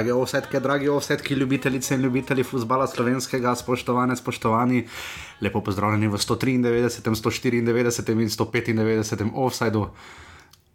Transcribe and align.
Drage 0.00 0.14
offsetke, 0.16 0.60
dragi 0.60 0.88
offsetki, 0.88 1.34
ljubitelice 1.34 1.94
in 1.94 2.00
ljubitelji 2.00 2.42
futbola 2.42 2.86
slovenskega, 2.88 3.52
spoštovane, 3.54 4.14
spoštovani, 4.16 4.86
lepo 5.44 5.60
pozdravljeni 5.60 6.08
v 6.08 6.16
193, 6.16 7.02
194 7.04 7.58
in 7.58 8.30
195 8.32 9.30
offsajdu 9.34 9.84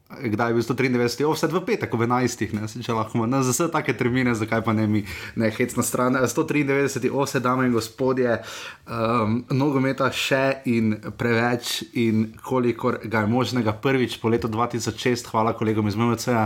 kdaj 0.10 0.50
je 0.50 0.54
bil 0.54 0.64
193, 0.64 1.26
offset 1.26 1.52
v 1.52 1.62
petek, 1.66 1.94
v 1.94 2.06
11, 2.06 2.54
ne, 2.54 2.68
če 2.70 2.94
lahko 2.94 3.18
imamo 3.18 3.42
za 3.42 3.56
vse 3.56 3.68
take 3.74 3.96
termine, 3.98 4.36
zakaj 4.38 4.62
pa 4.62 4.74
ne 4.78 4.86
mi, 4.88 5.02
ne 5.36 5.50
hec 5.50 5.74
na 5.74 5.84
stran. 5.84 6.14
193, 6.21 7.10
offset, 7.10 7.42
dame 7.42 7.66
in 7.66 7.74
gospodje, 7.74 8.38
um, 8.86 9.42
nogometa 9.50 10.12
še 10.14 10.62
in 10.70 10.93
preveč, 11.18 11.82
in 11.98 12.29
kolikor 12.46 13.02
ga 13.02 13.26
je 13.26 13.32
možnega 13.34 13.74
prvič 13.74 14.20
po 14.21 14.29
letu 14.29 14.52
2006, 14.52 15.34
hvala 15.34 15.57
kolegom 15.57 15.89
iz 15.89 15.98
MMC, 15.98 16.37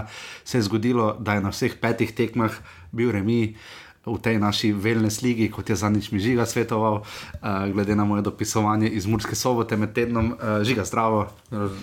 se 0.48 0.58
je 0.58 0.64
zgodilo, 0.64 1.14
da 1.20 1.36
je 1.36 1.44
na 1.44 1.52
vseh 1.52 1.76
petih 1.76 2.16
tekmah 2.16 2.56
bil 2.96 3.12
remi 3.12 3.60
v 4.06 4.18
tej 4.18 4.40
naši 4.40 4.72
wellness 4.72 5.22
ligi, 5.22 5.50
kot 5.52 5.70
je 5.70 5.76
zadnjič 5.76 6.12
mi 6.12 6.20
žiga 6.24 6.46
svetoval, 6.46 7.04
uh, 7.04 7.68
glede 7.74 7.96
na 7.96 8.06
moje 8.08 8.22
dopisovanje 8.22 8.88
iz 8.90 9.06
Murske 9.06 9.36
sobote 9.36 9.78
med 9.78 9.94
tednom, 9.94 10.34
uh, 10.34 10.64
žiga 10.64 10.86
zdravo. 10.86 11.28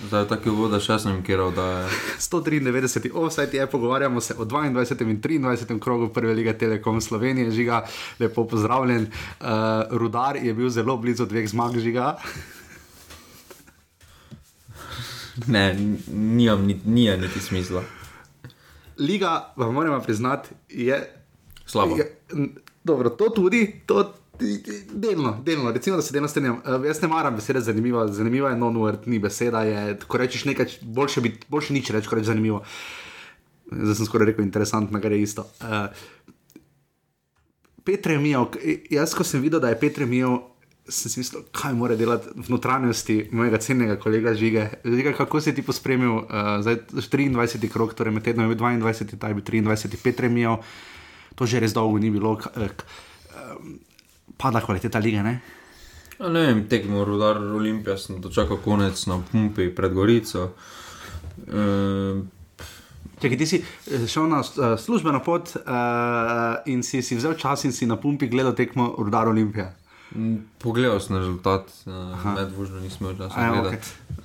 Zdaj 0.09 0.23
je 0.23 0.29
tako 0.29 0.57
voda, 0.57 0.81
še 0.81 0.99
sem 1.03 1.21
kiral, 1.23 1.53
da 1.53 1.67
je. 1.67 1.89
193, 2.31 3.13
offset 3.13 3.55
je, 3.55 3.67
pogovarjamo 3.67 4.21
se 4.21 4.35
o 4.39 4.45
22. 4.45 5.07
in 5.07 5.21
23. 5.21 5.81
krogu 5.81 6.09
prve 6.09 6.35
lige 6.35 6.57
Telekom 6.59 7.01
Slovenije, 7.01 7.51
žiga, 7.51 7.85
lepo 8.19 8.47
pozdravljen. 8.49 9.07
Uh, 9.41 9.85
Rudar 9.91 10.37
je 10.37 10.55
bil 10.55 10.71
zelo 10.71 10.97
blizu 10.97 11.27
dveh 11.27 11.49
zmag, 11.49 11.79
žiga. 11.79 12.17
Ne, 15.47 15.77
nijam 16.09 16.65
niti, 16.65 16.89
niti 16.89 17.41
smisla. 17.41 17.83
Liga, 18.99 19.53
vam 19.57 19.75
moramo 19.75 20.01
priznati, 20.01 20.49
je 20.69 21.16
Slabo. 21.67 21.97
Ja, 21.99 22.05
dobro, 22.85 23.11
to 23.11 23.31
tudi, 23.31 23.81
to 23.87 24.15
delno, 24.93 25.43
delno, 25.45 25.73
recimo, 25.73 25.97
da 25.97 26.03
se 26.03 26.13
delno 26.13 26.29
strinjam. 26.29 26.57
Uh, 26.57 26.85
jaz 26.87 27.03
ne 27.03 27.09
maram 27.09 27.35
besede 27.35 27.61
zanimiva, 27.61 28.07
zanimiva 28.13 28.51
je 28.51 28.57
non-word, 28.57 29.07
ni 29.07 29.19
beseda, 29.19 29.63
je, 29.63 29.99
ko 30.07 30.19
rečeš 30.19 30.45
nekaj, 30.45 30.79
boljše, 30.83 31.21
bit, 31.21 31.47
boljše 31.49 31.75
nič 31.75 31.91
reči, 31.91 32.09
ko 32.09 32.15
rečeš 32.15 32.35
zanimivo. 32.35 32.63
Zdaj 33.73 33.95
sem 33.95 34.07
skoraj 34.07 34.31
rekel, 34.31 34.45
interesantno, 34.45 34.99
je 34.99 35.23
isto. 35.23 35.49
Uh, 35.61 35.89
Petr 37.85 38.11
je 38.11 38.17
imel, 38.17 38.47
jaz 38.91 39.15
ko 39.15 39.25
sem 39.25 39.43
videl, 39.43 39.61
da 39.61 39.69
je 39.69 39.81
Petr 39.81 40.03
imel. 40.03 40.39
Sem 40.87 41.11
si 41.11 41.19
mislil, 41.19 41.43
kaj 41.51 41.73
mora 41.75 41.97
delati 41.99 42.31
v 42.31 42.51
notranjosti 42.53 43.15
mojega 43.35 43.59
cenjenega 43.59 43.97
kolega 43.99 44.35
Žige. 44.39 44.69
Žiga, 44.85 45.17
kako 45.19 45.41
si 45.43 45.55
ti 45.55 45.63
pospremil, 45.67 46.13
uh, 46.13 46.61
zdaj 46.63 46.77
23. 46.95 47.71
krok, 47.73 47.95
torej 47.99 48.15
med 48.15 48.23
tednom 48.23 48.47
je 48.47 48.55
bil 48.55 48.61
22, 48.63 49.19
ta 49.19 49.33
je 49.33 49.35
bil 49.35 49.43
23, 49.43 49.99
Petr 50.03 50.29
je 50.29 50.31
imel 50.31 50.61
to 51.37 51.47
že 51.47 51.61
res 51.61 51.77
dolgo 51.77 52.01
ni 52.01 52.11
bilo, 52.11 52.37
padla 54.37 54.61
kvaliteta 54.61 54.99
lige. 54.99 55.23
Ne, 55.23 55.41
ne 56.21 56.47
vem, 56.49 56.65
tekmo 56.69 57.05
rodar 57.05 57.39
Olimpija, 57.39 57.97
sem 58.01 58.21
dočakal 58.21 58.61
konec 58.65 59.07
na 59.07 59.21
pumpi 59.21 59.69
pred 59.75 59.95
Gorico. 59.95 60.51
Uh, 61.47 62.25
Če 63.17 63.31
ti 63.33 63.47
si 63.49 63.57
eh, 63.57 64.03
šel 64.05 64.27
na 64.29 64.43
službeno 64.77 65.23
pot 65.25 65.55
uh, 65.57 66.59
in 66.69 66.83
si, 66.85 67.01
si 67.01 67.17
vzel 67.17 67.33
čas 67.41 67.65
in 67.65 67.73
si 67.73 67.89
na 67.89 67.97
pumpi 67.97 68.29
gledal 68.29 68.53
tekmo 68.53 68.91
Rudar 68.99 69.31
Olimpija. 69.31 69.71
Pogledal 70.61 71.01
sem 71.01 71.17
rezultat, 71.17 71.73
uh, 71.89 72.13
medvožno 72.37 72.85
nisem 72.85 73.07
imel 73.07 73.17
časa. 73.17 73.49
Okay 73.65 74.16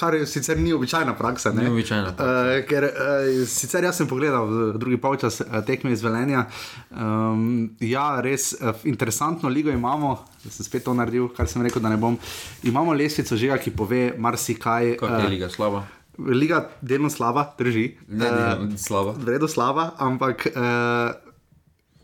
kar 0.00 0.16
sicer 0.26 0.58
ni 0.58 0.72
običajna 0.72 1.14
praksa. 1.18 1.52
Ni 1.52 1.68
običajna. 1.68 2.14
Uh, 2.16 2.50
ker 2.68 2.86
uh, 2.88 3.28
sicer 3.48 3.84
jaz 3.84 4.00
sem 4.00 4.08
pogledal 4.08 4.48
v 4.48 4.78
drugi 4.80 4.96
polčas 5.00 5.42
uh, 5.44 5.60
tekme 5.66 5.92
iz 5.92 6.02
Velenja. 6.04 6.46
Um, 6.90 7.70
ja, 7.84 8.06
res 8.24 8.54
uh, 8.56 8.72
interesantno 8.88 9.52
ligo 9.52 9.70
imamo, 9.70 10.16
da 10.44 10.52
sem 10.54 10.64
spet 10.64 10.86
to 10.88 10.96
naredil, 10.96 11.28
kar 11.36 11.48
sem 11.50 11.62
rekel, 11.66 11.84
da 11.84 11.92
ne 11.92 12.00
bom. 12.00 12.16
Imamo 12.64 12.96
lesvico 12.96 13.36
že, 13.36 13.52
ki 13.60 13.76
pove 13.76 14.04
marsikaj. 14.16 14.94
Kaj 15.00 15.18
je 15.20 15.24
uh, 15.26 15.32
liga 15.36 15.50
slaba? 15.52 15.84
Liga 16.20 16.64
delno 16.80 17.08
slaba, 17.12 17.50
drži. 17.58 17.90
Ne, 18.08 18.30
ne, 18.30 18.46
uh, 18.56 18.78
slaba. 18.80 19.16
Vredo 19.20 19.48
slaba, 19.48 19.92
ampak. 19.98 20.48
Uh, 20.54 21.28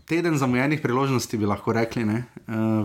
Teden 0.06 0.36
zamujenih 0.38 0.78
priložnosti 0.78 1.34
bi 1.34 1.48
lahko 1.50 1.72
rekli. 1.74 2.04
Uh, 2.06 2.20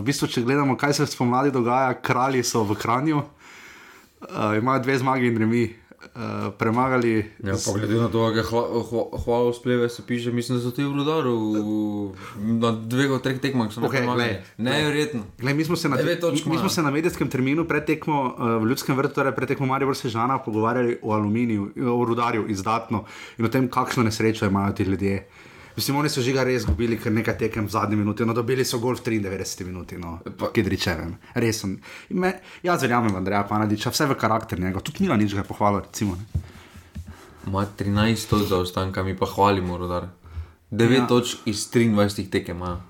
bistvu, 0.08 0.26
če 0.26 0.42
gledamo, 0.42 0.74
kaj 0.74 0.96
se 0.98 1.06
spomladi 1.06 1.52
dogaja, 1.54 1.92
kralji 2.02 2.42
so 2.42 2.64
v 2.66 2.74
Kranju, 2.74 3.20
uh, 4.30 4.58
imajo 4.58 4.82
dve 4.82 4.98
zmagi 4.98 5.26
in 5.26 5.38
remi. 5.38 5.74
Uh, 6.02 6.50
premagali. 6.58 7.30
Ja, 7.46 7.54
z... 7.54 7.72
Glede 7.74 7.94
na 7.94 8.08
to, 8.10 8.30
da 8.30 8.40
je 8.40 8.44
hvala 9.24 9.52
spleve, 9.54 9.88
se 9.88 10.02
piše, 10.06 10.32
mislim, 10.32 10.58
da 10.58 10.64
so 10.64 10.70
ti 10.74 10.82
v 10.82 10.96
rodaru 10.96 11.36
na 12.36 12.72
dveh 12.72 13.10
od 13.10 13.22
treh 13.22 13.38
tekmah. 13.40 13.70
Okay, 13.70 14.42
Neverjetno. 14.58 15.22
Mi, 15.38 15.64
smo 15.64 15.76
se 15.76 15.88
na, 15.88 15.96
mi 16.46 16.58
smo 16.58 16.68
se 16.68 16.82
na 16.82 16.90
medijskem 16.90 17.30
terminu 17.30 17.64
pred 17.64 17.86
tekmo 17.86 18.34
uh, 18.34 18.62
v 18.62 18.66
Ljudskem 18.68 18.96
vrtu, 18.96 19.14
torej 19.14 19.32
pred 19.32 19.48
tekmo 19.48 19.66
Marijo 19.66 19.94
Sežana, 19.94 20.38
pogovarjali 20.42 20.98
o 21.02 21.14
aluminiju, 21.14 21.70
o 21.94 22.04
rudarju 22.04 22.48
izdatno 22.48 23.04
in 23.38 23.46
o 23.46 23.48
tem, 23.48 23.70
kakšno 23.70 24.02
nesrečo 24.02 24.46
imajo 24.46 24.72
ti 24.72 24.82
ljudje. 24.82 25.16
Uh, 25.16 25.41
Mislim, 25.76 25.96
oni 25.96 26.08
so 26.12 26.22
že 26.22 26.32
ga 26.32 26.44
res 26.44 26.62
izgubili, 26.62 26.98
ker 27.00 27.12
nekaj 27.12 27.38
tekem 27.38 27.66
v 27.66 27.72
zadnji 27.72 27.96
minuti, 27.96 28.26
no 28.28 28.34
dobili 28.36 28.64
so 28.64 28.78
gol 28.78 28.96
v 28.98 29.04
93 29.06 29.64
minuti, 29.64 29.96
no, 29.96 30.18
Kedričevem, 30.52 31.16
res 31.34 31.62
sem. 31.64 31.78
Me, 32.10 32.34
jaz 32.62 32.84
verjamem, 32.84 33.14
Andreja 33.16 33.44
Panadiča, 33.48 33.92
vse 33.94 34.06
v 34.10 34.18
karakter 34.20 34.60
njega, 34.60 34.84
tudi 34.84 35.06
Mila 35.06 35.16
nič 35.16 35.32
ga 35.34 35.46
pohvalil, 35.48 35.80
recimo. 35.86 36.18
Ma 37.48 37.64
13 37.66 38.46
zaostanka, 38.48 39.02
mi 39.02 39.16
pa 39.16 39.26
hvalimo, 39.26 39.78
rodar. 39.80 40.12
9 40.70 40.92
ja. 40.92 41.06
točk 41.06 41.48
iz 41.48 41.68
23 41.72 42.30
tekem 42.30 42.56
ima. 42.56 42.80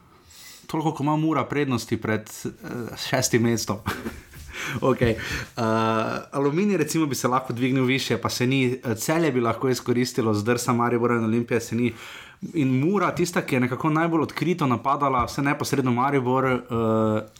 Toliko, 0.66 0.92
ko 0.94 1.02
ima 1.02 1.16
mura 1.16 1.44
prednosti 1.44 1.96
pred 2.00 2.30
uh, 2.44 2.52
šestim 2.98 3.42
mestom. 3.42 3.78
okay. 4.90 5.14
uh, 5.56 5.62
aluminij, 6.32 6.76
recimo, 6.76 7.06
bi 7.06 7.14
se 7.14 7.28
lahko 7.28 7.52
dvignil 7.52 7.84
više, 7.84 8.16
pa 8.18 8.28
se 8.28 8.46
ni, 8.46 8.80
celje 8.96 9.32
bi 9.32 9.40
lahko 9.40 9.68
izkoristilo, 9.68 10.34
zdrsa 10.34 10.72
Maribor 10.72 11.10
in 11.10 11.24
Olimpija 11.24 11.60
se 11.60 11.76
ni. 11.76 11.92
In 12.54 12.80
Mura, 12.80 13.12
tista, 13.14 13.42
ki 13.46 13.54
je 13.54 13.60
nekako 13.60 13.90
najbolj 13.94 14.22
odkrito 14.26 14.66
napadala, 14.66 15.24
vse 15.30 15.44
neposredno 15.46 15.92
Maribor, 15.94 16.44
uh, 16.44 16.58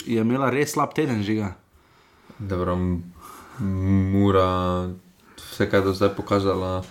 je 0.07 0.23
imela 0.23 0.51
res 0.51 0.77
slab 0.77 0.95
teden 0.95 1.25
žiga. 1.27 1.57
Dobro, 2.39 2.77
Mura, 3.59 4.47
vse, 5.37 5.67
kar 5.67 5.83
je 5.83 5.89
do 5.91 5.95
zdaj 5.99 6.15
pokazala, 6.15 6.85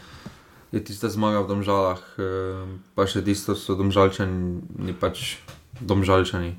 je 0.76 0.84
tista 0.84 1.08
zmaga 1.10 1.40
v 1.40 1.48
Domžalah, 1.56 2.04
uh, 2.20 2.68
pa 3.00 3.08
še 3.08 3.24
tisto 3.24 3.56
so 3.56 3.80
Domžalčani, 3.80 4.92
pač 5.00 5.40
Domžalčani. 5.80 6.58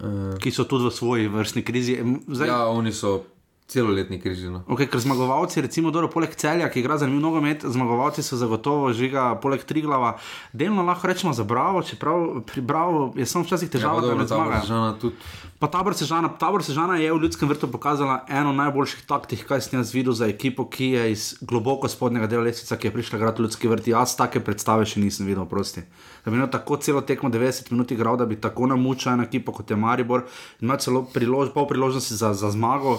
Uh, 0.00 0.40
ki 0.40 0.48
so 0.48 0.64
tudi 0.64 0.88
v 0.88 0.96
svoji 0.96 1.28
vrstni 1.28 1.60
krizi. 1.68 2.00
Zdaj, 2.32 2.48
ja, 2.48 2.64
oni 2.72 2.96
so 2.96 3.28
celoletni 3.68 4.20
krizi. 4.20 4.48
No. 4.50 4.62
Okay, 4.70 4.86
ker 4.86 5.00
zmagovalci, 5.02 5.60
recimo, 5.60 5.90
dobro, 5.90 6.08
poleg 6.10 6.34
celja, 6.38 6.68
ki 6.70 6.80
igra 6.80 6.98
za 6.98 7.06
njim 7.06 7.18
nogomet, 7.20 7.64
zmagovalci 7.66 8.22
so 8.22 8.38
zagotovo 8.38 8.92
žiga, 8.94 9.32
poleg 9.42 9.64
Triglava. 9.66 10.12
Delno 10.52 10.84
lahko 10.86 11.10
rečemo 11.10 11.32
za 11.34 11.44
Bravo, 11.44 11.82
čeprav 11.82 12.44
pri 12.46 12.62
Bravo 12.62 13.10
je 13.16 13.26
samo 13.26 13.44
včasih 13.44 13.70
težava, 13.70 14.02
ja, 14.02 14.14
da 14.14 14.14
ne 14.14 14.26
zmagajo. 14.26 15.10
Pa 15.58 15.70
tabor 15.72 15.96
Sežana, 15.98 16.28
tabor 16.38 16.62
Sežana 16.62 16.98
je 17.00 17.10
v 17.12 17.18
ljudskem 17.22 17.48
vrtu 17.48 17.66
pokazala 17.72 18.20
eno 18.28 18.52
najboljših 18.52 19.02
taktik, 19.08 19.42
kaj 19.48 19.64
sem 19.66 19.78
jaz 19.80 19.90
videl 19.94 20.14
za 20.14 20.28
ekipo, 20.30 20.68
ki 20.70 20.92
je 20.92 21.10
iz 21.12 21.26
globoko 21.40 21.88
spodnjega 21.88 22.30
dela 22.30 22.46
lesica, 22.46 22.76
ki 22.76 22.86
je 22.86 22.94
prišla 22.94 23.18
graditi 23.18 23.42
ljudski 23.42 23.72
vrt. 23.72 23.90
Jaz 23.90 24.14
take 24.20 24.44
predstave 24.44 24.86
še 24.86 25.02
nisem 25.02 25.26
videl, 25.26 25.46
prosti. 25.48 25.82
Da 26.22 26.30
bi 26.30 26.38
imel 26.38 26.52
tako 26.52 26.76
celo 26.76 27.00
tekmo 27.00 27.32
90 27.32 27.72
minut 27.72 27.90
igral, 27.90 28.20
da 28.20 28.28
bi 28.28 28.38
tako 28.38 28.70
namučal 28.70 29.16
eno 29.16 29.26
ekipo 29.26 29.52
kot 29.56 29.70
je 29.70 29.76
Maribor 29.76 30.26
ima 30.60 30.76
celo 30.76 31.02
prilož, 31.02 31.50
pol 31.54 31.66
priložnosti 31.66 32.14
za, 32.14 32.34
za 32.34 32.50
zmago 32.52 32.98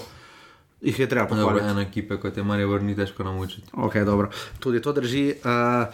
jih 0.82 1.00
je 1.00 1.10
treba 1.10 1.28
pohvaliti. 1.28 1.66
Eno 1.66 1.82
ekipo, 1.82 2.18
kot 2.18 2.38
je 2.38 2.44
Marijo 2.44 2.70
Vrni, 2.70 2.96
težko 2.96 3.24
naučiti. 3.24 3.72
Okay, 3.74 4.28
Tudi 4.60 4.82
to 4.82 4.94
drži. 4.94 5.34
Uh, 5.44 5.94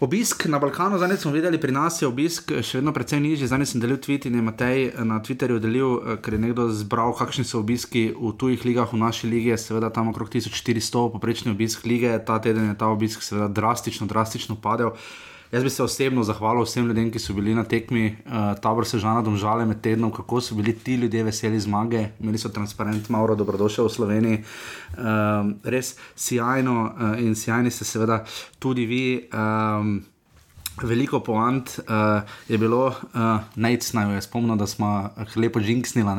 Obisk 0.00 0.46
na 0.48 0.58
Balkanu, 0.58 0.96
zdaj 0.96 1.16
smo 1.16 1.30
videli, 1.30 1.60
pri 1.60 1.72
nas 1.76 1.98
je 2.02 2.08
obisk 2.08 2.54
še 2.64 2.78
vedno 2.78 2.94
precej 2.96 3.20
nižji. 3.20 3.50
Zdaj 3.52 3.66
sem 3.68 3.82
delil 3.82 3.98
tweet 4.00 4.24
in 4.30 4.38
je 4.38 4.42
Matej 4.42 4.78
na 5.04 5.18
Twitterju 5.20 5.60
delil, 5.60 5.90
eh, 6.00 6.16
ker 6.24 6.32
je 6.32 6.40
nekdo 6.40 6.70
zbral, 6.72 7.12
kakšni 7.12 7.44
so 7.44 7.60
obiski 7.60 8.08
v 8.16 8.32
tujih 8.32 8.64
ligah, 8.64 8.88
v 8.88 8.96
naši 8.96 9.28
lige, 9.28 9.58
seveda 9.60 9.92
tam 9.92 10.08
okrog 10.08 10.32
1400, 10.32 11.12
poprečni 11.12 11.52
obisk 11.52 11.84
lige. 11.84 12.16
Ta 12.24 12.40
teden 12.40 12.72
je 12.72 12.78
ta 12.80 12.88
obisk 12.88 13.20
seveda 13.20 13.52
drastično, 13.52 14.08
drastično 14.08 14.56
padel. 14.56 14.96
Uh, 14.96 15.29
Jaz 15.50 15.64
bi 15.66 15.70
se 15.70 15.82
osebno 15.82 16.22
zahvalil 16.22 16.62
vsem 16.62 16.86
ljudem, 16.86 17.08
ki 17.10 17.18
so 17.18 17.34
bili 17.34 17.54
na 17.54 17.64
tekmi, 17.66 18.04
uh, 18.26 18.52
tabor 18.62 18.86
se 18.86 19.00
žana 19.02 19.22
domžale 19.22 19.64
med 19.66 19.80
tednom, 19.82 20.12
kako 20.14 20.40
so 20.40 20.54
bili 20.54 20.76
ti 20.78 20.94
ljudje 20.94 21.24
veseli 21.26 21.60
zmage, 21.60 22.04
imeli 22.20 22.38
so 22.38 22.48
transparent, 22.54 23.08
malo 23.08 23.34
dobrodošel 23.34 23.88
v 23.88 23.94
Sloveniji. 23.94 24.38
Um, 24.94 25.56
res 25.64 25.96
sjajno 26.16 26.76
uh, 26.84 27.18
in 27.18 27.34
sjajni 27.34 27.70
ste 27.70 27.84
seveda 27.84 28.22
tudi 28.58 28.86
vi. 28.86 29.04
Um, 29.34 29.98
veliko 30.82 31.18
poant 31.20 31.74
uh, 31.82 32.22
je 32.48 32.58
bilo, 32.58 32.86
uh, 32.86 33.42
najc 33.56 33.92
naj 33.92 34.06
jo 34.06 34.14
je 34.16 34.22
spomnil, 34.22 34.56
da 34.56 34.66
smo 34.66 35.10
lepo 35.36 35.60
džinksnila. 35.60 36.14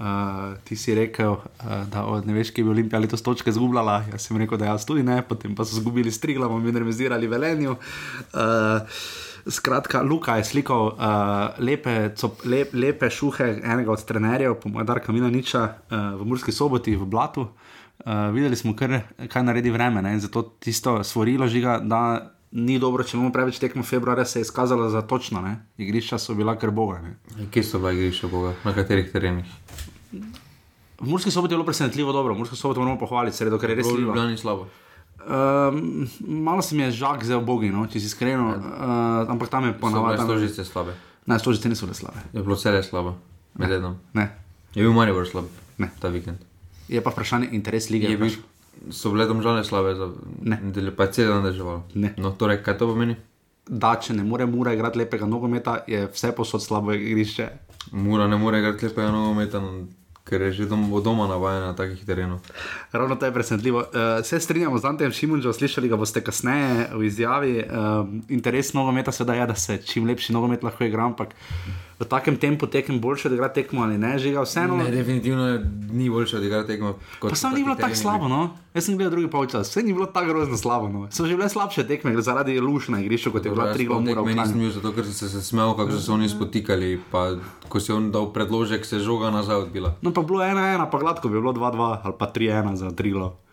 Uh, 0.00 0.56
ti 0.64 0.76
si 0.80 0.94
rekel, 0.96 1.34
uh, 1.36 1.72
da 1.92 2.06
od, 2.08 2.24
ne 2.24 2.32
veš, 2.32 2.54
kje 2.56 2.64
bi 2.64 2.70
Olimpija 2.72 3.00
letos 3.02 3.20
točke 3.20 3.52
zgubljala. 3.52 3.98
Jaz 4.08 4.24
sem 4.24 4.38
rekel, 4.40 4.56
da 4.56 4.70
jaz 4.70 4.86
tudi 4.88 5.02
ne, 5.04 5.18
potem 5.20 5.52
pa 5.52 5.66
so 5.68 5.76
zgubili 5.76 6.08
s 6.08 6.22
Triglavom 6.22 6.64
in 6.68 6.78
remisirali 6.80 7.28
Velenju. 7.28 7.74
Uh, 8.32 8.80
skratka, 9.44 10.00
Luka 10.02 10.38
je 10.40 10.44
slikal 10.44 10.86
uh, 10.86 10.94
lepe, 11.58 12.14
cop, 12.16 12.40
lep, 12.48 12.72
lepe 12.72 13.10
šuhe 13.10 13.50
enega 13.60 13.92
od 13.92 14.04
trenerjev, 14.08 14.56
po 14.62 14.72
mojem, 14.72 14.88
Darka 14.88 15.12
Milaniča 15.12 15.62
uh, 15.68 15.98
v 16.20 16.28
Murski 16.32 16.52
soboti 16.52 16.96
v 16.96 17.04
Blatu. 17.04 17.50
Uh, 18.00 18.30
videli 18.32 18.56
smo, 18.56 18.72
kar, 18.72 19.02
kaj 19.28 19.44
naredi 19.44 19.70
vreme 19.70 20.00
ne? 20.02 20.14
in 20.16 20.24
zato 20.24 20.42
tisto 20.64 21.02
stvorilo 21.04 21.44
žiga, 21.48 21.76
da 21.84 22.32
ni 22.50 22.78
dobro, 22.80 23.04
če 23.04 23.16
imamo 23.16 23.32
preveč 23.32 23.60
tekmo 23.60 23.84
februarja, 23.86 24.24
se 24.24 24.40
je 24.40 24.48
izkazalo 24.48 24.88
za 24.90 25.02
točno. 25.02 25.40
Ne? 25.40 25.58
Igrišča 25.78 26.18
so 26.18 26.34
bila 26.34 26.56
kar 26.58 26.70
boga. 26.70 27.00
Kje 27.50 27.62
so 27.62 27.78
bila 27.78 27.92
igrišča 27.92 28.28
boga, 28.32 28.54
na 28.64 28.74
katerih 28.74 29.12
terenih? 29.12 29.56
V 30.12 31.08
Murski 31.08 31.30
soboti 31.30 31.54
je 31.54 31.56
bilo 31.56 31.66
presenetljivo 31.66 32.12
dobro, 32.12 32.34
v 32.34 32.38
Murski 32.38 32.56
soboti 32.56 32.80
moramo 32.80 32.98
pohvaliti, 32.98 33.36
sredo, 33.36 33.58
ker 33.58 33.70
je 33.70 33.76
res 33.76 33.86
bilo. 33.86 34.00
Ljubljani 34.00 34.36
slabo. 34.38 34.66
Um, 35.20 36.08
malo 36.20 36.62
se 36.62 36.74
mi 36.74 36.82
je 36.82 36.90
žak 36.90 37.24
za 37.24 37.36
obogi, 37.36 37.70
no, 37.70 37.86
če 37.86 38.00
si 38.00 38.08
iskren, 38.08 38.40
uh, 38.40 38.54
ampak 39.28 39.48
tam 39.52 39.68
je 39.68 39.72
ponovadi. 39.80 40.18
Ne, 40.18 40.24
stožice 40.24 40.64
slabe. 40.64 40.94
Ne, 41.26 41.38
stožice 41.38 41.68
niso 41.68 41.86
bile 41.86 41.94
slabe. 41.94 42.22
Je 42.32 42.42
bilo 42.42 42.56
vse 42.56 42.82
slabo, 42.82 43.14
med 43.54 43.72
enom. 43.72 43.98
Ne. 44.14 44.30
Je 44.74 44.84
bil 44.84 44.92
manj 44.96 45.12
slab 45.30 45.48
ne. 45.80 45.90
ta 46.00 46.08
vikend. 46.08 46.38
Je 46.88 47.00
pa 47.00 47.10
vprašanje 47.10 47.48
interes 47.52 47.90
lige. 47.90 48.10
Je 48.10 48.16
bil, 48.16 48.36
so 48.90 49.12
bile 49.12 49.26
domžale 49.26 49.64
slabe, 49.64 49.94
za, 49.94 50.10
ne. 50.42 50.60
Pa 50.96 51.08
je 51.08 51.12
cel 51.12 51.32
dan 51.32 51.44
držal. 51.44 51.82
No, 52.16 52.32
torej, 52.32 52.62
kaj 52.64 52.78
to 52.78 52.90
pomeni? 52.90 53.16
Da, 53.68 53.94
če 54.00 54.16
ne 54.18 54.24
more 54.26 54.46
Mura 54.50 54.72
igrati 54.74 54.98
lepega 54.98 55.28
nogometa, 55.28 55.80
je 55.86 56.08
vse 56.10 56.32
posod 56.36 56.62
slabo 56.62 56.92
igrišče. 56.96 57.48
Mura 57.92 58.26
ne 58.28 58.36
more 58.40 58.58
igrati 58.58 58.88
lepega 58.88 59.10
nogometa. 59.14 59.62
Ker 60.30 60.46
je 60.46 60.52
že 60.52 60.68
dom, 60.70 60.86
doma 61.02 61.26
navaden 61.26 61.66
na 61.66 61.74
takih 61.76 62.04
terenih. 62.06 62.38
Ravno 62.92 63.16
to 63.18 63.26
je 63.26 63.34
presenetljivo. 63.34 63.78
Uh, 63.78 64.24
se 64.24 64.40
strinjamo 64.40 64.78
z 64.78 64.84
Antejem 64.84 65.12
Šimunčem, 65.12 65.52
slišali 65.52 65.90
ga 65.90 65.98
boste 65.98 66.22
kasneje 66.22 66.88
v 66.94 67.04
izjavi. 67.10 67.54
Uh, 67.66 68.06
interes 68.30 68.72
nogometa 68.72 69.12
seveda 69.12 69.34
je, 69.34 69.46
da 69.46 69.54
se 69.54 69.78
čim 69.82 70.06
lepši 70.06 70.32
nogomet 70.32 70.62
lahko 70.62 70.86
igra, 70.86 71.10
ampak 71.10 71.34
v 72.00 72.08
takem 72.08 72.36
tempu 72.40 72.66
tekem 72.66 73.00
boljše, 73.00 73.28
da 73.28 73.34
igra 73.34 73.48
tekmo 73.52 73.82
ali 73.82 73.98
ne, 73.98 74.18
žiga 74.18 74.40
vseeno. 74.40 74.76
Ne, 74.76 74.90
definitivno 74.90 75.60
ni 75.92 76.10
boljše, 76.10 76.38
da 76.40 76.46
igra 76.46 76.62
tekmo. 76.66 76.94
Pa 77.20 77.34
sam 77.34 77.54
ni 77.54 77.64
bilo 77.64 77.74
tako 77.76 77.94
slabo, 77.94 78.28
no? 78.28 78.56
Jaz 78.74 78.86
sem 78.86 78.96
gledal 78.96 79.10
drugi 79.10 79.28
polčas, 79.28 79.68
vse 79.68 79.82
ni 79.82 79.92
bilo 79.92 80.06
tako 80.06 80.32
grozno 80.32 80.56
slabo. 80.56 80.88
No? 80.88 81.08
So 81.10 81.26
že 81.26 81.36
bile 81.36 81.48
slabše 81.48 81.84
tekme, 81.86 82.14
zaradi 82.22 82.60
lušna 82.60 83.00
igrišča, 83.02 83.30
kot 83.34 83.44
je 83.44 83.50
bila 83.50 83.72
tri 83.74 83.84
glavne. 83.84 84.14
Meni 84.14 84.40
nisem 84.40 84.62
bil 84.62 84.70
zato, 84.70 84.92
ker 84.96 85.04
so 85.04 85.28
se 85.28 85.42
smejali, 85.42 85.76
kako 85.76 85.92
so 85.92 86.00
se 86.00 86.12
oni 86.12 86.28
spotikali, 86.28 87.00
pa 87.10 87.34
ko 87.68 87.80
si 87.80 87.92
on 87.92 88.08
dal 88.14 88.30
predložek, 88.32 88.86
se 88.86 89.02
žoga 89.02 89.30
nazaj 89.30 89.66
odbila. 89.66 89.92
No 90.00 90.14
pa 90.20 90.26
bilo 90.28 90.42
ena, 90.44 90.74
ena, 90.74 90.90
pa 90.90 91.00
gladko 91.00 91.32
bi 91.32 91.40
bilo 91.40 91.56
dva, 91.56 91.72
dva 91.72 91.94
ali 92.04 92.14
pa 92.18 92.28
tri, 92.28 92.52
ena 92.52 92.76
za 92.76 92.92
tri 92.92 93.16
glavne. 93.16 93.48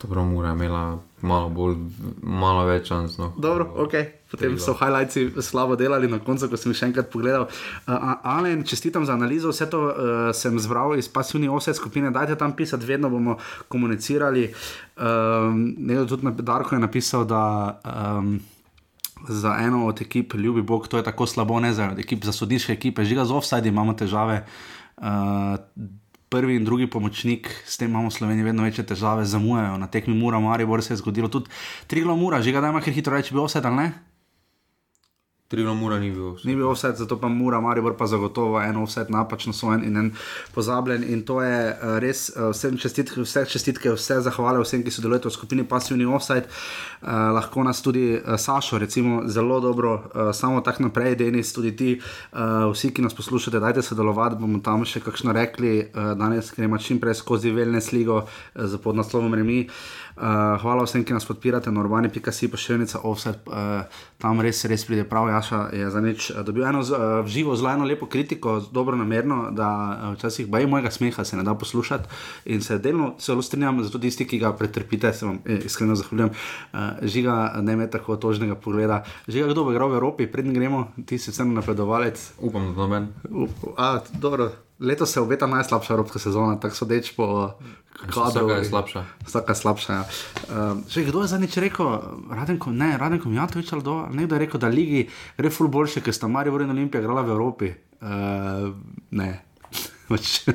Dobro, 0.00 0.24
mora 0.24 0.52
imela 0.52 0.98
malo, 1.20 1.48
bolj, 1.48 1.74
malo 2.22 2.64
več 2.64 2.86
čas. 2.88 3.18
No. 3.20 3.32
Dobro, 3.36 3.66
ok. 3.84 3.92
Potem 4.32 4.54
so 4.62 4.72
highlights 4.78 5.18
slabo 5.44 5.76
delali, 5.76 6.08
na 6.08 6.16
koncu, 6.24 6.48
ko 6.48 6.56
sem 6.56 6.72
jih 6.72 6.78
še 6.78 6.88
enkrat 6.88 7.10
pogledal. 7.12 7.44
Uh, 7.84 8.14
Alen, 8.24 8.62
čestitam 8.64 9.04
za 9.04 9.12
analizo, 9.18 9.52
vse 9.52 9.68
to 9.68 9.82
uh, 9.90 10.30
sem 10.36 10.56
zbral 10.62 10.96
iz 10.96 11.10
pasivne 11.12 11.50
ose 11.52 11.74
skupine. 11.76 12.12
Dajte 12.14 12.38
tam 12.40 12.56
pisati, 12.56 12.88
vedno 12.88 13.12
bomo 13.12 13.36
komunicirali. 13.68 14.48
Um, 14.96 15.60
Nekdo 15.76 16.06
tudi 16.14 16.30
na 16.30 16.32
Darku 16.32 16.78
je 16.78 16.80
napisal, 16.86 17.28
da. 17.28 17.42
Um, 17.84 18.38
Za 19.28 19.50
eno 19.60 19.82
od 19.84 19.98
ekip, 20.00 20.32
ljubi 20.32 20.62
Bog, 20.64 20.86
to 20.88 20.96
je 20.96 21.04
tako 21.04 21.26
slabo, 21.28 21.58
ne 21.60 21.74
za 21.76 21.90
ekip, 22.00 22.24
za 22.24 22.32
sodišče 22.32 22.72
ekipe, 22.72 23.04
žiga 23.04 23.26
z 23.28 23.34
offside, 23.36 23.68
imamo 23.68 23.92
težave. 23.92 24.38
Uh, 24.40 24.79
prvi 26.30 26.56
in 26.56 26.64
drugi 26.64 26.86
pomočnik, 26.86 27.50
s 27.66 27.76
tem 27.76 27.90
imamo 27.90 28.08
v 28.08 28.14
Sloveniji 28.14 28.44
vedno 28.44 28.62
večje 28.62 28.86
težave, 28.86 29.24
zamujajo 29.24 29.78
na 29.78 29.86
tekmi 29.90 30.14
Mura, 30.14 30.38
Maribor 30.40 30.82
se 30.82 30.92
je 30.94 31.02
zgodilo 31.02 31.28
tudi 31.28 31.50
tri 31.86 32.04
glavne 32.04 32.22
Mura, 32.22 32.42
že 32.42 32.52
ga 32.52 32.60
da 32.60 32.70
ima 32.70 32.80
kar 32.80 32.94
hitro 32.94 33.16
reči, 33.16 33.34
bi 33.34 33.42
vse 33.42 33.60
dal 33.60 33.74
ne. 33.74 33.90
Trilo 35.50 35.74
mura 35.74 35.98
ni 35.98 36.10
bil 36.10 36.36
vse. 36.36 36.46
Ni 36.46 36.54
bil 36.54 36.68
vse, 36.70 36.92
zato 36.94 37.16
pa 37.18 37.28
mura, 37.28 37.58
Maribor 37.60 37.96
pa 37.98 38.06
zagotovo 38.06 38.60
eno 38.62 38.84
vse 38.84 39.02
napačno 39.08 39.52
svojen 39.52 39.82
in 39.84 39.96
en 39.96 40.10
pozabljen. 40.54 41.02
In 41.10 41.24
to 41.26 41.40
je 41.42 41.56
uh, 41.72 41.96
res 41.98 42.28
uh, 42.36 42.52
vsem 42.52 42.76
čestitke, 42.78 43.18
vse 43.24 43.42
čestitke, 43.50 43.90
vse 43.96 44.20
zahvale 44.22 44.62
vsem, 44.62 44.84
ki 44.86 44.94
sodelujejo 44.94 45.26
v 45.26 45.34
skupini 45.34 45.64
Passivni 45.66 46.06
Offside. 46.06 46.46
Uh, 47.02 47.32
lahko 47.34 47.64
nas 47.66 47.82
tudi 47.82 48.12
uh, 48.14 48.36
Sašo, 48.38 48.78
recimo, 48.78 49.24
zelo 49.26 49.58
dobro, 49.60 49.96
uh, 50.14 50.30
samo 50.30 50.60
tako 50.60 50.86
naprej, 50.86 51.16
Denis, 51.18 51.50
tudi 51.52 51.74
ti, 51.76 51.90
uh, 51.98 52.70
vsi, 52.70 52.92
ki 52.94 53.02
nas 53.02 53.18
poslušate, 53.18 53.58
dajte 53.58 53.82
sodelovati, 53.82 54.38
bomo 54.38 54.62
tam 54.62 54.86
še 54.86 55.02
kakšno 55.02 55.34
rekli, 55.34 55.80
uh, 55.82 56.12
danes 56.14 56.54
gremo 56.54 56.78
čim 56.78 57.02
prej 57.02 57.18
skozi 57.24 57.50
Velne 57.50 57.82
sligo 57.82 58.22
uh, 58.22 58.30
z 58.54 58.78
podnaslovom 58.78 59.34
Remi. 59.34 59.64
Uh, 59.66 59.74
hvala 60.60 60.84
vsem, 60.84 61.04
ki 61.04 61.14
nas 61.16 61.24
podpirate, 61.24 61.70
normani.si, 61.72 62.48
pošiljnica 62.52 63.00
offset, 63.08 63.46
uh, 63.48 63.88
tam 64.20 64.40
res, 64.44 64.64
res 64.68 64.84
pride 64.84 65.06
prav. 65.08 65.30
Jaša 65.32 65.60
je 65.72 65.90
za 65.90 66.00
nič 66.04 66.30
uh, 66.30 66.42
dobil 66.44 66.66
eno 66.68 66.82
uh, 66.84 67.24
živo, 67.26 67.56
zelo 67.56 67.72
eno 67.72 67.88
lepo 67.88 68.06
kritiko, 68.06 68.58
dobro 68.72 68.96
namerno, 69.00 69.48
da 69.56 69.70
uh, 69.70 70.12
včasih 70.14 70.48
baj 70.52 70.66
mojega 70.66 70.90
smeha 70.90 71.24
se 71.24 71.36
ne 71.36 71.44
da 71.46 71.54
poslušati 71.54 72.08
in 72.52 72.60
se 72.62 72.78
delno 72.78 73.14
celo 73.18 73.42
strinjam, 73.42 73.82
zato 73.82 73.98
tisti, 73.98 74.26
ki 74.28 74.38
ga 74.38 74.52
pretrpite, 74.52 75.12
se 75.12 75.26
vam 75.26 75.38
eh, 75.44 75.64
iskreno 75.64 75.96
zahvaljujem. 75.96 76.30
Uh, 76.72 76.78
žiga 77.02 77.54
ne 77.62 77.76
me 77.76 77.90
tako 77.90 78.16
tožnega 78.16 78.54
pogleda. 78.54 79.04
Žiga, 79.28 79.52
kdo 79.54 79.64
bo 79.64 79.72
igral 79.72 79.88
v 79.88 80.00
Evropi, 80.00 80.26
prednji 80.26 80.54
gremo, 80.54 80.88
ti 81.06 81.18
si 81.18 81.30
vseeno 81.30 81.56
napredovalec. 81.56 82.32
Upam, 82.38 82.74
da 82.74 82.82
noben. 82.82 83.08
Up, 83.30 84.52
Letos 84.80 85.12
se 85.12 85.20
obeta 85.20 85.46
najslabša 85.46 85.92
evropska 85.92 86.18
sezona, 86.18 86.60
tako 86.60 86.74
so 86.74 86.86
deč 86.88 87.12
po 87.16 87.52
kadru. 88.06 88.46
Vsaka 88.46 88.54
je 88.58 88.64
slabša. 88.64 89.04
Vsaka 89.26 89.52
je 89.52 89.56
slabša. 89.56 89.92
Ja. 89.92 90.04
Uh, 90.48 90.82
že 90.88 91.04
kdo 91.04 91.22
je 91.22 91.28
zadnjič 91.28 91.56
rekel, 91.56 91.88
Radenko, 92.30 92.72
ne, 92.72 92.98
Radenko, 92.98 93.30
ja, 93.32 93.46
to 93.46 93.58
je 93.58 93.66
čelo 93.66 93.82
do, 93.82 94.06
nekdo 94.10 94.34
je 94.34 94.44
rekel, 94.46 94.60
da 94.60 94.68
ligi 94.68 95.08
gre 95.36 95.50
ful 95.50 95.68
boljše, 95.68 96.00
ker 96.00 96.14
sta 96.14 96.28
Marijo 96.28 96.54
Vrena 96.54 96.72
Olimpija 96.72 97.00
igrala 97.00 97.22
v 97.22 97.36
Evropi. 97.36 97.72
Uh, 98.00 98.72
ne. 99.10 99.42
Pač, 100.10 100.48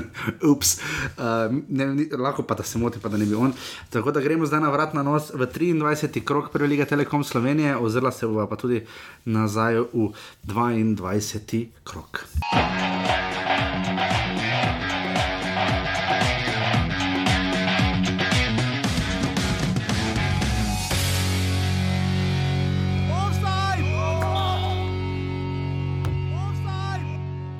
ups, 0.52 0.80
uh, 1.16 1.52
ne, 1.68 1.86
ni, 1.94 2.08
lahko 2.12 2.42
pa 2.42 2.54
da 2.54 2.62
se 2.62 2.78
moti, 2.78 3.00
pa 3.00 3.08
da 3.08 3.16
ne 3.16 3.26
bi 3.26 3.34
on. 3.34 3.52
Tako 3.90 4.12
da 4.12 4.20
gremo 4.20 4.46
zdaj 4.46 4.60
na 4.60 4.70
vrat 4.70 4.94
na 4.94 5.02
nos 5.02 5.30
v 5.34 5.46
23. 5.46 6.24
krok 6.24 6.52
Prve 6.52 6.66
lige 6.66 6.84
Telekom 6.84 7.24
Slovenije, 7.24 7.76
oziroma 7.76 8.12
se 8.12 8.26
bo 8.26 8.46
pa 8.46 8.56
tudi 8.56 8.84
nazaj 9.24 9.80
v 9.92 10.10
22. 10.44 11.66
krok. 11.84 12.26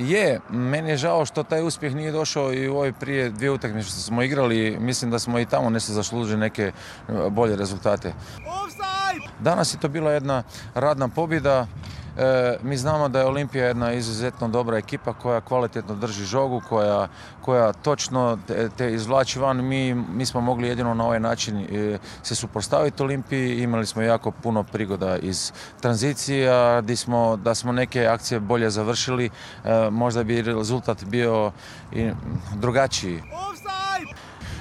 Je, 0.06 0.40
meni 0.50 0.90
je 0.90 0.96
žao 0.96 1.26
što 1.26 1.42
taj 1.42 1.62
uspjeh 1.62 1.94
nije 1.94 2.12
došao 2.12 2.52
i 2.52 2.68
u 2.68 2.75
ovoj 2.75 2.92
prije 2.92 3.30
dvije 3.30 3.50
utakmice 3.50 3.88
što 3.88 4.00
smo 4.00 4.22
igrali. 4.22 4.76
Mislim 4.80 5.10
da 5.10 5.18
smo 5.18 5.38
i 5.38 5.46
tamo 5.46 5.70
nešto 5.70 5.92
zaslužili 5.92 6.40
neke 6.40 6.62
e, 6.62 6.72
bolje 7.30 7.56
rezultate. 7.56 8.12
Danas 9.40 9.75
je 9.75 9.78
to 9.78 9.88
bila 9.88 10.12
jedna 10.12 10.42
radna 10.75 11.08
pobjeda. 11.08 11.66
E, 12.18 12.58
mi 12.62 12.76
znamo 12.76 13.08
da 13.08 13.18
je 13.18 13.26
Olimpija 13.26 13.66
jedna 13.66 13.92
izuzetno 13.92 14.49
dobra 14.49 14.78
ekipa 14.78 15.12
koja 15.12 15.40
kvalitetno 15.40 15.94
drži 15.94 16.25
žogu, 16.25 16.62
koja, 16.68 17.08
koja 17.40 17.73
točno 17.73 18.38
te, 18.46 18.68
te 18.76 18.92
izvlači 18.94 19.38
van. 19.38 19.64
Mi, 19.64 19.94
mi 19.94 20.26
smo 20.26 20.40
mogli 20.40 20.68
jedino 20.68 20.94
na 20.94 21.04
ovaj 21.04 21.20
način 21.20 21.58
e, 21.58 21.99
se 22.23 22.35
suprotstaviti 22.35 23.02
Olimpiji. 23.02 23.62
Imali 23.62 23.87
smo 23.87 24.02
jako 24.02 24.30
puno 24.30 24.62
prigoda 24.62 25.16
iz 25.16 25.52
tranzicija, 25.80 26.80
di 26.80 26.96
smo, 26.96 27.37
da 27.37 27.54
smo 27.54 27.73
neke 27.73 28.06
akcije 28.06 28.40
bolje 28.40 28.70
završili. 28.70 29.30
E, 29.64 29.90
možda 29.90 30.25
bi 30.25 30.42
rezultat 30.42 31.04
bio 31.04 31.52
i 31.92 32.11
drugačiji. 32.54 33.23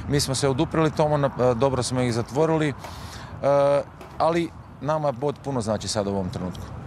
Mi 0.09 0.19
smo 0.19 0.35
se 0.35 0.49
oduprili 0.49 0.91
tomu, 0.91 1.29
dobro 1.55 1.83
smo 1.83 2.01
ih 2.01 2.13
zatvorili, 2.13 2.73
ali 4.17 4.49
nama 4.81 5.11
bod 5.11 5.35
puno 5.43 5.61
znači 5.61 5.87
sad 5.87 6.07
u 6.07 6.09
ovom 6.09 6.29
trenutku. 6.29 6.84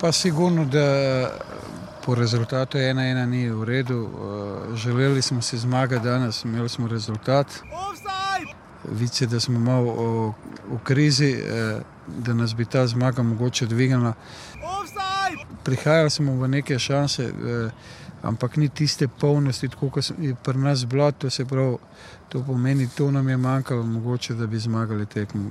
Pa 0.00 0.12
sigurno 0.12 0.64
da 0.64 1.30
po 2.06 2.14
rezultatu 2.14 2.78
1-1 2.78 3.26
nije 3.26 3.54
u 3.54 3.64
redu. 3.64 4.08
Željeli 4.74 5.22
smo 5.22 5.42
se 5.42 5.56
zmaga 5.56 5.98
danas, 5.98 6.44
imali 6.44 6.68
smo 6.68 6.88
rezultat. 6.88 7.46
Vice 8.90 9.26
da 9.26 9.40
smo 9.40 9.58
malo 9.58 10.34
u 10.70 10.78
krizi, 10.84 11.42
da 12.06 12.34
nas 12.34 12.54
bi 12.54 12.64
ta 12.64 12.86
zmaga 12.86 13.22
mogoče 13.22 13.66
dvigala. 13.66 14.12
Prihajali 15.64 16.10
smo 16.10 16.32
v 16.32 16.48
neke 16.48 16.78
šanse, 16.78 17.32
ampak 18.22 18.56
ni 18.56 18.68
tiste 18.68 19.08
polnosti, 19.08 19.68
kot 19.68 20.04
je 20.18 20.34
pri 20.44 20.58
nas 20.58 20.86
bilo, 20.86 21.12
to 21.12 21.30
se 21.30 21.44
pravi, 21.44 21.76
to 22.28 22.44
pomeni, 22.46 22.88
to 22.96 23.10
nam 23.10 23.28
je 23.28 23.36
manjkalo, 23.36 23.82
mogoče 23.82 24.34
da 24.34 24.46
bi 24.46 24.58
zmagali 24.58 25.06
tekmo. 25.06 25.50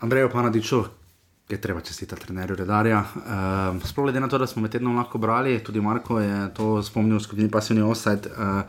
Andrej 0.00 0.30
Panadičov, 0.30 0.84
je 1.48 1.60
treba 1.60 1.80
čestitati 1.80 2.22
trenerju 2.22 2.56
Redarja. 2.56 2.98
Uh, 2.98 3.82
Sploh 3.84 4.04
glede 4.04 4.20
na 4.20 4.28
to, 4.28 4.38
da 4.38 4.46
smo 4.46 4.62
med 4.62 4.70
tednom 4.70 4.96
lahko 4.96 5.18
brali, 5.18 5.58
tudi 5.64 5.80
Marko 5.80 6.20
je 6.20 6.54
to 6.54 6.82
spomnil 6.82 7.18
v 7.18 7.22
skupini 7.22 7.50
Passivni 7.50 7.82
Offside, 7.82 8.30
uh, 8.30 8.62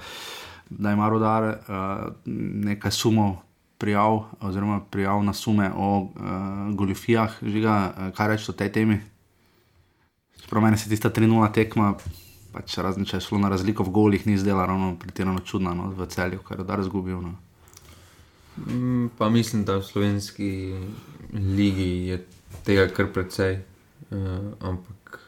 da 0.69 0.91
ima 0.91 1.09
Rodar 1.09 1.43
uh, 1.43 1.55
nekaj 2.25 2.91
sumov. 2.91 3.35
Prijav, 3.77 4.21
oziroma, 4.39 4.79
prijav 4.91 5.23
na 5.23 5.33
sume 5.33 5.71
o 5.75 5.99
uh, 5.99 6.11
goljufijah, 6.75 7.33
žiga, 7.41 7.93
uh, 7.97 8.13
kaj 8.15 8.27
reči 8.27 8.51
o 8.51 8.53
tej 8.53 8.71
temi. 8.71 8.99
Sprav 10.39 10.63
meni 10.63 10.77
se 10.77 10.89
tista 10.89 11.09
3-0 11.09 11.51
tekma, 11.53 11.93
pač 12.53 12.77
razen 12.77 13.05
če 13.05 13.17
je 13.17 13.25
šlo 13.25 13.41
na 13.41 13.49
razliko 13.49 13.83
v 13.83 13.91
golih, 13.91 14.27
ni 14.27 14.37
zdela 14.37 14.65
ravno 14.65 14.93
pretirano 14.99 15.39
čudna 15.39 15.73
no, 15.73 15.89
v 15.97 16.07
celju, 16.07 16.39
kar 16.45 16.57
je 16.57 16.61
Rodar 16.63 16.79
izgubil. 16.79 17.19
No. 17.21 17.33
Mm, 18.57 19.09
pa 19.17 19.29
mislim, 19.29 19.65
da 19.65 19.77
v 19.77 19.83
slovenski 19.83 20.49
ligi 21.33 21.89
je 22.07 22.25
tega 22.63 22.87
kar 22.87 23.11
precej. 23.13 23.59
Uh, 24.11 24.53
ampak 24.59 25.19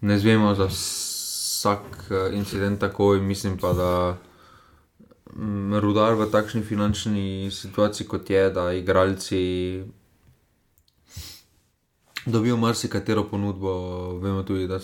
ne 0.00 0.18
zvemo 0.18 0.54
za 0.54 0.68
vsak 0.70 2.10
uh, 2.10 2.34
incident 2.34 2.80
takoj, 2.80 3.20
mislim 3.20 3.58
pa, 3.58 3.72
da 3.72 3.92
um, 5.34 5.74
rudar 5.80 6.14
v 6.14 6.30
takšni 6.30 6.62
finančni 6.62 7.50
situaciji, 7.50 8.06
kot 8.06 8.30
je, 8.30 8.50
da 8.50 8.72
igralci 8.72 9.84
dobijo 12.26 12.56
marsikatero 12.56 13.24
ponudbo. 13.24 13.72
Vemo 14.18 14.42
tudi, 14.42 14.68
da, 14.68 14.78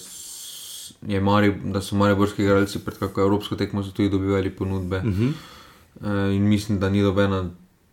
mari, 1.20 1.52
da 1.64 1.80
so 1.80 1.96
mariborski 1.96 2.42
igralci 2.42 2.82
pred 2.84 2.98
kakšno 2.98 3.22
evropsko 3.22 3.56
tekmo 3.56 3.82
tudi 3.82 4.08
dobivali 4.08 4.50
ponudbe. 4.50 4.98
Uh 4.98 5.04
-huh. 5.04 5.32
uh, 6.00 6.34
in 6.34 6.48
mislim, 6.48 6.80
da 6.80 6.88
ni 6.88 7.02
dobena 7.02 7.50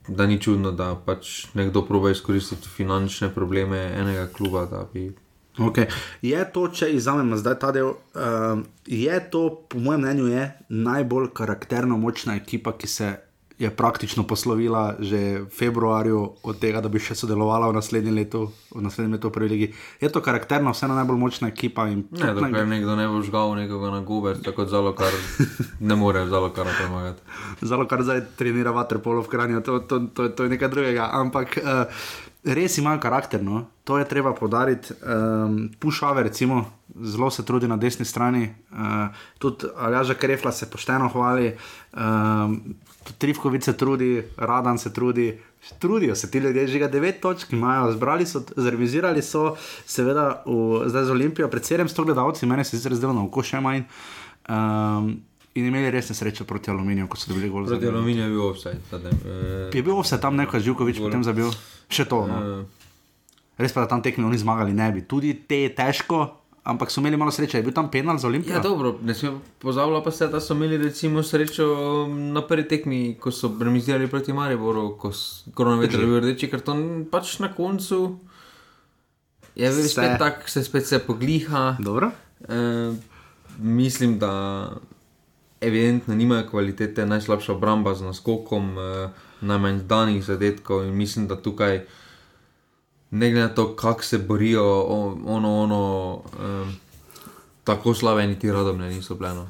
da 0.08 0.26
ni 0.26 0.42
čudno, 0.42 0.72
da 0.72 0.96
pač 1.06 1.46
nekdo 1.54 1.86
proba 1.86 2.12
izkoristiti 2.12 2.70
finančne 2.70 3.30
probleme 3.34 3.80
enega 3.98 4.28
kluba. 4.28 4.88
Okay. 5.58 5.86
Je 6.22 6.52
to, 6.54 6.68
če 6.68 6.94
izamemo 6.96 7.38
zdaj 7.38 7.60
ta 7.60 7.72
del, 7.76 7.92
uh, 7.92 8.62
je 8.88 9.20
to, 9.30 9.66
po 9.70 9.80
mojem 9.80 10.02
mnenju, 10.02 10.48
najbolj 10.70 11.30
karakterno 11.34 11.98
močna 11.98 12.36
ekipa, 12.36 12.72
ki 12.78 12.88
se 12.88 13.12
je 13.62 13.70
praktično 13.70 14.24
poslovila 14.26 14.96
že 15.00 15.46
v 15.46 15.50
februarju 15.54 16.42
od 16.44 16.56
tega, 16.58 16.82
da 16.82 16.90
bi 16.90 16.98
še 16.98 17.14
sodelovala 17.14 17.70
v 17.70 17.78
naslednjem 17.78 18.16
letu, 18.18 18.48
v 18.74 18.82
naslednjem 18.82 19.14
letu 19.18 19.30
v 19.30 19.36
Prvi 19.38 19.50
legi. 19.54 19.68
Je 20.02 20.10
to 20.10 20.22
karakterno, 20.26 20.74
vseeno 20.74 20.98
najbolj 20.98 21.20
močna 21.22 21.52
ekipa. 21.54 21.86
Ne, 21.86 22.10
dokler 22.10 22.66
naj... 22.66 22.70
nekdo 22.74 22.98
ne 22.98 23.06
bo 23.06 23.22
žgal 23.22 23.54
nekoga 23.60 23.94
na 23.94 24.02
gube, 24.02 24.34
tako 24.42 24.66
zelo 24.66 24.96
kar 24.98 25.14
ne 25.80 25.96
more 25.96 26.26
zelo 26.26 26.50
kar 26.50 26.74
pomagati. 26.74 27.22
Zelo 27.70 27.86
kar 27.86 28.02
zdaj 28.02 28.26
trenira 28.38 28.74
vaterpolo 28.74 29.22
v 29.22 29.30
Kranju, 29.30 29.62
to, 29.62 29.80
to, 29.86 30.10
to, 30.10 30.30
to 30.34 30.50
je 30.50 30.54
nekaj 30.58 30.70
drugega. 30.74 31.12
Ampak 31.14 31.60
uh, 31.62 31.86
res 32.42 32.78
imajo 32.82 32.98
karakter, 33.04 33.44
no? 33.46 33.68
to 33.86 33.98
je 34.02 34.08
treba 34.10 34.34
podariti. 34.34 34.94
Um, 35.06 35.70
Pušave, 35.80 36.24
recimo, 36.24 36.66
zelo 36.98 37.30
se 37.30 37.46
trudi 37.46 37.68
na 37.68 37.78
desni 37.78 38.06
strani, 38.06 38.50
uh, 38.72 39.14
tudi 39.38 39.70
Aljaža 39.78 40.18
Krefla 40.18 40.52
se 40.52 40.70
pošteno 40.70 41.10
hvali. 41.14 41.54
Um, 41.94 42.58
Trivkovic 43.18 43.66
se 43.66 43.74
trudi, 43.78 44.24
Radan 44.38 44.78
se 44.78 44.94
trudi, 44.94 45.40
trudijo 45.80 46.16
se 46.16 46.32
ti 46.32 46.38
ljudje, 46.38 46.68
že 46.68 46.80
ga 46.80 46.88
devet 46.88 47.22
točk 47.22 47.54
imajo, 47.54 47.92
zbrali 47.92 48.26
so, 48.26 48.44
zrevizirali 48.56 49.22
so, 49.22 49.56
seveda, 49.86 50.44
v, 50.46 50.84
zdaj 50.86 51.06
z 51.10 51.12
Olimpijo, 51.12 51.50
pred 51.50 51.64
700 51.64 52.06
gledalci, 52.06 52.46
meni 52.46 52.64
se 52.64 52.78
zdi 52.78 52.96
zelo 52.96 53.14
na 53.14 53.24
oko 53.26 53.44
še 53.44 53.62
manj. 53.62 53.84
Um, 54.50 55.16
in 55.56 55.66
imeli 55.68 55.92
resne 55.92 56.16
sreče 56.16 56.44
proti 56.44 56.72
aluminiju, 56.72 57.08
ko 57.08 57.18
so 57.18 57.34
bili 57.34 57.50
goli. 57.50 57.68
Proti 57.68 57.88
aluminiju 57.88 58.24
je 58.24 58.30
bil 58.30 58.54
vse. 58.54 58.76
Uh, 58.92 59.74
je 59.74 59.84
bil 59.84 59.98
vse 60.00 60.22
tam 60.22 60.38
neko, 60.40 60.60
Žukovič, 60.60 61.02
potem 61.02 61.26
zabil 61.26 61.50
še 61.90 62.06
to. 62.06 62.26
No. 62.30 62.38
Uh, 62.62 62.82
Res 63.62 63.74
pa, 63.76 63.84
da 63.84 63.92
tam 63.92 64.02
tekmo 64.02 64.26
oni 64.26 64.40
zmagali 64.42 64.74
ne 64.74 64.88
bi. 64.94 65.04
Tudi 65.06 65.36
te 65.46 65.66
je 65.66 65.74
težko, 65.76 66.41
ampak 66.64 66.92
so 66.92 67.02
imeli 67.02 67.18
malo 67.18 67.32
sreče, 67.32 67.58
je 67.58 67.64
bil 67.64 67.74
tam 67.74 67.92
penal 67.92 68.18
za 68.18 68.28
Olimpijo. 68.28 68.56
Ja, 68.56 68.62
dobro, 68.62 69.00
ne 69.04 69.14
smemo 69.14 69.42
pozabljati 69.60 70.04
pa 70.04 70.12
se, 70.12 70.28
da 70.28 70.40
so 70.40 70.54
imeli 70.54 70.78
recimo 70.78 71.24
srečo 71.24 71.66
na 72.08 72.48
prvi 72.48 72.68
tekmi, 72.68 73.18
ko 73.20 73.32
so 73.32 73.50
bremizirali 73.50 74.08
proti 74.08 74.34
Mariboru, 74.34 74.98
ko 74.98 75.12
so 75.12 75.52
koronavirus 75.54 76.06
bil 76.06 76.20
rdeči 76.22 76.50
karton, 76.50 77.06
pač 77.12 77.40
na 77.40 77.54
koncu 77.54 78.20
je 79.56 79.72
bil 79.72 79.88
spet 79.90 80.20
tak, 80.20 80.50
se 80.50 80.64
spet 80.64 80.88
se 80.88 81.00
pogliha. 81.00 81.76
Dobro. 81.80 82.12
E, 82.50 82.94
mislim, 83.60 84.20
da 84.20 84.70
evidentno 85.62 86.16
nimajo 86.16 86.50
kvalitete, 86.50 87.06
najslabša 87.06 87.54
obramba 87.54 87.94
z 87.96 88.02
naskokom, 88.02 88.78
e, 88.78 89.10
najmanj 89.42 89.82
danih 89.88 90.24
zadetkov 90.24 90.86
in 90.86 90.94
mislim, 90.96 91.28
da 91.28 91.42
tukaj 91.42 91.86
ne 93.12 93.32
glede 93.32 93.48
na 93.48 93.56
to, 93.56 93.76
kako 93.76 94.04
se 94.04 94.18
borijo, 94.18 94.82
ono, 95.26 95.62
ono, 95.62 96.14
um, 96.40 96.76
tako 97.64 97.94
slabe, 97.94 98.28
niti 98.28 98.52
radovne 98.52 98.90
niso 98.90 99.16
bile. 99.16 99.34
No. 99.34 99.48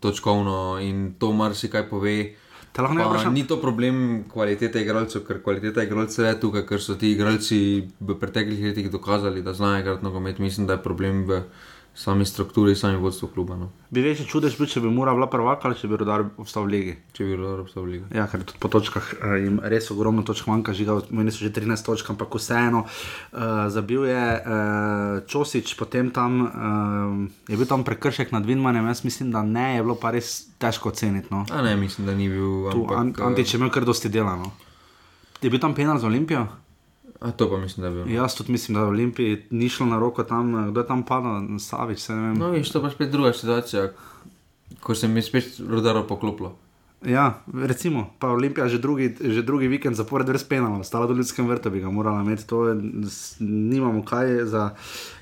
Točkovno 0.00 0.78
in 0.80 1.14
to 1.18 1.32
marsikaj 1.32 1.88
pove. 1.88 2.34
Ni 3.32 3.46
to 3.46 3.56
problem 3.60 4.24
kvalitete 4.32 4.82
igralcev, 4.82 5.22
ker 5.24 5.42
kvaliteta 5.42 5.82
igralcev 5.82 6.24
je 6.26 6.40
tukaj, 6.40 6.66
ker 6.68 6.82
so 6.82 6.94
ti 6.94 7.12
igralci 7.12 7.88
v 8.00 8.16
preteklih 8.20 8.64
letih 8.64 8.90
dokazali, 8.90 9.42
da 9.42 9.52
znajo 9.52 9.80
igrati 9.80 10.04
nogomet. 10.04 10.38
Mislim, 10.38 10.66
da 10.66 10.76
je 10.76 10.82
problem 10.82 11.24
v 11.24 11.40
sami 11.96 12.26
strukturi, 12.28 12.76
sami 12.76 13.00
vodstvo 13.00 13.28
kluba. 13.32 13.56
No. 13.56 13.70
Bi 13.88 14.02
več 14.04 14.20
čudež 14.28 14.58
bil, 14.60 14.68
če 14.68 14.82
bi 14.84 14.90
mora 14.92 15.14
bila 15.16 15.30
prvaka 15.32 15.70
ali 15.70 15.78
če 15.80 15.88
bi 15.88 15.96
rodar 15.96 16.26
obstal 16.36 16.66
v 16.66 16.72
ligi. 16.74 16.94
Če 17.16 17.24
bi 17.24 17.38
rodar 17.40 17.62
obstal 17.64 17.86
v 17.86 17.94
ligi. 17.94 18.08
Ja, 18.12 18.26
ker 18.28 18.44
tudi 18.44 18.60
po 18.60 18.68
točkah 18.68 19.08
uh, 19.16 19.36
jim 19.40 19.56
res 19.64 19.88
ogromno 19.94 20.20
točk 20.26 20.50
manjka, 20.50 20.74
žiga, 20.76 20.98
meni 21.08 21.32
so 21.32 21.40
že 21.40 21.54
13 21.56 21.88
točk, 21.88 22.10
ampak 22.12 22.36
vseeno 22.36 22.84
uh, 22.84 23.64
zabil 23.72 24.04
je 24.10 24.26
uh, 24.36 25.24
Čosič, 25.24 25.72
potem 25.80 26.12
tam 26.12 26.36
uh, 26.44 27.48
je 27.48 27.56
bil 27.56 27.70
tam 27.70 27.86
prekršek 27.88 28.36
nad 28.36 28.44
Vinmanem, 28.44 28.84
jaz 28.92 29.00
mislim, 29.08 29.32
da 29.32 29.40
ne, 29.40 29.80
je 29.80 29.88
bilo 29.88 29.96
pa 29.96 30.12
res 30.12 30.52
težko 30.60 30.92
oceniti. 30.92 31.32
No. 31.32 31.46
A 31.48 31.64
ne, 31.64 31.72
mislim, 31.80 32.04
da 32.04 32.12
ni 32.12 32.28
bil. 32.28 32.68
Ampak, 32.76 33.24
Antič 33.24 33.56
je 33.56 33.62
imel 33.62 33.72
kar 33.72 33.88
dosti 33.88 34.12
delano. 34.12 34.52
Je 35.40 35.48
bil 35.48 35.64
tam 35.64 35.72
penal 35.72 35.96
za 35.96 36.12
Olimpijo? 36.12 36.44
A 37.20 37.30
to 37.30 37.50
pa 37.50 37.56
mislim, 37.56 37.82
da 37.82 37.88
je 37.88 37.94
bilo. 37.94 38.16
Jaz 38.16 38.34
tudi 38.34 38.52
mislim, 38.52 38.74
da 38.74 38.80
je 38.80 38.86
v 38.86 38.88
Olimpiji 38.88 39.42
ni 39.50 39.68
šlo 39.68 39.86
na 39.86 39.98
roko 39.98 40.24
tam, 40.24 40.70
kdo 40.70 40.80
je 40.80 40.86
tam 40.86 41.02
padal, 41.02 41.58
Savič. 41.58 42.08
No, 42.38 42.50
viš, 42.50 42.70
to 42.70 42.82
pa 42.82 42.90
spet 42.90 43.10
druga 43.10 43.32
situacija, 43.32 43.88
ko 44.80 44.94
se 44.94 45.08
mi 45.08 45.22
spet 45.22 45.60
rodaro 45.68 46.06
poklopilo. 46.06 46.56
Ja, 47.04 47.42
recimo, 47.52 48.10
pa 48.18 48.28
Olimpija 48.32 48.68
že 48.68 48.78
drugi, 48.78 49.12
že 49.20 49.42
drugi 49.42 49.68
vikend 49.68 49.96
zapored 49.96 50.28
res 50.32 50.42
penala, 50.48 50.80
stala 50.84 51.06
do 51.06 51.12
ljudskem 51.14 51.46
vrtu 51.46 51.70
bi 51.70 51.80
ga 51.84 51.90
morala 51.92 52.22
imeti, 52.24 52.46
to 52.48 52.68
je, 52.68 52.74
nimamo 53.40 54.00
kaj 54.04 54.44
za. 54.44 54.70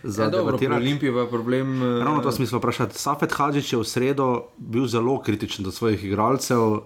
za 0.03 0.23
ja, 0.23 0.31
dobro, 0.31 0.57
pri 0.57 0.71
Olimpiji 0.71 1.11
je 1.11 1.27
problem. 1.31 1.83
Eh, 1.83 2.05
Ravno 2.05 2.23
to 2.23 2.33
smislo 2.33 2.59
vprašati. 2.59 2.99
Safet 2.99 3.33
Hadžič 3.33 3.73
je 3.73 3.79
v 3.79 3.85
sredo 3.85 4.29
bil 4.57 4.87
zelo 4.87 5.19
kritičen 5.19 5.65
do 5.65 5.75
svojih 5.75 6.05
igralcev, 6.05 6.63
eh, 6.63 6.81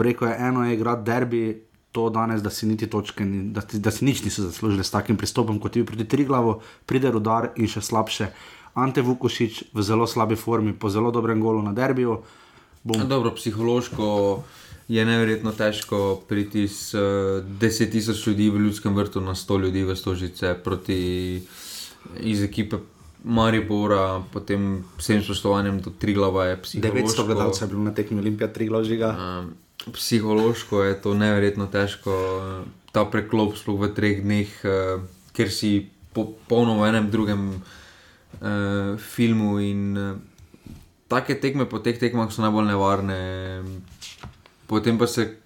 rekel 0.00 0.28
je, 0.28 0.36
eno 0.38 0.64
je 0.64 0.74
igrati 0.74 1.04
derbi, 1.04 1.65
to 1.96 2.10
danes, 2.12 2.44
da 2.44 2.52
si 2.52 2.68
niti 2.68 2.90
točke, 2.92 3.24
da, 3.56 3.64
da 3.72 3.90
si 3.90 4.04
nič 4.04 4.20
niso 4.26 4.44
zaslužili 4.44 4.84
s 4.84 4.92
takim 4.92 5.16
pristopom, 5.16 5.56
kot 5.62 5.76
je 5.76 5.82
bil 5.82 5.88
proti 5.88 6.04
Triglavu, 6.04 6.58
pride 6.84 7.14
rudar 7.14 7.54
in 7.56 7.70
še 7.72 7.80
slabše. 7.80 8.28
Ante 8.76 9.00
Vukošič 9.00 9.72
v 9.72 9.84
zelo 9.86 10.04
slabi 10.04 10.36
formi, 10.36 10.76
po 10.76 10.92
zelo 10.92 11.08
dobrem 11.10 11.40
golu 11.40 11.64
na 11.64 11.72
derbiju. 11.72 12.20
Dobro, 12.84 13.32
psihološko 13.32 14.08
je 14.92 15.04
neverjetno 15.04 15.50
težko 15.56 16.20
priti 16.28 16.68
s 16.68 16.92
uh, 16.94 17.00
eh, 17.40 17.48
10.000 17.64 18.28
ljudi 18.28 18.50
v 18.50 18.60
ljudskem 18.68 18.94
vrtu 18.94 19.24
na 19.24 19.34
100 19.34 19.60
ljudi 19.64 19.82
v 19.88 19.96
Stožice 19.96 20.54
proti 20.54 21.00
iz 22.20 22.44
ekipe. 22.44 22.84
Maribora, 23.26 24.22
potem 24.30 24.84
vsem 25.00 25.18
spoštovanjem 25.24 25.80
do 25.82 25.90
Triglava 25.90 26.44
je 26.52 26.62
psihološko. 26.62 27.24
900 27.24 27.26
gledalcev 27.26 27.64
je 27.66 27.70
bilo 27.72 27.82
na 27.82 27.94
tekmi 27.94 28.20
Olimpija, 28.20 28.52
Triglav 28.52 28.84
žiga. 28.86 29.16
Um, 29.18 29.54
psihološko 29.92 30.82
je 30.82 30.94
to 31.00 31.14
neverjetno 31.14 31.66
težko, 31.70 32.12
ta 32.92 33.04
preklop 33.04 33.56
sploh 33.58 33.86
v 33.86 33.92
treh 33.94 34.22
dneh, 34.24 34.50
uh, 34.66 35.02
ker 35.36 35.52
si 35.52 35.90
popolnoma 36.16 36.86
v 36.86 36.90
enem 36.90 37.10
drugem 37.12 37.42
uh, 37.54 38.96
filmu. 38.96 39.58
In 39.60 39.82
uh, 39.94 40.16
take 41.08 41.38
tekme 41.38 41.68
po 41.68 41.78
teh 41.78 41.98
tekmah 41.98 42.32
so 42.32 42.42
najbolj 42.42 42.72
nevarne. 42.72 43.20
Potem 44.66 44.98
pa 44.98 45.06
se 45.06 45.38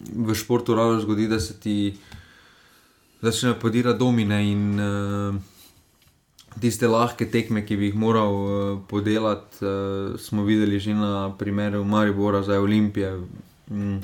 v 0.00 0.34
športu 0.34 0.74
rado 0.74 0.98
zgodi, 1.00 1.28
da 1.28 1.38
se 1.40 1.54
ti 1.60 1.94
začne 3.22 3.54
podirati 3.58 3.98
domine 3.98 4.38
in 4.44 4.62
uh, 4.80 5.34
tiste 6.60 6.88
lahke 6.88 7.28
tekme, 7.30 7.62
ki 7.66 7.76
bi 7.76 7.90
jih 7.90 7.98
moral 7.98 8.32
uh, 8.34 8.78
podelati, 8.88 9.60
uh, 9.62 10.16
smo 10.20 10.44
videli 10.44 10.80
že 10.80 10.94
na 10.94 11.30
primeru 11.38 11.84
Maribora 11.84 12.42
za 12.42 12.60
Olimpije. 12.60 13.14
Mm. 13.70 13.98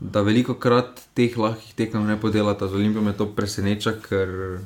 da 0.00 0.20
veliko 0.20 0.54
krat 0.54 1.00
teh 1.16 1.36
lahkih 1.38 1.74
tekem 1.74 2.04
ne 2.06 2.18
podelata 2.20 2.68
z 2.68 2.74
Olimpijo, 2.76 3.02
me 3.02 3.12
to 3.16 3.26
preseneča, 3.26 3.94
ker 4.02 4.60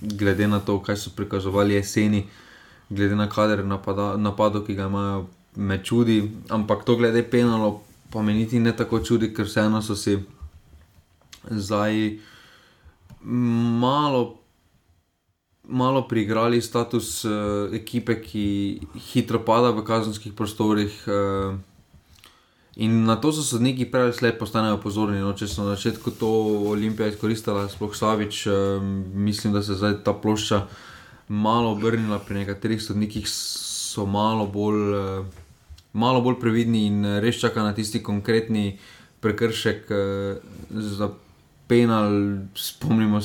glede 0.00 0.48
na 0.48 0.60
to, 0.60 0.78
kaj 0.82 0.96
so 0.96 1.10
prikazovali 1.16 1.74
jeseni, 1.74 2.24
glede 2.90 3.16
na 3.16 3.28
kader 3.28 3.64
napadov, 3.64 4.64
ki 4.66 4.74
ga 4.74 4.88
imajo, 4.88 5.26
me 5.56 5.78
čudi. 5.84 6.30
Ampak 6.48 6.84
to 6.84 6.96
glede 6.96 7.22
penalo, 7.22 7.82
pa 8.10 8.22
me 8.22 8.34
niti 8.34 8.58
ne 8.58 8.72
tako 8.76 9.00
čudi, 9.04 9.34
ker 9.34 9.44
vseeno 9.44 9.82
so 9.82 9.96
si 9.96 10.16
zdaj 11.50 12.18
malo, 13.22 14.38
malo 15.62 16.06
priigrali 16.08 16.62
status 16.62 17.24
uh, 17.24 17.68
ekipe, 17.74 18.16
ki 18.22 18.46
hitro 19.12 19.44
pada 19.44 19.70
v 19.70 19.84
kazenskih 19.84 20.32
prostorih. 20.32 20.96
Uh, 21.06 21.60
In 22.76 23.04
na 23.04 23.16
to 23.20 23.32
so 23.32 23.42
sodniki 23.44 23.84
prej 23.84 24.02
ali 24.02 24.12
slej 24.16 24.32
postanejo 24.40 24.78
pozorni. 24.80 25.20
No, 25.20 25.34
če 25.36 25.44
so 25.44 25.66
na 25.66 25.76
začetku 25.76 26.14
to 26.16 26.28
Olimpija 26.72 27.10
izkoristila, 27.12 27.66
sploh 27.68 27.92
Savič, 27.92 28.46
um, 28.48 29.04
mislim, 29.12 29.52
da 29.52 29.60
se 29.62 29.76
zdaj 29.76 30.00
ta 30.06 30.14
plošča 30.16 30.64
malo 31.28 31.74
obrnila, 31.76 32.16
pri 32.24 32.42
nekaterih 32.42 32.80
sodnikih 32.80 33.28
so 33.28 34.06
malo 34.08 34.46
bolj, 34.48 34.80
uh, 34.96 35.26
malo 35.92 36.22
bolj 36.24 36.38
previdni 36.40 36.86
in 36.88 37.04
res 37.20 37.36
čaka 37.44 37.60
na 37.60 37.74
tisti 37.76 38.00
konkretni 38.00 38.78
prekršek 39.20 39.92
uh, 39.92 40.40
za 40.72 41.10
penal. 41.68 42.08
Spomnimo, 42.56 43.20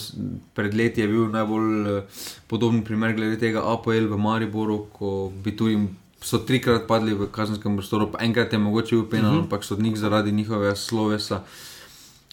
pred 0.59 0.75
leti 0.75 1.05
je 1.05 1.07
bil 1.07 1.31
najbolj 1.31 1.71
uh, 1.87 2.19
podoben 2.51 2.83
primer 2.83 3.15
glede 3.15 3.39
tega 3.39 3.63
APL 3.63 4.11
v 4.11 4.19
Mariboru, 4.19 4.89
ko 4.91 5.31
bi 5.31 5.55
tu 5.55 5.71
jim 5.71 5.87
so 6.21 6.37
trikrat 6.37 6.87
padli 6.87 7.13
v 7.13 7.27
kazenskem 7.31 7.77
prostoru, 7.77 8.11
pa 8.11 8.23
enkrat 8.25 8.53
je 8.53 8.59
mogoče 8.59 8.95
bil 8.95 9.05
penal, 9.09 9.25
uh 9.25 9.31
mhm. 9.31 9.39
-huh. 9.39 9.43
ampak 9.43 9.63
sodnik 9.63 9.97
zaradi 9.97 10.31
njihovega 10.31 10.75
slovesa 10.75 11.43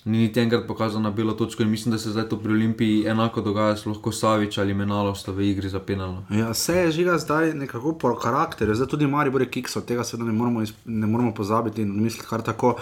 ni 0.04 0.18
niti 0.18 0.40
enkrat 0.40 0.66
pokazal 0.66 1.02
na 1.02 1.10
belo 1.10 1.32
točko. 1.32 1.62
In 1.62 1.70
mislim, 1.70 1.92
da 1.92 1.98
se 1.98 2.10
zdaj 2.10 2.28
to 2.28 2.36
pri 2.36 2.52
Olimpiji 2.52 3.06
enako 3.06 3.40
dogaja, 3.40 3.76
lahko 3.86 4.12
Savič 4.12 4.58
ali 4.58 4.74
Menalo 4.74 5.14
sta 5.14 5.32
v 5.32 5.50
igri 5.50 5.68
za 5.68 5.80
penal. 5.80 6.16
Ja, 6.30 6.54
se 6.54 6.76
je 6.76 6.90
žiga 6.92 7.18
zdaj 7.18 7.54
nekako 7.54 7.94
po 7.98 8.14
karakterju, 8.14 8.74
zdaj 8.74 8.88
tudi 8.88 9.06
Mari 9.06 9.30
bore 9.30 9.46
kiksov, 9.50 9.82
tega 9.82 10.04
se 10.04 10.18
ne 10.18 10.32
moramo, 10.32 10.62
ne 10.84 11.06
moramo 11.06 11.34
pozabiti 11.34 11.82
in 11.82 12.02
misliti 12.02 12.28
kar 12.28 12.42
tako. 12.42 12.76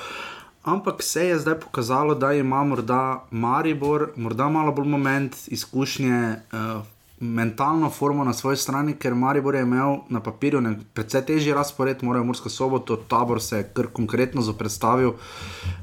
Ampak 0.63 1.03
se 1.03 1.27
je 1.27 1.39
zdaj 1.39 1.61
pokazalo, 1.61 2.15
da 2.15 2.33
ima 2.33 2.65
morda 2.65 3.25
Maribor, 3.31 4.11
morda 4.17 4.49
malo 4.49 4.73
bolj 4.73 4.89
moment 4.89 5.37
izkušnje, 5.47 6.37
uh, 6.53 6.83
mentalno 7.23 7.91
formo 7.91 8.25
na 8.25 8.33
svoji 8.33 8.57
strani, 8.57 8.97
ker 8.99 9.15
Maribor 9.15 9.55
je 9.55 9.63
imel 9.63 9.97
na 10.11 10.21
papirju 10.21 10.63
precej 10.95 11.23
težji 11.27 11.55
razpored, 11.55 12.03
morajo 12.03 12.25
morsko 12.25 12.51
soboto, 12.51 12.97
tabor 12.97 13.43
se 13.43 13.57
je 13.57 13.69
kar 13.75 13.87
konkretno 13.95 14.43
zapredstavil. 14.43 15.15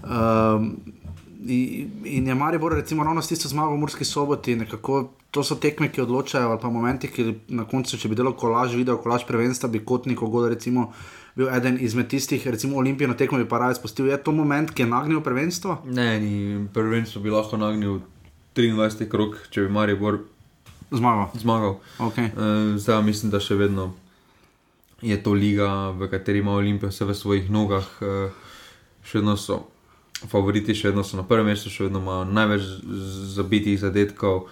Um, 0.03 0.75
In 2.03 2.27
je 2.27 2.35
Maribor, 2.35 2.73
recimo, 2.73 3.03
ravno 3.03 3.21
s 3.21 3.27
tisto 3.27 3.47
zmago 3.47 3.71
v 3.71 3.77
Murski 3.77 4.05
soboti, 4.05 4.55
nekako 4.55 5.13
to 5.31 5.43
so 5.43 5.55
tekme, 5.55 5.87
ki 5.87 6.01
odločajo, 6.01 6.49
ali 6.49 6.59
pa 6.61 6.69
momenti, 6.69 7.07
ki 7.07 7.23
na 7.55 7.63
koncu, 7.63 7.95
če 7.97 8.09
bi 8.11 8.17
delal 8.19 8.33
kolaž, 8.35 8.75
videl 8.75 8.97
kolaž 8.99 9.23
prvenstva, 9.23 9.69
bi 9.71 9.79
kot 9.79 10.05
neko 10.05 10.27
god, 10.27 10.49
recimo, 10.51 10.89
bil 11.39 11.47
eden 11.55 11.77
izmed 11.79 12.09
tistih, 12.11 12.43
recimo, 12.47 12.75
olimpijsko 12.83 13.15
tekmo 13.15 13.39
bi 13.39 13.47
pa 13.47 13.61
raje 13.63 13.77
spustil. 13.79 14.09
Je 14.11 14.17
to 14.19 14.33
moment, 14.35 14.73
ki 14.75 14.83
je 14.83 14.89
nagnil 14.91 15.23
prvenstvo? 15.23 15.77
Ne, 15.87 16.09
ni 16.19 16.67
prvenstvo 16.75 17.23
bi 17.23 17.31
lahko 17.31 17.57
nagnil 17.61 18.01
23 18.59 19.07
krok, 19.07 19.39
če 19.47 19.63
bi 19.63 19.71
Maribor 19.71 20.19
zmagal. 20.91 21.29
zmagal. 21.33 21.79
Okay. 21.99 22.29
Uh, 22.33 22.77
zdaj 22.77 23.03
mislim, 23.03 23.31
da 23.31 23.39
še 23.39 23.55
vedno 23.55 23.93
je 25.01 25.15
to 25.23 25.33
liga, 25.33 25.91
v 25.95 26.09
kateri 26.11 26.39
ima 26.39 26.51
Olimpija 26.51 26.89
vse 26.89 27.05
v 27.05 27.15
svojih 27.15 27.51
nogah. 27.51 27.87
Uh, 28.01 28.31
še 29.03 29.19
vedno 29.19 29.37
so 29.39 29.63
favoriti, 30.27 30.75
še 30.75 30.91
vedno 30.91 31.03
so 31.07 31.17
na 31.19 31.23
prvem 31.27 31.53
mestu, 31.53 31.71
še 31.71 31.87
vedno 31.87 32.01
imajo 32.03 32.25
največ 32.27 32.65
zabitih 33.35 33.79
zadetkov. 33.79 34.49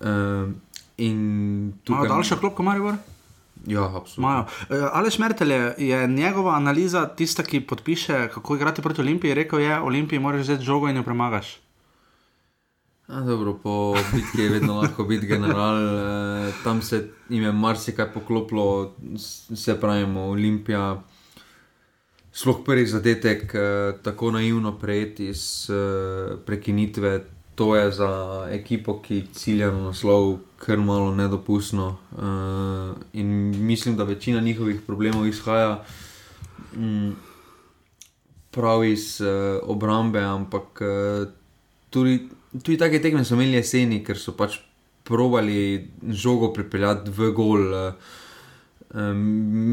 Uh, 0.00 0.52
tukaj... 0.96 1.96
Imajo 1.96 2.12
daljša 2.12 2.40
klopka, 2.42 2.66
Marijo? 2.66 2.98
Ja, 3.68 3.86
absolutno. 3.96 4.46
Uh, 4.68 4.88
Ali 4.92 5.10
šmertelje 5.10 5.74
je 5.78 6.06
njegova 6.08 6.54
analiza 6.56 7.06
tista, 7.16 7.42
ki 7.42 7.60
podpiše, 7.60 8.28
kako 8.34 8.56
igrati 8.56 8.82
proti 8.82 9.00
Olimpiji? 9.00 9.34
Rekel 9.34 9.60
je, 9.60 9.80
Olimpiji 9.80 10.20
moraš 10.20 10.48
vzeti 10.48 10.64
žogo 10.64 10.88
in 10.88 10.96
jo 10.96 11.02
premagaš. 11.02 11.58
A, 13.12 13.20
dobro, 13.20 13.54
po 13.62 13.94
bitki 14.14 14.42
je 14.42 14.48
vedno 14.48 14.74
lahko 14.74 15.04
biti 15.04 15.26
general, 15.26 15.76
e, 15.78 16.52
tam 16.64 16.82
se 16.82 17.08
jim 17.28 17.42
je 17.42 17.52
marsikaj 17.52 18.12
poklopilo, 18.12 18.94
se 19.54 19.80
pravi, 19.80 20.18
Olimpija. 20.18 21.02
Sploh 22.32 22.60
prvi 22.66 22.86
zadetek, 22.86 23.54
e, 23.54 23.92
tako 24.02 24.30
naivno 24.30 24.78
prejeti 24.78 25.26
iz 25.26 25.70
e, 25.70 26.36
prekinitve, 26.46 27.24
to 27.54 27.76
je 27.76 27.92
za 27.92 28.46
ekipo, 28.50 29.00
ki 29.02 29.24
cilja 29.32 29.70
na 29.70 29.82
naslov, 29.90 30.38
kar 30.56 30.78
malo 30.78 31.14
nedopustno. 31.14 31.96
E, 32.12 32.22
in 33.12 33.26
mislim, 33.66 33.96
da 33.96 34.04
večina 34.04 34.40
njihovih 34.40 34.80
problemov 34.86 35.26
izhaja 35.26 35.84
m, 36.76 37.16
prav 38.50 38.84
iz 38.84 39.20
e, 39.20 39.58
obrambe, 39.62 40.20
ampak 40.20 40.80
e, 40.80 41.26
tudi. 41.90 42.28
Tudi 42.50 42.76
take 42.78 42.98
tekme 43.02 43.24
so 43.24 43.36
imeli 43.38 43.60
jeseni, 43.60 44.00
ker 44.02 44.18
so 44.18 44.34
pač 44.34 44.58
provali 45.06 45.86
žogo 46.10 46.50
pripeljati 46.54 47.12
v 47.14 47.30
gol. 47.34 47.68
Um, 48.90 49.20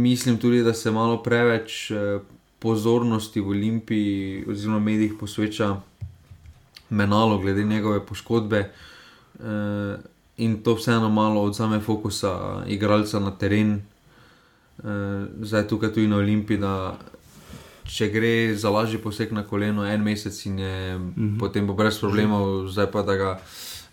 mislim 0.04 0.38
tudi, 0.38 0.62
da 0.64 0.74
se 0.78 0.92
malo 0.92 1.18
preveč 1.24 1.90
uh, 1.92 2.22
pozornosti 2.60 3.42
v 3.42 3.50
Olimpiji 3.50 4.46
oziroma 4.50 4.80
medijih 4.80 5.18
posveča 5.20 5.76
menalo, 6.90 7.40
glede 7.42 7.64
njegove 7.64 8.06
poškodbe. 8.06 8.70
Uh, 9.40 9.98
in 10.38 10.62
to 10.64 10.76
vseeno 10.78 11.10
malo 11.10 11.42
odzame 11.42 11.80
fokusa 11.80 12.64
igralca 12.68 13.20
na 13.20 13.32
teren, 13.32 13.82
uh, 14.78 14.86
zdaj 15.42 15.68
tukaj 15.68 15.94
tudi 15.94 16.08
na 16.08 16.18
Olimpiji, 16.18 16.58
da 16.58 17.00
če 17.88 18.10
gre 18.12 18.32
za 18.56 18.70
lažji 18.70 19.00
poseg 19.02 19.32
na 19.36 19.44
koleno, 19.48 19.86
en 19.88 20.04
mesec 20.04 20.36
in 20.46 20.60
je 20.60 20.98
mm 20.98 21.14
-hmm. 21.18 21.40
potem 21.40 21.68
bo 21.68 21.74
brez 21.74 22.00
problemov, 22.00 22.68
zdaj 22.68 22.92
pa, 22.92 23.02
ga, 23.02 23.40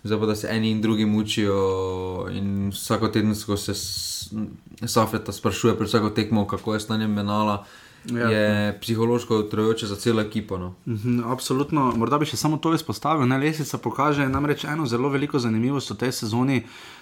zdaj 0.03 0.19
pa 0.19 0.25
da 0.25 0.35
se 0.35 0.47
eni 0.51 0.71
in 0.71 0.81
drugi 0.81 1.05
mučijo. 1.05 2.27
In 2.31 2.69
vsako 2.69 3.07
tedensko 3.07 3.57
se 3.57 3.73
Safeta 4.85 5.31
sprašuje, 5.31 5.77
pred 5.77 5.87
vsako 5.87 6.09
tekmo, 6.09 6.47
kako 6.47 6.73
je 6.73 6.79
stanje 6.79 7.07
menala. 7.07 7.65
Ja, 8.05 8.29
je 8.29 8.65
ja. 8.65 8.73
psihološko 8.81 9.37
utrojoče 9.37 9.87
za 9.87 9.95
celo 9.95 10.21
ekipo. 10.21 10.57
No. 10.57 10.75
Mm 10.85 10.95
-hmm, 10.95 11.31
absolutno, 11.31 11.93
morda 11.95 12.17
bi 12.17 12.25
še 12.25 12.37
samo 12.37 12.57
to 12.57 12.73
izpostavil. 12.73 13.27
Ne, 13.27 13.37
lesica 13.37 13.79
kaže 13.95 14.29
namreč 14.29 14.63
eno 14.63 14.85
zelo 14.85 15.09
veliko 15.09 15.39
zanimivost 15.39 15.89
v 15.89 15.95
tej 15.95 16.11
sezoni. 16.11 16.57
Uh, 16.57 16.94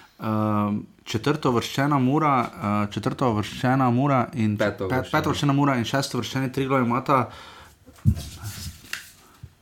četrto 1.04 1.50
vrščena 1.50 1.98
mura, 1.98 2.34
uh, 2.40 2.92
četrto 2.92 3.32
vrščena 3.32 3.90
mura 3.90 4.28
in 4.34 4.56
peto 4.56 4.88
vrščena 4.88 5.52
mura 5.52 5.76
in 5.76 5.84
šesto 5.84 6.18
vrščena 6.18 6.52
triglo 6.52 6.78
imata. 6.78 7.28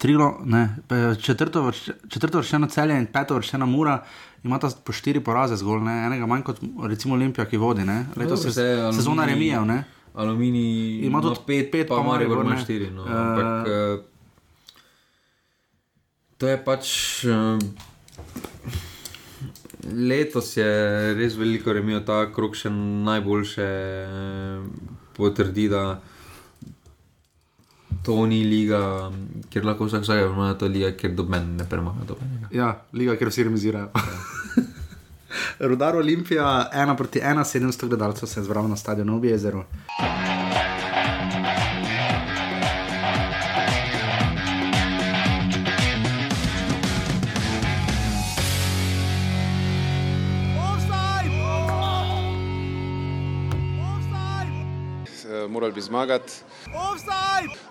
Trilo, 0.03 0.41
ne, 0.45 0.77
četrto, 1.23 1.63
vrš, 1.63 1.83
četrto 2.11 2.41
vrščeno 2.41 2.67
celje 2.67 2.97
in 2.99 3.07
peto 3.07 3.37
vrščena 3.39 3.67
mura 3.71 4.01
imata 4.43 4.71
po 4.85 4.93
štiri 4.93 5.21
poraze 5.23 5.57
zgolj, 5.57 5.85
ne, 5.87 5.93
enega 6.07 6.27
manj 6.27 6.43
kot 6.43 6.59
recimo 6.91 7.15
Olimpija, 7.15 7.47
ki 7.47 7.61
vodi. 7.63 7.87
Letos 8.17 8.45
je 8.45 8.53
sezona 8.93 9.27
remijev. 9.31 9.63
Aluminij 10.15 11.07
ima 11.07 11.23
tudi 11.23 11.41
pet, 11.47 11.71
pet 11.73 11.89
pa 11.89 12.01
ima 12.05 12.19
rekordo 12.19 12.51
na 12.51 12.59
štiri. 12.59 12.91
No. 12.91 13.03
Uh, 13.03 13.11
Ampak, 13.11 13.67
uh, 13.67 14.05
to 16.37 16.49
je 16.49 16.65
pač. 16.65 16.91
Uh, 17.25 17.92
letos 19.91 20.57
je 20.57 20.67
res 21.15 21.37
veliko 21.37 21.73
remijo, 21.73 22.01
ta 22.07 22.25
krok 22.35 22.57
še 22.59 22.71
najboljše 22.71 23.69
eh, 23.69 24.91
potrdi, 25.17 25.69
da 25.73 26.01
to 28.03 28.27
ni 28.27 28.43
liga, 28.45 29.11
kjer 29.51 29.67
lahko 29.67 29.87
vsak 29.87 30.07
vsak 30.07 30.25
ima 30.27 30.53
to 30.59 30.67
liga, 30.67 30.93
kjer 30.99 31.15
do 31.15 31.27
meni 31.29 31.57
ne 31.59 31.67
premaga. 31.69 32.19
Ja, 32.51 32.75
liga, 32.93 33.17
kjer 33.17 33.31
vsi 33.31 33.49
remizirajo. 33.51 33.91
Ja. 33.95 34.65
Rudar 35.71 35.97
Olimpija, 35.97 36.69
ena 36.73 36.97
proti 36.97 37.23
ena, 37.23 37.45
700 37.45 37.89
gledalcev 37.89 38.29
se 38.29 38.41
je 38.41 38.45
zbral 38.45 38.69
na 38.69 38.77
stadionu 38.77 39.17
Obi 39.17 39.29
jezero. 39.29 39.65
Morali 55.63 55.75
bi 55.75 55.81
zmagati. 55.81 56.33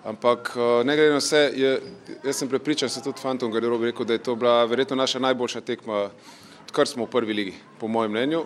Ampak 0.06 0.54
eh, 0.56 0.84
ne 0.84 0.95
glede 0.95 1.12
na 1.12 1.17
vse, 1.17 1.51
je, 1.56 1.82
jaz 2.23 2.36
sem 2.36 2.49
prepričan, 2.49 2.88
da 2.88 2.93
so 2.93 3.01
tudi 3.04 3.19
fantom 3.19 3.51
garderobi 3.51 3.91
rekel, 3.91 4.06
da 4.06 4.13
je 4.13 4.23
to 4.23 4.36
bila 4.36 4.63
verjetno 4.65 4.95
naša 4.95 5.19
najboljša 5.19 5.62
tekma, 5.62 6.10
kar 6.71 6.88
smo 6.88 7.06
v 7.06 7.12
prvi 7.12 7.34
ligi, 7.34 7.54
po 7.80 7.88
mojem 7.88 8.12
mnenju. 8.12 8.45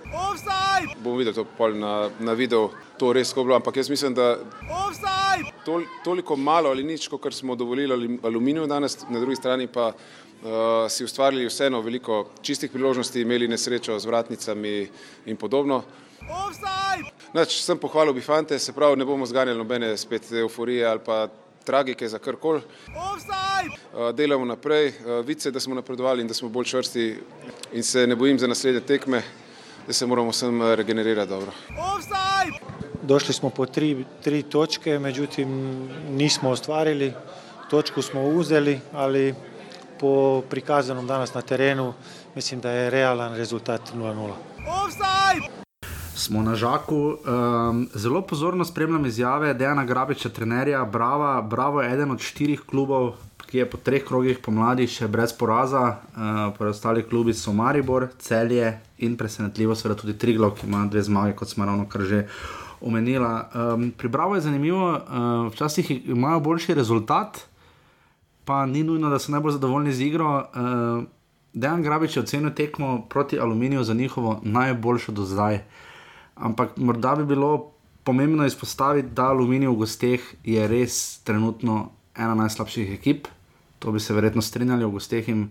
Bomo 1.03 1.17
videli 1.17 1.35
to 1.35 1.69
na, 1.73 2.09
na 2.19 2.33
videu, 2.33 2.69
to 2.97 3.13
res 3.13 3.33
ko 3.33 3.43
bilo, 3.43 3.55
ampak 3.55 3.77
jaz 3.77 3.89
mislim, 3.89 4.13
da 4.13 4.39
tol, 5.65 5.85
toliko 6.03 6.35
malo 6.35 6.69
ali 6.69 6.83
nič, 6.83 7.07
kot 7.07 7.33
smo 7.33 7.55
dovolili 7.55 8.17
aluminiju 8.23 8.65
danes, 8.67 8.97
na 9.09 9.19
drugi 9.19 9.35
strani 9.35 9.67
pa 9.67 9.91
uh, 9.91 10.89
si 10.89 11.05
ustvarili 11.05 11.45
vseeno 11.45 11.81
veliko 11.81 12.25
čistih 12.41 12.71
priložnosti, 12.71 13.21
imeli 13.21 13.47
nesrečo 13.47 13.99
z 13.99 14.05
vratnicami 14.05 14.87
in 15.25 15.37
podobno. 15.37 15.83
Nač, 17.35 17.57
sem 17.59 17.75
pohvalil 17.75 18.13
bi 18.15 18.21
fante, 18.23 18.55
se 18.59 18.71
pravi, 18.71 18.95
ne 18.95 19.05
bomo 19.05 19.25
zganjali 19.27 19.57
nobene 19.59 19.89
spet 19.99 20.29
euforije 20.31 20.85
ali 20.87 20.99
pa 21.03 21.27
tragike 21.67 22.07
za 22.07 22.19
karkoli. 22.19 22.61
Delamo 24.13 24.45
naprej, 24.45 24.93
vice, 25.25 25.51
da 25.51 25.59
smo 25.59 25.75
napredovali 25.75 26.21
in 26.21 26.27
da 26.27 26.33
smo 26.33 26.49
bolj 26.49 26.65
čvrsti 26.65 27.03
in 27.73 27.83
se 27.83 28.07
ne 28.07 28.15
bojim 28.15 28.39
za 28.39 28.47
naslednje 28.47 28.79
tekme, 28.81 29.21
da 29.87 29.93
se 29.93 30.05
moramo 30.05 30.31
vsem 30.31 30.61
regenerirati 30.75 31.29
dobro. 31.29 31.51
Došli 33.01 33.33
smo 33.33 33.49
po 33.49 33.65
tri, 33.65 34.05
tri 34.23 34.43
točke, 34.43 34.99
međutim 34.99 35.49
nismo 36.09 36.49
ostvarili, 36.49 37.13
točku 37.69 38.01
smo 38.01 38.23
uzeli, 38.23 38.79
ali 38.93 39.35
po 39.99 40.41
prikazanom 40.49 41.07
danas 41.07 41.33
na 41.33 41.41
terenu 41.41 41.93
mislim 42.35 42.61
da 42.61 42.71
je 42.71 42.89
realan 42.89 43.35
rezultat 43.35 43.81
0-0. 43.93 45.64
Smo 46.15 46.41
na 46.41 46.55
žaku. 46.55 46.95
Um, 46.95 47.87
zelo 47.93 48.21
pozorno 48.21 48.65
spremljam 48.65 49.05
izjave 49.05 49.53
Dejana 49.53 49.85
Grabiča, 49.85 50.29
trenerja 50.29 50.85
Brava. 50.85 51.41
Bravo 51.41 51.81
je 51.81 51.93
eden 51.93 52.11
od 52.11 52.19
štirih 52.19 52.61
klubov, 52.61 53.13
ki 53.45 53.57
je 53.57 53.69
po 53.69 53.77
treh 53.77 54.03
krogih 54.03 54.39
pomladi 54.39 54.87
še 54.87 55.09
brez 55.11 55.33
poraza. 55.35 55.81
Uh, 56.15 56.55
preostali 56.57 57.03
klubi 57.03 57.33
so 57.33 57.51
Maribor, 57.53 58.07
Celje 58.19 58.77
in 58.97 59.17
presenetljivo 59.19 59.75
seveda 59.75 59.99
tudi 60.01 60.15
Triglav, 60.17 60.53
ki 60.55 60.69
ima 60.69 60.85
dve 60.87 61.03
zmage, 61.03 61.35
kot 61.35 61.51
smo 61.51 61.65
ravno 61.67 61.83
kar 61.91 62.07
že 62.07 62.23
omenila. 62.81 63.49
Um, 63.51 63.91
pri 63.91 64.07
Bravo 64.07 64.35
je 64.35 64.45
zanimivo, 64.47 64.93
uh, 64.93 65.51
včasih 65.51 66.07
imajo 66.07 66.39
boljši 66.39 66.73
rezultat, 66.79 67.41
pa 68.45 68.65
ni 68.65 68.83
nujno, 68.83 69.09
da 69.09 69.19
so 69.19 69.35
najbolj 69.35 69.59
zadovoljni 69.59 69.93
z 69.93 70.07
igro. 70.07 70.31
Uh, 70.39 71.03
Dejan 71.53 71.83
Grabič 71.83 72.15
je 72.15 72.23
ocenil 72.23 72.55
tekmo 72.55 73.01
proti 73.09 73.39
Aluminiju 73.39 73.83
za 73.83 73.93
njihovo 73.93 74.39
najboljšo 74.43 75.11
do 75.11 75.25
zdaj. 75.25 75.59
Ampak 76.35 76.77
morda 76.77 77.15
bi 77.15 77.25
bilo 77.25 77.71
pomembno 78.03 78.45
izpostaviti, 78.45 79.09
da 79.15 79.29
Aluminij 79.31 79.67
v 79.67 79.79
gosteh 79.79 80.21
je 80.43 80.67
res 80.67 81.19
trenutno 81.23 81.89
ena 82.15 82.35
najslabših 82.35 82.91
ekip. 82.93 83.27
To 83.79 83.91
bi 83.91 83.99
se 83.99 84.13
verjetno 84.13 84.41
strinjali, 84.41 84.85
v 84.85 84.91
gosteh 84.97 85.27
jim 85.27 85.49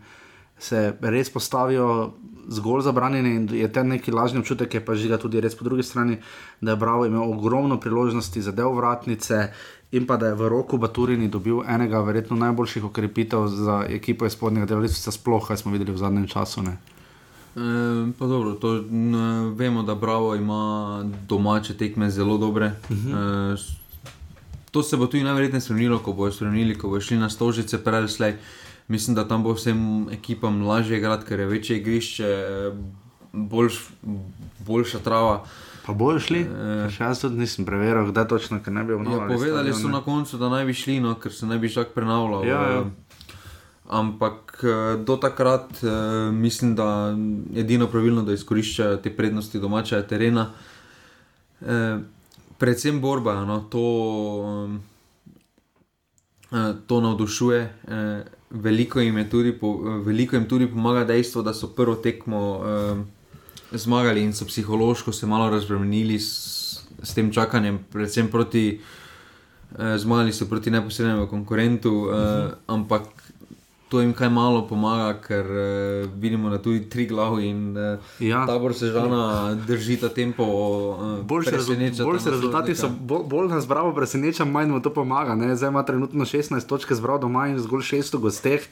se 0.59 0.95
res 1.01 1.31
postavijo 1.31 2.15
zgolj 2.49 2.85
zabranjene 2.87 3.35
in 3.35 3.49
je 3.53 3.73
ten 3.73 3.89
neki 3.89 4.13
lažni 4.13 4.39
občutek, 4.39 4.71
ki 4.71 4.85
pa 4.85 4.95
žiga 4.95 5.19
tudi 5.19 5.41
res 5.41 5.57
po 5.57 5.65
drugi 5.65 5.83
strani, 5.83 6.19
da 6.61 6.73
je 6.73 6.77
Bravo 6.77 7.07
imel 7.07 7.33
ogromno 7.33 7.81
priložnosti 7.81 8.43
za 8.43 8.53
del 8.53 8.77
vratnice. 8.77 9.49
In 9.95 10.07
pa 10.07 10.17
da 10.17 10.27
je 10.27 10.35
v 10.35 10.49
roku 10.51 10.79
Baturini 10.79 11.29
dobil 11.29 11.61
enega 11.71 12.01
verjetno 12.03 12.37
najboljših 12.37 12.85
okrepitev 12.85 13.47
za 13.47 13.85
ekipo 13.89 14.27
iz 14.27 14.33
spodnjega 14.35 14.67
dela, 14.67 14.89
sploh 14.89 15.47
kaj 15.47 15.57
smo 15.57 15.73
videli 15.73 15.93
v 15.93 16.03
zadnjem 16.03 16.27
času. 16.27 16.63
Ne? 16.63 16.79
E, 17.57 18.27
dobro, 18.27 18.55
to, 18.55 18.85
ne, 18.91 19.51
vemo, 19.51 19.83
da 19.83 19.95
Bravo 19.95 20.35
ima 20.35 21.05
domače 21.29 21.77
tekme 21.77 22.11
zelo 22.11 22.39
dobre. 22.39 22.73
Uh 22.91 22.97
-huh. 22.97 23.55
e, 23.55 23.57
to 24.71 24.83
se 24.83 24.97
bo 24.97 25.07
tudi 25.07 25.25
najverjetneje 25.25 25.61
spremenilo, 25.61 25.99
ko 25.99 26.13
bojo 26.13 26.33
spremenili, 26.33 26.79
ko 26.79 26.89
bojo 26.89 27.01
šli 27.01 27.17
na 27.17 27.31
stožice, 27.31 27.85
prelslej. 27.85 28.35
Mislim, 28.89 29.15
da 29.15 29.29
tam 29.29 29.43
bo 29.43 29.53
vsem 29.53 30.09
ekipam 30.09 30.63
lažje 30.67 30.99
igrati, 30.99 31.27
ker 31.27 31.41
je 31.41 31.47
večje 31.47 31.77
igrišče, 31.77 32.47
boljš, 33.33 33.89
boljša 34.67 34.99
trava. 34.99 35.45
Pa 35.87 35.93
bojo 35.93 36.19
šli? 36.21 36.41
E, 36.41 36.89
še 36.91 37.05
jaz 37.05 37.21
tudi 37.21 37.39
nisem 37.39 37.65
preveril, 37.65 38.07
kdaj 38.09 38.29
točno, 38.29 38.61
ker 38.65 38.73
ne 38.73 38.85
bi 38.85 38.93
obnovili. 38.93 39.33
Ja, 39.33 39.39
povedali 39.39 39.75
so 39.75 39.89
na 39.89 40.01
koncu, 40.01 40.39
da 40.39 40.49
naj 40.49 40.65
bi 40.65 40.75
šli, 40.75 41.01
no, 41.01 41.15
ker 41.21 41.33
se 41.33 41.47
ne 41.47 41.59
bi 41.59 41.69
šak 41.69 41.93
prenavljal. 41.95 42.47
Ja, 42.49 42.63
ja. 42.73 42.85
Ampak 43.85 44.65
eh, 44.65 44.97
do 45.05 45.17
takrat 45.17 45.69
uh, 45.83 46.33
mislim, 46.33 46.75
da 46.75 47.17
je 47.53 47.61
edino 47.61 47.87
pravilno, 47.87 48.23
da 48.23 48.33
izkoriščajo 48.33 48.97
te 49.05 49.13
prednosti 49.13 49.61
domačega 49.61 50.07
terena. 50.09 50.47
Uh, 51.61 52.01
predvsem 52.59 53.01
borba, 53.01 53.35
no, 53.45 53.59
to, 53.69 54.79
to 56.87 57.01
navdušuje. 57.01 57.61
Veliko, 58.51 59.01
jim 59.01 59.19
tudi 59.31 59.53
veliko 60.07 60.37
jim 60.37 60.47
tudi 60.49 60.69
pomaga 60.71 61.05
dejstvo, 61.05 61.43
da 61.43 61.55
so 61.55 61.69
prvo 61.75 61.97
tekmo 61.97 62.63
zmagali 63.73 64.23
in 64.23 64.33
so 64.33 64.47
psihološko 64.47 65.13
se 65.13 65.27
malo 65.27 65.51
razbremenili 65.51 66.19
s, 66.19 66.31
s 67.03 67.15
tem 67.15 67.33
čakanjem, 67.33 67.85
predvsem 67.93 68.31
proti. 68.31 68.81
Zmagali 69.97 70.33
so 70.33 70.47
proti 70.47 70.71
neposrednemu 70.71 71.27
konkurentu, 71.27 71.91
uh 71.91 72.15
-huh. 72.15 72.47
uh, 72.47 72.53
ampak 72.67 73.14
to 73.89 74.01
jim 74.01 74.13
kaj 74.13 74.29
malo 74.29 74.63
pomaga, 74.67 75.13
ker 75.21 75.45
uh, 75.45 76.11
vidimo, 76.21 76.51
da 76.51 76.59
tudi 76.63 76.89
tri 76.91 77.07
glavi 77.07 77.49
in 77.49 77.77
uh, 77.77 77.99
ja. 78.19 78.47
tabor 78.47 78.75
se 78.75 78.87
žana 78.87 79.55
drži 79.67 79.97
ta 80.01 80.09
tempo. 80.09 80.45
Uh, 80.45 81.25
boljše 81.27 81.51
boljše 82.05 82.31
rezultati 82.31 82.75
so, 82.75 82.89
bo, 82.89 83.23
bolj 83.23 83.49
nas 83.49 83.69
bravo 83.69 83.95
preseneča, 83.95 84.45
manj 84.45 84.71
mu 84.71 84.81
to 84.83 84.95
pomaga. 84.95 85.35
Ne? 85.35 85.57
Zdaj 85.57 85.69
ima 85.69 85.83
trenutno 85.83 86.25
16 86.25 86.67
točk 86.67 86.93
zbral 86.93 87.21
doma 87.21 87.47
in 87.49 87.59
zgolj 87.59 87.83
600 87.83 88.19
gosteh, 88.19 88.67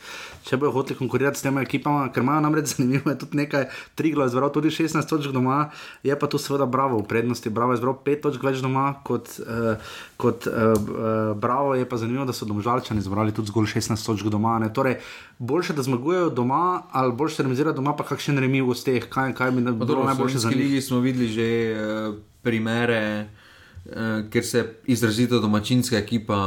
če 0.44 0.57
bojo 0.57 0.72
hoteli 0.72 0.98
konkurirati 0.98 1.38
s 1.38 1.46
temi 1.46 1.62
ekipami, 1.62 2.11
ker 2.12 2.22
imajo 2.22 2.40
namreč 2.40 2.66
zanimivo, 2.77 3.11
je 3.11 3.18
tudi 3.18 3.37
nekaj 3.37 3.68
tri 3.94 4.12
glavi 4.12 4.31
zbral, 4.31 4.53
tudi 4.53 4.72
16 4.72 5.09
točk 5.09 5.31
doma, 5.31 5.70
je 6.03 6.18
pa 6.18 6.27
tu 6.27 6.38
seveda 6.38 6.66
bravo 6.66 6.98
v 6.98 7.07
prednosti. 7.09 7.51
Bravo 7.51 7.77
je 7.77 7.83
zbral 7.83 7.98
5 8.07 8.22
točk 8.27 8.48
več 8.48 8.64
doma 8.64 8.94
kot, 9.05 9.37
uh, 9.44 9.77
kot 10.23 10.47
uh, 10.47 10.55
uh, 10.55 11.37
bravo, 11.37 11.75
je 11.75 11.89
pa 11.89 11.99
zanimivo, 11.99 12.25
da 12.25 12.33
so 12.33 12.47
domžalčani 12.47 13.03
zbrali 13.03 13.35
tudi 13.35 13.51
zgolj 13.51 13.73
16 13.75 14.07
točk 14.07 14.31
doma. 14.31 14.59
Ne? 14.63 14.71
Torej, 14.73 15.01
boljše, 15.39 15.75
da 15.75 15.83
zmagujejo 15.83 16.31
doma, 16.31 16.83
ali 16.93 17.13
boljše, 17.13 17.43
da 17.43 17.49
remizirajo 17.49 17.75
doma, 17.81 17.97
pa 17.99 18.07
kakšen 18.07 18.39
remi 18.39 18.63
v 18.63 18.71
gosteh, 18.71 19.09
kaj, 19.11 19.35
kaj 19.39 19.51
mi 19.51 19.65
je 19.67 19.73
bilo 19.73 20.05
najboljše 20.07 20.45
za 20.45 20.53
njih. 20.55 20.71
Mi 20.71 20.83
smo 20.83 21.01
videli 21.03 21.29
že 21.29 21.49
uh, 21.75 22.15
primere, 22.43 23.27
uh, 23.27 24.31
kjer 24.31 24.47
se 24.47 24.59
je 24.59 24.69
izrazito 24.95 25.41
domačinska 25.41 25.99
ekipa. 25.99 26.39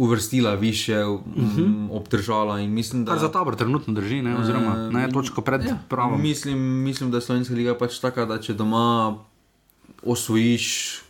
Uvrstila 0.00 0.54
više, 0.54 1.04
uh 1.04 1.20
-huh. 1.26 1.64
um, 1.64 1.88
obdržala 1.92 2.60
in 2.60 2.70
mislim, 2.70 3.04
da. 3.04 3.12
Kar 3.12 3.20
za 3.20 3.28
tabor 3.32 3.56
trenutno 3.56 3.94
drži, 3.94 4.22
ne, 4.22 4.36
oziroma 4.38 4.74
ne 4.92 5.10
točko 5.12 5.42
pred 5.42 5.64
ja, 5.64 5.76
pravom. 5.88 6.22
Mislim, 6.22 6.58
mislim, 6.58 7.10
da 7.10 7.16
je 7.16 7.20
slovenska 7.20 7.54
liga 7.54 7.74
pač 7.74 7.98
taka, 7.98 8.24
da 8.24 8.38
če 8.40 8.54
doma 8.54 9.18
osvojiš 10.02 11.02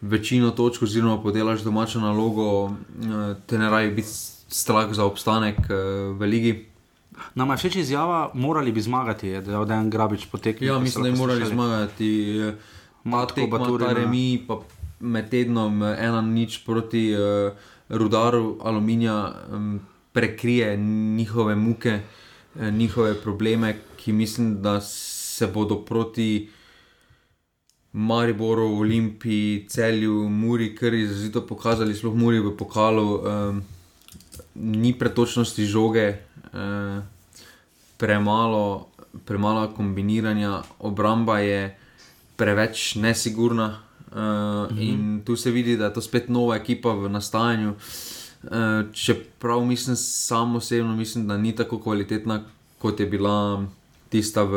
večino 0.00 0.50
točk, 0.50 0.82
oziroma 0.82 1.22
podelaš 1.22 1.60
domačo 1.60 2.00
nalogo, 2.00 2.64
uh, 2.64 2.72
te 3.46 3.58
ne 3.58 3.70
raje 3.70 3.90
biti 3.90 4.08
strah 4.48 4.92
za 4.92 5.04
obstanek 5.04 5.58
uh, 5.58 6.16
v 6.18 6.26
ligi. 6.26 6.66
Nama 7.34 7.54
je 7.54 7.58
všeč 7.58 7.76
izjava, 7.76 8.30
morali 8.34 8.72
bi 8.72 8.80
zmagati, 8.80 9.40
da 9.40 9.52
je 9.52 9.78
en 9.78 9.90
grabič 9.90 10.26
potekel. 10.30 10.68
Ja, 10.68 10.78
mislim, 10.78 11.04
da 11.04 11.10
bi 11.10 11.18
morali 11.18 11.46
zmagati. 11.46 12.10
Matko, 13.04 13.46
Baturina. 13.46 13.92
Remi, 13.92 14.44
pa 14.46 14.60
med 15.00 15.30
tednom 15.30 15.82
ena 15.82 16.20
nič 16.22 16.62
proti 16.66 17.14
uh, 17.14 17.52
rudaru 17.88 18.58
aluminija 18.62 19.32
um, 19.52 19.80
prekrije 20.12 20.76
njihove 20.76 21.54
muke, 21.54 22.00
uh, 22.54 22.68
njihove 22.68 23.14
probleme, 23.22 23.76
ki 23.96 24.12
mislim, 24.12 24.62
da 24.62 24.80
se 24.80 25.46
bodo 25.46 25.76
proti 25.76 26.48
Mariboru, 27.98 28.78
Olimpiji, 28.78 29.66
Celju, 29.68 30.28
Muri, 30.28 30.70
kar 30.76 30.94
je 30.94 31.02
izrazito 31.02 31.42
pokazali, 31.46 31.94
sploh 31.94 32.14
Muri 32.14 32.38
v 32.38 32.54
pokalu. 32.54 33.08
Um, 33.18 33.62
ni 34.54 34.92
pretočnosti 34.98 35.66
žoge, 35.66 36.06
eh, 36.54 37.00
premalo, 37.96 38.86
premalo 39.24 39.66
kombiniranja, 39.74 40.62
obramba 40.78 41.38
je 41.38 41.76
preveč 42.36 42.94
nesigurna. 42.94 43.82
Uh, 44.08 44.72
mhm. 44.72 44.80
In 44.80 45.22
tu 45.24 45.36
se 45.36 45.50
vidi, 45.50 45.76
da 45.76 45.84
je 45.84 45.94
to 45.94 46.00
spet 46.00 46.28
nova 46.28 46.56
ekipa 46.56 46.94
v 46.94 47.10
nastajanju. 47.10 47.74
Uh, 48.42 48.48
čeprav 48.92 49.64
mislim, 49.64 49.96
samo 49.96 50.58
osebno 50.58 50.96
mislim, 50.96 51.26
da 51.28 51.36
ni 51.36 51.56
tako 51.56 51.78
kvalitetna, 51.78 52.44
kot 52.78 53.00
je 53.00 53.06
bila 53.06 53.66
tista 54.08 54.42
v 54.42 54.54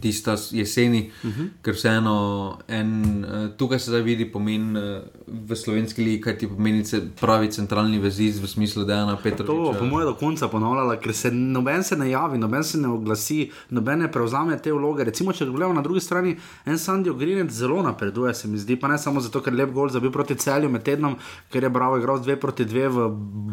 tista 0.00 0.36
jeseni, 0.50 1.10
uh 1.22 1.30
mhm. 1.30 1.40
-huh. 1.40 1.48
ker 1.62 1.74
vseeno 1.74 2.58
en, 2.68 3.24
uh, 3.24 3.56
tukaj 3.56 3.78
se 3.78 3.90
zdaj 3.90 4.02
vidi 4.02 4.32
pomen 4.32 4.76
uh, 4.76 4.82
v 5.26 5.56
slovenski 5.56 6.04
ligi, 6.04 6.20
kaj 6.20 6.38
ti 6.38 6.48
pomeni 6.48 6.84
pravi 7.20 7.50
centralni 7.50 7.98
vezic 7.98 8.38
v 8.42 8.46
smislu, 8.46 8.84
da 8.84 8.94
je 8.94 9.02
ena 9.02 9.16
Petra. 9.16 9.46
To 9.46 9.54
bo 9.54 9.72
po 9.72 9.84
mojem 9.84 10.08
do 10.08 10.14
konca 10.14 10.48
ponavljala, 10.48 10.96
ker 10.96 11.14
se 11.14 11.30
noben 11.30 11.84
se 11.84 11.96
ne 11.96 12.10
javi, 12.10 12.38
noben 12.38 12.64
se 12.64 12.78
ne 12.78 12.88
oglasi, 12.88 13.50
noben 13.70 13.98
ne 13.98 14.12
prevzame 14.12 14.58
te 14.58 14.72
vloge. 14.72 15.04
Recimo, 15.04 15.32
če 15.32 15.46
gledamo 15.46 15.74
na 15.74 15.82
drugi 15.82 16.00
strani, 16.00 16.36
en 16.64 16.78
Sandy 16.78 17.10
Ogrinec 17.10 17.50
zelo 17.50 17.82
napreduje, 17.82 18.34
se 18.34 18.48
mi 18.48 18.58
zdi, 18.58 18.76
pa 18.76 18.88
ne 18.88 18.98
samo 18.98 19.20
zato, 19.20 19.42
ker 19.42 19.52
je 19.52 19.58
lep 19.58 19.72
gol 19.72 19.90
zabil 19.90 20.12
proti 20.12 20.34
celju 20.34 20.70
med 20.70 20.82
tednom, 20.82 21.16
ker 21.52 21.62
je 21.62 21.70
bravo 21.70 21.98
igral 21.98 22.20
2 22.20 22.36
proti 22.36 22.64
2 22.64 22.88
v 22.88 23.08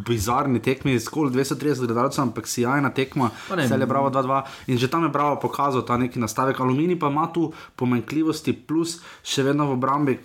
bizarni 0.07 0.59
tekmi, 0.59 0.99
skoro 0.99 1.29
230 1.29 1.85
gledalcev, 1.85 2.23
ampak 2.23 2.47
si 2.47 2.61
jajna 2.61 2.89
tekma, 2.89 3.31
cel 3.67 3.81
je 3.81 3.85
bravo 3.87 4.09
2-2 4.09 4.41
in 4.67 4.77
že 4.77 4.87
tam 4.87 5.03
je 5.03 5.09
bravo 5.09 5.39
pokazal 5.41 5.81
ta 5.81 5.97
neki 5.97 6.19
nastavek 6.19 6.34
nastavek. 6.35 6.59
Aluminij 6.59 6.99
pa 6.99 7.07
ima 7.07 7.27
tu 7.33 7.51
pomenkljivosti, 7.75 8.53
plus 8.53 8.99
še 9.23 9.43
vedno 9.43 9.69
v 9.69 9.77
obrambi, 9.77 10.17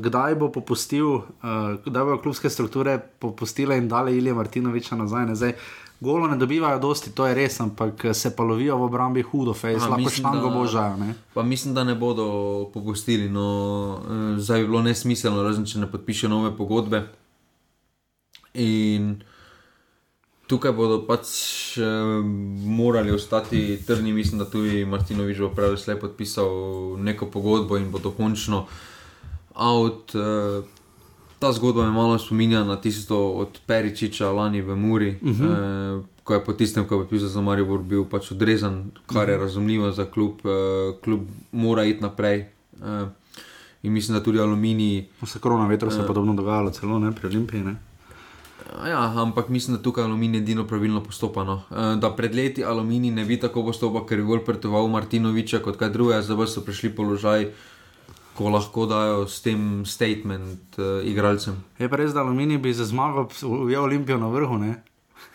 kdaj 0.00 0.34
bo 0.38 0.50
popustil, 0.52 1.24
eh, 1.42 1.78
kdaj 1.86 2.04
bodo 2.04 2.18
klubske 2.22 2.50
strukture 2.50 2.98
popustile 3.18 3.78
in 3.78 3.88
dale 3.88 4.16
Ilija 4.16 4.34
Martinoviča 4.34 4.96
nazaj. 4.96 5.26
Ne? 5.26 5.34
Zdaj, 5.34 5.54
Golo 6.00 6.26
ne 6.26 6.36
dobivajo 6.36 6.78
dosti, 6.78 7.14
to 7.14 7.24
je 7.26 7.34
res, 7.34 7.60
ampak 7.60 8.02
se 8.12 8.36
pa 8.36 8.42
lovijo 8.42 8.76
v 8.76 8.82
obrambi 8.82 9.22
hudo, 9.22 9.54
fejs, 9.54 9.86
lahko 9.88 10.10
štango 10.10 10.50
božajo. 10.50 10.96
Ne? 10.96 11.14
Pa 11.34 11.42
mislim, 11.42 11.72
da 11.74 11.84
ne 11.84 11.94
bodo 11.94 12.68
popustili. 12.74 13.28
No, 13.28 14.02
eh, 14.04 14.40
zdaj 14.40 14.60
bi 14.60 14.66
bilo 14.66 14.82
nesmiselno, 14.82 15.42
razen 15.42 15.64
če 15.64 15.78
ne 15.78 15.86
podpišejo 15.86 16.28
nove 16.28 16.50
pogodbe. 16.56 17.06
In 18.54 19.22
tukaj 20.46 20.72
bodo 20.72 21.00
pač 21.06 21.26
uh, 21.78 22.24
morali 22.66 23.12
ostati 23.12 23.82
trdni, 23.86 24.12
mislim, 24.12 24.38
da 24.38 24.50
tudi 24.50 24.84
Martinovič 24.84 25.38
bo 25.40 25.48
pravi 25.48 25.78
slej 25.78 26.00
podpisal 26.00 26.48
neko 26.98 27.26
pogodbo 27.26 27.76
in 27.76 27.90
bo 27.90 27.98
dokončno 27.98 28.66
out. 29.54 30.14
Uh, 30.14 30.64
ta 31.38 31.52
zgodba 31.52 31.84
me 31.84 31.92
malo 31.92 32.18
spominja 32.18 32.64
na 32.64 32.76
tisto 32.76 33.30
od 33.30 33.60
Peričiča 33.66 34.32
lani 34.32 34.62
v 34.62 34.76
Muri. 34.76 35.18
Uh 35.22 35.28
-huh. 35.28 35.98
uh, 35.98 36.04
Ko 36.24 36.34
je 36.34 36.44
po 36.44 36.52
tistem, 36.52 36.88
ko 36.88 37.00
je 37.00 37.08
pisal 37.08 37.28
za 37.28 37.40
Marijo, 37.40 37.78
bil 37.78 38.04
pač 38.04 38.32
odrezan, 38.32 38.90
kar 39.06 39.28
je 39.28 39.36
razumljivo 39.38 39.92
za 39.92 40.04
klub, 40.04 40.40
uh, 40.44 40.96
klub 41.04 41.20
mora 41.52 41.84
iti 41.84 42.00
naprej. 42.00 42.46
Uh, 42.80 43.08
in 43.82 43.92
mislim, 43.92 44.18
da 44.18 44.24
tudi 44.24 44.40
aluminij. 44.40 45.04
Se 45.26 45.38
korona 45.38 45.66
vetra 45.66 45.90
se 45.90 45.96
je 45.96 46.00
uh, 46.00 46.06
podobno 46.06 46.34
dogajalo, 46.34 46.70
celo 46.70 46.98
ne 46.98 47.12
pri 47.12 47.26
Olimpiji. 47.26 47.60
Ne? 47.60 47.76
Ja, 48.88 49.02
ampak 49.22 49.48
mislim, 49.48 49.76
da 49.76 49.82
tukaj 49.82 50.04
aluminij 50.04 50.40
edino 50.40 50.64
pravilno 50.66 51.02
postopa. 51.02 51.44
No. 51.44 51.62
Uh, 51.70 51.94
da 52.00 52.10
pred 52.16 52.34
leti 52.34 52.64
aluminij 52.64 53.10
ne 53.10 53.24
bi 53.24 53.38
tako 53.40 53.62
postopal, 53.64 54.06
ker 54.06 54.18
je 54.18 54.24
bolj 54.24 54.42
pretoval 54.44 54.88
Martinoviča 54.88 55.62
kot 55.62 55.78
kaj 55.78 55.92
drugega, 55.94 56.22
zdaj 56.22 56.50
so 56.50 56.64
prišli 56.66 56.94
položaj 56.96 57.48
ko 58.34 58.50
lahko 58.50 58.86
dajo 58.90 59.26
s 59.30 59.42
tem 59.42 59.84
statement 59.86 60.78
uh, 60.78 61.06
igralcem. 61.06 61.54
Je 61.78 61.88
pa 61.88 62.00
res, 62.00 62.10
da 62.14 62.24
Aluminij 62.26 62.58
bi 62.58 62.74
za 62.74 62.84
zmago 62.84 63.28
ujel 63.46 63.84
Olimpijo 63.84 64.18
na 64.18 64.28
vrhu. 64.28 64.58
Ne? 64.58 64.74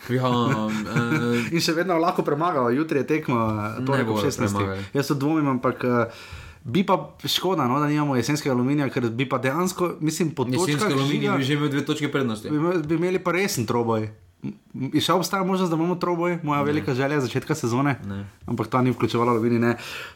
Ja, 0.10 0.28
uh, 0.28 0.72
in 1.56 1.64
še 1.64 1.78
vedno 1.80 1.96
lahko 2.00 2.28
premagal, 2.28 2.74
jutri 2.76 3.04
je 3.04 3.08
tekmo, 3.08 3.40
to 3.88 3.96
je 3.96 4.04
bo 4.04 4.20
16. 4.20 4.92
Jaz 4.94 5.12
to 5.12 5.16
dvomim, 5.16 5.48
ampak. 5.58 5.88
Uh, 5.88 6.30
Bi 6.70 6.86
pa 6.86 6.98
škoda, 7.26 7.68
no, 7.68 7.80
da 7.82 7.88
nimamo 7.90 8.16
jesenskega 8.16 8.54
aluminija, 8.56 8.90
ker 8.94 9.10
bi 9.10 9.30
pa 9.30 9.38
dejansko, 9.42 9.96
mislim, 10.00 10.32
pod 10.38 10.52
točko. 10.54 10.70
Jesenski 10.70 10.94
aluminij 10.94 11.38
bi 11.38 11.44
že 11.44 11.54
imel 11.58 11.70
dve 11.70 11.86
točke 11.86 12.12
prednosti. 12.12 12.50
Bi, 12.50 12.82
bi 12.88 12.96
imeli 12.96 13.20
pa 13.20 13.34
resen 13.36 13.66
troboj. 13.70 14.10
In 14.40 15.02
še 15.04 15.12
obstaja 15.12 15.44
možnost, 15.44 15.68
da 15.68 15.76
imamo 15.76 15.98
troboj, 16.00 16.38
moja 16.48 16.62
ne. 16.62 16.68
velika 16.70 16.94
želja 16.96 17.18
začetka 17.20 17.56
sezone, 17.60 17.98
ne. 18.08 18.22
ampak 18.48 18.70
ta 18.72 18.80
ni 18.82 18.94
vključevala 18.94 19.34
Lovini. 19.36 19.74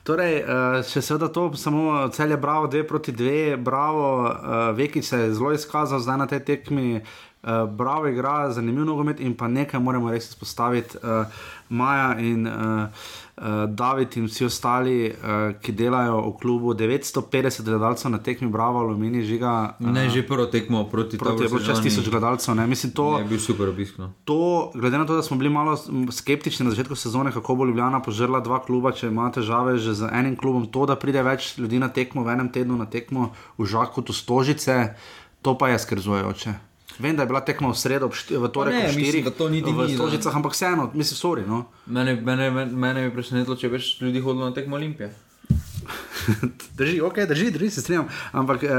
Torej, 0.07 0.37
uh, 0.39 0.77
še 0.87 1.03
seveda 1.03 1.27
to, 1.27 1.49
samo 1.59 2.05
cel 2.15 2.31
je 2.31 2.37
bravo, 2.39 2.69
dve 2.71 2.85
proti 2.87 3.11
dve, 3.11 3.57
bravo, 3.59 4.05
uh, 4.29 4.69
Vekič 4.77 5.09
se 5.09 5.19
je 5.25 5.33
zelo 5.35 5.51
izkazal 5.51 5.99
zdaj 5.99 6.21
na 6.23 6.27
tej 6.31 6.39
tekmi, 6.47 7.01
uh, 7.01 7.65
bravo 7.67 8.07
igra, 8.07 8.47
zanimiv 8.55 8.87
nogomet 8.87 9.19
in 9.19 9.35
pa 9.35 9.51
nekaj 9.51 9.83
moramo 9.83 10.15
res 10.15 10.31
izpostaviti, 10.31 11.03
uh, 11.03 11.43
Maja 11.67 12.13
in 12.23 12.47
uh, 12.47 12.87
uh, 13.35 13.69
David 13.69 14.17
in 14.17 14.25
vsi 14.25 14.45
ostali, 14.45 15.09
uh, 15.09 15.53
ki 15.61 15.73
delajo 15.73 16.21
v 16.21 16.33
klubu, 16.41 16.73
950 16.73 17.63
gledalcev 17.65 18.11
na 18.11 18.19
tekmi, 18.19 18.47
bravo, 18.51 18.79
alumini, 18.79 19.23
žiga. 19.25 19.75
Uh, 19.79 19.91
ne, 19.91 20.09
že 20.09 20.25
prvo 20.27 20.45
tekmo 20.45 20.85
proti 20.89 21.17
temu. 21.17 21.37
Proti 21.37 21.49
temu, 21.49 21.59
6000 21.59 22.09
gledalcev. 22.09 22.55
Ne, 22.55 22.67
mislim, 22.67 22.93
to, 22.93 23.19
je 23.19 23.25
bil 23.25 23.39
super 23.39 23.69
obisk. 23.69 23.97
No. 23.97 24.11
To, 24.25 24.71
glede 24.75 24.97
na 24.97 25.05
to, 25.05 25.15
da 25.15 25.23
smo 25.23 25.37
bili 25.37 25.49
malo 25.49 25.77
skeptični 26.11 26.65
na 26.65 26.71
začetku 26.71 26.95
sezone, 26.95 27.31
kako 27.31 27.55
bo 27.55 27.65
Ljubljana 27.65 28.01
požrla 28.01 28.39
dva 28.39 28.61
kluba, 28.61 28.91
če 28.91 29.07
ima 29.07 29.31
težave 29.31 29.77
že 29.77 29.93
z 29.93 30.09
enim 30.13 30.35
klubom, 30.35 30.67
to, 30.67 30.85
da 30.85 30.95
pride 30.99 31.23
več 31.23 31.57
ljudi 31.57 31.79
na 31.79 31.89
tekmo 31.89 32.23
v 32.23 32.35
enem 32.37 32.49
tednu 32.49 32.77
na 32.77 32.85
tekmo 32.85 33.31
v 33.57 33.65
Žaku, 33.65 34.01
tu 34.01 34.13
stožice, 34.13 34.93
to 35.41 35.57
pa 35.57 35.73
je 35.73 35.79
skrzujoče. 35.79 36.72
Vem, 36.99 37.15
da 37.15 37.23
je 37.23 37.27
bila 37.27 37.41
tekma 37.41 37.71
v 37.71 37.77
sredo, 37.77 38.09
v 38.29 38.49
torek, 38.53 38.73
ne, 38.73 38.91
mislim, 38.95 39.23
da 39.23 39.31
to 39.31 39.49
ni 39.49 39.61
bilo 39.61 39.87
v 39.87 39.93
Stožicah, 39.95 40.35
ampak 40.35 40.53
vseeno, 40.53 40.91
mislim, 40.93 41.17
sorry. 41.17 41.43
No. 41.47 41.65
Mene, 41.85 42.15
mene, 42.21 42.65
mene 42.65 43.07
je 43.07 43.13
presenetilo, 43.13 43.57
če 43.57 43.71
več 43.73 43.95
ljudi 44.01 44.21
hodilo 44.21 44.49
na 44.49 44.53
tekmo 44.53 44.77
Olimpije. 44.77 45.09
drži, 46.77 47.01
ok, 47.01 47.19
drži, 47.29 47.51
drži, 47.51 47.69
se 47.69 47.81
strinjam. 47.81 48.07
Ampak 48.31 48.63
uh, 48.63 48.69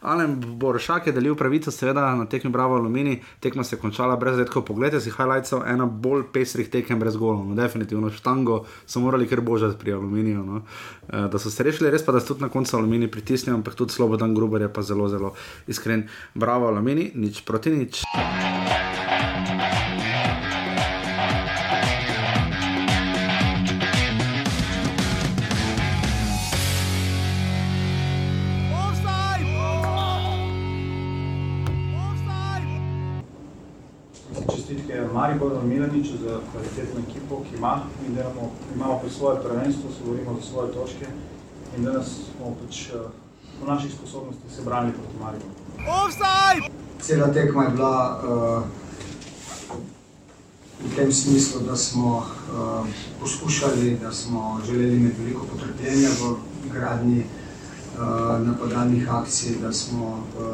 Alen 0.00 0.36
Borošak 0.58 1.06
je 1.06 1.12
delil 1.12 1.36
pravico, 1.36 1.70
seveda 1.70 2.14
na 2.14 2.26
tekmi 2.26 2.50
Bravo 2.50 2.74
Alumini, 2.74 3.20
tekma 3.40 3.64
se 3.64 3.76
je 3.76 3.80
končala 3.80 4.16
brez 4.16 4.38
redkov. 4.38 4.64
Poglejte 4.64 5.00
si 5.00 5.10
highlightsov, 5.10 5.64
ena 5.66 5.86
bolj 5.86 6.26
pestrih 6.32 6.70
tekem 6.70 6.98
brez 6.98 7.16
golov. 7.16 7.44
No, 7.46 7.54
definitivno 7.54 8.10
štango 8.10 8.64
so 8.86 9.00
morali 9.00 9.28
kar 9.28 9.40
božati 9.40 9.78
pri 9.78 9.92
Aluminiju. 9.92 10.44
No. 10.44 10.62
Uh, 11.08 11.26
da 11.32 11.38
so 11.38 11.50
se 11.50 11.62
rešili, 11.62 11.90
res 11.90 12.04
pa 12.06 12.12
da 12.12 12.20
so 12.20 12.34
tudi 12.34 12.46
na 12.46 12.48
koncu 12.48 12.76
Alumini 12.76 13.10
pritisnili, 13.10 13.56
ampak 13.56 13.74
tudi 13.74 13.92
Slobodan 13.92 14.34
Gruber 14.34 14.62
je 14.62 14.72
pa 14.72 14.82
zelo, 14.82 15.08
zelo 15.08 15.34
iskren. 15.66 16.08
Bravo 16.34 16.68
Alumini, 16.68 17.10
nič 17.14 17.44
proti 17.44 17.70
nič. 17.70 18.04
Mariboru 35.46 35.68
Milaniču 35.68 36.12
za 36.22 36.40
kvalitetno 36.52 37.00
ekipo, 37.08 37.42
ki 37.50 37.56
ima 37.56 37.80
in 38.08 38.14
da 38.14 38.20
imamo, 38.74 38.98
pri 38.98 39.10
svoje 39.10 39.40
prvenstvo, 39.42 39.90
se 39.90 40.04
borimo 40.06 40.34
za 40.40 40.46
svoje 40.50 40.72
točke 40.72 41.06
in 41.76 41.84
da 41.84 41.92
nas 41.92 42.06
smo 42.06 42.56
pač 42.62 42.88
uh, 42.88 43.10
po 43.60 43.66
naših 43.66 43.92
sposobnostih 43.92 44.52
se 44.56 44.62
branili 44.62 44.92
proti 44.92 45.16
Mariboru. 45.20 45.50
Offside! 45.76 46.74
Cela 47.00 47.32
tekma 47.32 47.62
je 47.62 47.70
bila 47.70 48.20
uh, 48.24 48.62
v 50.84 50.96
tem 50.96 51.12
smislu, 51.12 51.60
da 51.60 51.76
smo 51.76 52.16
uh, 52.16 52.86
poskušali, 53.20 53.98
da 54.02 54.12
smo 54.12 54.60
želeli 54.66 54.96
imeti 54.96 55.22
veliko 55.22 55.46
potrpljenja 55.46 56.08
v 56.08 56.34
gradnji 56.72 57.18
uh, 57.18 58.46
napadalnih 58.46 59.14
akcij, 59.14 59.56
da 59.62 59.72
smo 59.72 60.06
uh, 60.08 60.44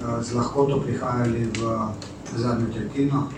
uh, 0.00 0.24
z 0.24 0.34
lahkoto 0.34 0.80
prihajali 0.80 1.48
v 1.58 1.88
zadnjo 2.36 2.66
tretjino. 2.74 3.28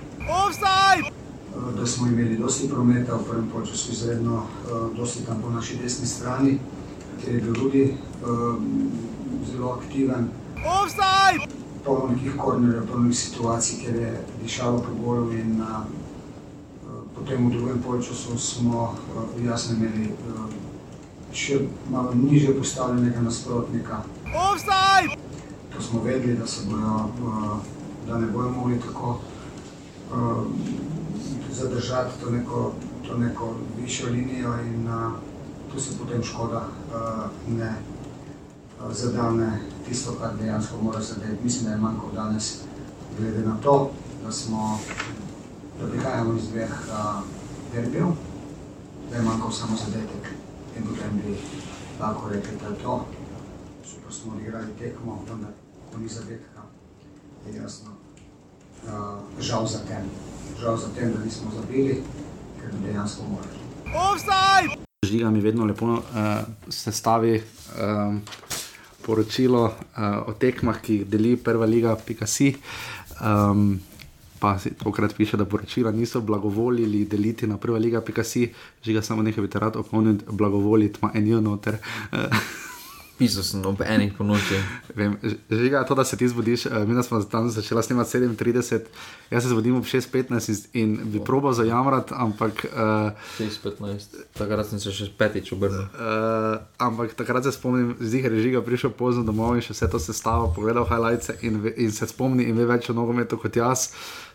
Da 1.79 1.87
smo 1.87 2.07
imeli 2.07 2.37
dosti 2.37 2.69
prometa 2.69 3.15
v 3.15 3.25
prvem 3.25 3.67
času, 3.67 3.93
izredno 3.93 4.43
eh, 4.43 4.97
dosti 4.97 5.25
tam 5.27 5.43
po 5.43 5.51
naši 5.51 5.77
desni 5.83 6.07
strani, 6.07 6.59
kjer 7.25 7.35
je 7.35 7.41
bil 7.41 7.55
tudi 7.55 7.83
eh, 7.83 7.95
zelo 9.53 9.73
aktiven. 9.73 10.29
Polno 11.85 12.07
nekih 12.15 12.35
kornerjev, 12.37 12.87
polno 12.93 13.15
situacij, 13.15 13.79
kjer 13.79 13.97
je 13.97 14.25
dišalo 14.43 14.79
po 14.79 14.95
golu 15.05 15.33
in 15.33 15.61
eh, 15.61 15.87
potem 17.15 17.49
v 17.49 17.53
drugem 17.53 17.83
času 18.03 18.39
smo 18.39 18.95
jasno 19.45 19.77
imeli 19.77 20.11
še 21.33 21.61
malo 21.91 22.15
niže 22.15 22.55
postavljenega 22.59 23.21
nasprotnika. 23.21 24.03
To 25.73 25.83
smo 25.83 26.03
vedeli, 26.03 26.37
da 26.37 26.47
bojo 26.69 27.61
da 28.07 28.19
ne 28.19 28.27
bojo 28.27 28.51
mogli 28.51 28.81
tako 28.81 29.19
uh, 30.13 30.45
zadržati 31.51 32.21
to 32.21 32.31
neko, 32.31 32.73
to 33.09 33.19
neko 33.19 33.55
višjo 33.81 34.11
linijo 34.11 34.55
in 34.63 34.89
uh, 34.89 35.13
tu 35.73 35.81
se 35.81 35.99
potem 35.99 36.23
škoda 36.23 36.57
uh, 36.59 37.55
ne 37.59 37.75
uh, 38.81 38.93
zadane 38.93 39.61
tisto, 39.89 40.13
kar 40.21 40.37
dejansko 40.37 40.77
mora 40.83 41.01
zadeti. 41.01 41.45
Mislim, 41.45 41.65
da 41.65 41.71
je 41.71 41.77
manjko 41.77 42.11
danes, 42.15 42.59
glede 43.19 43.47
na 43.47 43.57
to, 43.63 43.91
da 44.25 44.33
smo, 44.33 44.79
da 45.81 45.89
prihajamo 45.89 46.35
iz 46.35 46.49
dveh 46.49 46.71
uh, 46.71 47.23
derbijev, 47.73 48.07
da 49.11 49.17
je 49.17 49.23
manjko 49.23 49.51
samo 49.51 49.77
zadetek 49.77 50.33
in 50.77 50.83
potem 50.83 51.21
bi 51.25 51.37
lahko 52.01 52.29
rekli, 52.29 52.59
da 52.63 52.69
je 52.69 52.83
to. 52.83 53.05
Super 53.85 54.13
smo 54.13 54.33
odigrali 54.33 54.67
tekmo, 54.79 55.25
vendar 55.29 55.51
to 55.93 55.99
ni 55.99 56.09
zadetka 56.09 56.63
je 57.47 57.57
jasno. 57.57 57.96
Uh, 58.87 59.19
žal 59.43 59.67
za 59.67 59.79
tem, 59.83 60.07
žal 60.61 60.77
za 60.79 60.89
tem, 60.95 61.11
da 61.13 61.19
nismo 61.25 61.51
zabili, 61.51 62.03
ker 62.61 62.71
bi 62.71 62.87
dejansko 62.87 63.25
morali. 63.27 63.59
Offside! 63.91 64.79
Žiga 65.07 65.31
mi 65.31 65.41
vedno 65.41 65.65
lepo 65.65 65.87
uh, 65.87 66.03
sestavi 66.69 67.43
um, 67.83 68.21
poročilo 69.03 69.65
uh, 69.65 70.29
o 70.31 70.33
tekmah, 70.39 70.79
ki 70.81 71.01
jih 71.01 71.09
deli 71.11 71.35
prva 71.37 71.67
liga, 71.67 71.97
pika 71.97 72.27
si. 72.27 72.55
Um, 73.19 73.81
pa 74.39 74.55
si 74.59 74.71
tokrat 74.79 75.15
piše, 75.19 75.37
da 75.37 75.45
poročila 75.45 75.91
niso 75.91 76.21
blagovolili 76.21 77.05
deliti 77.11 77.47
na 77.47 77.59
prva 77.59 77.79
liga, 77.79 78.01
pika 78.01 78.25
si. 78.25 78.53
Žiga 78.87 79.03
samo 79.03 79.23
nekaj 79.23 79.43
bi 79.43 79.51
te 79.51 79.59
rad 79.59 79.77
opomnil, 79.77 80.23
blagovoliti 80.31 81.03
ima 81.03 81.11
eno 81.15 81.41
noter. 81.41 81.79
Uh, 82.13 82.31
Pisal 83.17 83.43
sem 83.43 83.65
ob 83.65 83.81
enih 83.81 84.13
po 84.13 84.25
noči. 84.25 84.61
Žiga, 85.49 85.85
to, 85.89 85.95
da 85.97 86.05
se 86.05 86.17
ti 86.21 86.29
zbudiš, 86.29 86.67
uh, 86.67 86.85
mi 86.85 87.03
smo 87.03 87.23
tam 87.25 87.49
začeli 87.49 87.83
snemati 87.83 88.19
37, 88.19 88.81
jaz 89.31 89.43
se 89.43 89.49
zbudim 89.49 89.77
ob 89.77 89.85
6:15 89.85 90.67
in 90.73 91.01
bi 91.05 91.25
probal 91.25 91.53
zajamrati, 91.53 92.13
ampak. 92.17 92.67
Uh, 92.73 93.13
eh, 93.41 93.49
6:15, 93.49 94.21
takrat 94.37 94.69
sem 94.69 94.81
se 94.81 94.93
še 94.93 95.09
petič 95.19 95.53
obrnil. 95.53 95.89
Uh, 95.97 96.61
ampak 96.79 97.17
takrat 97.17 97.45
se 97.45 97.53
spomnim, 97.53 97.97
zdi 98.01 98.23
se, 98.23 98.29
da 98.29 98.37
je 98.37 98.43
žiga 98.43 98.61
prišel 98.61 98.93
pozno 98.93 99.25
domov 99.25 99.57
in 99.57 99.65
še 99.65 99.73
vse 99.73 99.89
to 99.91 99.99
sestavo, 99.99 100.53
pogledal 100.53 100.85
highlights 100.85 101.33
in, 101.41 101.73
in 101.77 101.93
se 101.93 102.07
spomni 102.07 102.45
in 102.45 102.57
ve 102.57 102.69
več 102.69 102.91
o 102.91 102.97
nogometu 102.97 103.41
kot 103.41 103.57
jaz. 103.57 103.89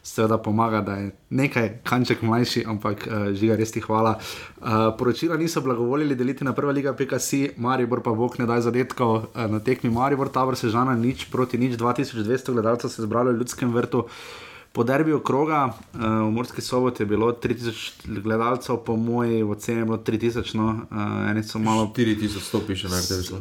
Seveda 0.03 0.37
pomaga, 0.37 0.81
da 0.81 0.95
je 0.97 1.11
nekaj 1.29 1.69
kanček 1.83 2.21
mlajši, 2.21 2.63
ampak 2.67 3.07
uh, 3.07 3.29
žiga 3.37 3.55
res 3.55 3.71
ti 3.71 3.81
hvala. 3.81 4.17
Uh, 4.17 4.91
poročila 4.97 5.37
niso 5.37 5.61
blagovolili 5.61 6.15
deliti 6.15 6.43
na 6.43 6.53
prva 6.53 6.71
liga, 6.71 6.93
PKC, 6.93 7.57
Maribor 7.57 8.01
pa 8.01 8.13
bog 8.17 8.39
ne 8.39 8.49
daj 8.49 8.65
zadetkov 8.69 9.15
uh, 9.15 9.47
na 9.51 9.59
tekmi 9.59 9.89
Maribor, 9.93 10.29
Tabor 10.29 10.57
se 10.57 10.69
žana 10.69 10.95
nič 10.95 11.29
proti 11.31 11.57
nič, 11.57 11.77
2200 11.77 12.53
gledalcev 12.53 12.89
se 12.89 13.01
je 13.01 13.05
zbralo 13.05 13.31
v 13.31 13.43
ljudskem 13.43 13.73
vrtu. 13.73 14.07
Po 14.73 14.83
derbiju 14.87 15.19
kroga 15.19 15.65
uh, 15.67 16.01
v 16.01 16.31
Morski 16.31 16.61
soboti 16.61 17.03
je 17.03 17.07
bilo 17.07 17.31
3000 17.31 18.21
gledalcev, 18.21 18.77
po 18.85 18.95
moji 18.95 19.43
oceni 19.43 19.79
je 19.79 19.85
bilo 19.85 19.97
3000, 19.97 20.55
no, 20.55 20.67
uh, 20.91 21.29
eni 21.29 21.43
so 21.43 21.59
malo. 21.59 21.91
4100 21.97 22.67
piše 22.67 22.87
na 22.87 22.99
RTV. 22.99 23.35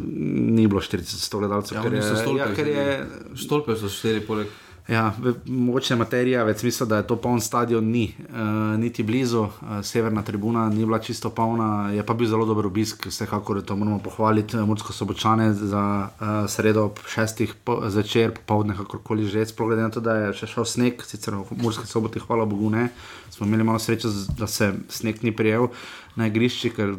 Ni 0.51 0.67
bilo 0.67 0.81
400 0.81 1.39
gledalcev, 1.39 1.77
Ja, 1.77 1.83
ker 1.83 1.95
je, 1.95 2.03
so 2.03 2.17
stolpe 2.17 2.39
ja, 2.39 2.55
ker 2.55 2.69
je 2.69 3.07
Stolpe 3.37 3.77
so 3.77 3.89
štiri 3.89 4.27
poleg. 4.27 4.51
Ja, 4.91 5.13
mogoče 5.47 5.95
materija, 5.95 6.41
več 6.43 6.65
smisla, 6.65 6.87
da 6.91 6.97
je 6.99 7.05
to 7.07 7.15
poln 7.23 7.39
stadion, 7.41 7.87
ni 7.95 8.09
uh, 8.11 8.73
niti 8.81 9.05
blizu, 9.07 9.45
uh, 9.45 9.77
severna 9.87 10.25
tribuna 10.27 10.65
ni 10.73 10.83
bila 10.83 10.99
čisto 10.99 11.31
polna, 11.31 11.93
je 11.95 12.03
pa 12.03 12.17
bil 12.19 12.27
zelo 12.27 12.43
dober 12.49 12.67
obisk, 12.67 13.07
vsekakor 13.07 13.61
to 13.63 13.77
moramo 13.79 14.01
pohvaliti, 14.03 14.59
uh, 14.59 14.67
Mursko 14.67 14.93
sobočane 14.97 15.53
za 15.55 15.85
uh, 16.09 16.33
sredo 16.51 16.89
ob 16.89 16.99
šestih 17.07 17.55
po, 17.63 17.79
zvečer, 17.87 18.35
popovdne, 18.41 18.75
kakorkoli 18.81 19.31
že, 19.31 19.47
sploh 19.47 19.71
glede 19.71 19.87
na 19.87 19.95
to, 19.95 20.03
da 20.03 20.17
je 20.25 20.35
še 20.43 20.51
šel 20.57 20.67
sneg, 20.67 21.07
sicer 21.07 21.39
v 21.39 21.63
Murski 21.63 21.87
soboti, 21.87 22.19
hvala 22.27 22.51
Bogu, 22.51 22.75
ne, 22.75 22.89
smo 23.31 23.47
imeli 23.47 23.71
malo 23.71 23.79
sreče, 23.79 24.11
da 24.43 24.51
se 24.51 24.73
sneg 24.91 25.23
ni 25.23 25.31
prijel 25.31 25.71
na 26.19 26.27
igrišči, 26.27 26.75
ker 26.75 26.99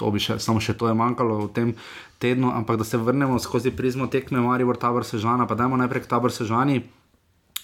to 0.00 0.08
bi 0.08 0.24
še, 0.24 0.40
samo 0.40 0.64
še 0.64 0.72
to 0.72 0.88
je 0.88 0.96
manjkalo 0.96 1.42
v 1.44 1.52
tem 1.52 1.76
tednu, 2.16 2.48
ampak 2.48 2.80
da 2.80 2.84
se 2.88 2.96
vrnemo 2.96 3.36
skozi 3.36 3.76
prizmo 3.76 4.08
tekme 4.08 4.40
Maribor, 4.40 4.80
Tabor 4.80 5.04
Sežana, 5.04 5.44
pa 5.44 5.52
dajmo 5.52 5.76
najprej 5.76 6.08
k 6.08 6.16
Tabor 6.16 6.32
Sežani 6.32 6.80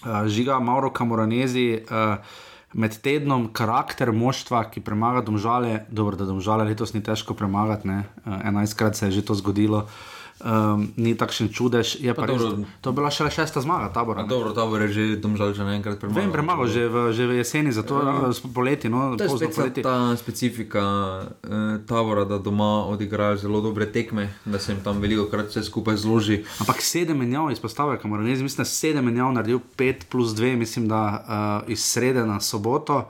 uh, 0.05 0.27
žiga 0.27 0.59
Mauro 0.59 0.91
Kamoranezi. 0.93 1.83
Uh, 1.89 2.17
Med 2.73 2.95
tednom 3.05 3.43
karakter 3.53 4.09
moštva, 4.09 4.63
ki 4.73 4.81
premaga 4.81 5.21
domžale, 5.21 5.83
dobro, 5.93 6.17
da 6.17 6.25
domžale 6.25 6.65
letos 6.65 6.95
ni 6.95 7.03
težko 7.05 7.35
premagati, 7.37 7.85
ne, 7.85 7.99
uh, 8.25 8.39
11krat 8.49 8.97
se 8.97 9.05
je 9.05 9.19
že 9.19 9.25
to 9.27 9.35
zgodilo, 9.37 9.83
um, 10.43 10.91
ni 10.99 11.15
takšen 11.15 11.49
čudež. 11.49 12.03
Je 12.03 12.11
pa 12.13 12.23
Pa 12.23 12.31
res, 12.31 12.41
to 12.83 12.91
je 12.91 12.95
bila 12.95 13.09
šele 13.11 13.31
šesta 13.31 13.63
zmaga, 13.63 13.89
tabora. 13.95 14.23
Dobro, 14.27 14.51
tabor 14.51 14.81
je 14.83 14.89
že 14.91 15.03
domžal 15.17 15.55
že 15.55 15.63
enkrat 15.63 15.99
premagal. 15.99 16.19
Vem, 16.19 16.31
premagal 16.31 16.67
že 16.67 16.87
v, 16.91 16.95
že 17.15 17.23
v 17.27 17.31
jeseni, 17.39 17.71
zato 17.71 17.95
Ja. 18.03 18.31
poleti, 18.53 18.89
no, 18.91 19.15
To 19.15 19.23
je 19.23 19.49
poleti. 19.49 19.81
ta 19.81 20.15
specifika 20.15 20.83
eh, 21.43 21.79
tabora, 21.87 22.27
da 22.27 22.37
doma 22.37 22.85
odigrajo 22.85 23.37
zelo 23.37 23.61
dobre 23.61 23.87
tekme, 23.87 24.29
da 24.45 24.59
se 24.59 24.71
jim 24.71 24.83
tam 24.83 24.99
veliko 24.99 25.25
krat 25.31 25.47
vse 25.47 25.63
skupaj 25.63 25.95
zloži. 25.95 26.43
Ampak 26.59 26.81
sedem 26.81 27.17
menjav 27.17 27.51
izpostavlja, 27.51 27.97
kamor 27.97 28.19
ne 28.19 28.35
mislim, 28.35 28.57
da 28.57 28.65
sedem 28.65 29.05
menjav 29.05 29.31
naredil, 29.33 29.59
pet 29.75 30.05
plus 30.11 30.35
dve, 30.35 30.55
mislim, 30.55 30.87
da 30.87 31.01
uh, 31.03 31.71
iz 31.71 31.79
srede 31.79 32.25
na 32.25 32.39
soboto. 32.39 33.07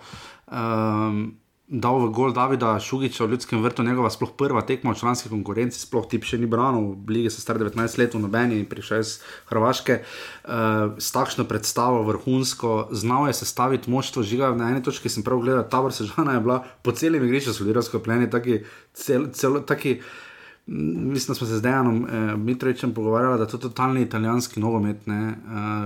Um, 0.47 1.42
Dal 1.63 1.95
v 1.95 2.11
gol 2.11 2.33
Davida 2.35 2.75
Šugiča 2.75 3.23
v 3.23 3.33
ljudskem 3.33 3.61
vrtu, 3.63 3.85
njegova 3.87 4.09
sploh 4.11 4.33
prva 4.37 4.61
tekma 4.67 4.91
v 4.91 4.99
članski 4.99 5.29
konkurenci, 5.31 5.79
sploh 5.79 6.03
ti 6.11 6.19
še 6.19 6.37
ni 6.37 6.49
branil, 6.49 6.91
lige 7.07 7.31
so 7.31 7.39
star 7.39 7.55
19 7.55 7.97
let, 7.97 8.13
v 8.13 8.19
nobeni, 8.19 8.65
prišel 8.67 8.99
iz 8.99 9.13
Hrvaške, 9.47 10.01
uh, 10.03 10.99
s 10.99 11.15
takšno 11.15 11.47
predstavo, 11.47 12.03
vrhunsko, 12.09 12.91
znal 12.91 13.31
je 13.31 13.37
sestaviti 13.39 13.87
moštvo, 13.87 14.25
žiga 14.27 14.51
na 14.59 14.73
eni 14.73 14.83
točki 14.83 15.07
sem 15.07 15.23
prav 15.23 15.39
gledal, 15.39 15.63
tabor 15.71 15.95
Sežana 15.95 16.35
je 16.35 16.43
bila 16.43 16.59
po 16.83 16.91
celem 16.91 17.23
igrišču 17.23 17.55
solidarno 17.55 17.87
skopljeni, 17.87 18.29
taki, 18.29 18.59
cel, 18.91 19.31
cel, 19.31 19.63
taki 19.63 20.01
Mm, 20.67 21.11
Mislim, 21.11 21.33
da 21.33 21.35
smo 21.35 21.47
se 21.47 21.57
z 21.57 21.61
Dejanom 21.61 22.05
eh, 22.05 22.37
Mitrovičem 22.37 22.93
pogovarjali, 22.93 23.37
da 23.37 23.43
je 23.43 23.49
to 23.49 23.57
totalni 23.57 24.01
italijanski 24.01 24.59
nogomet. 24.59 24.97
Uh, 25.07 25.13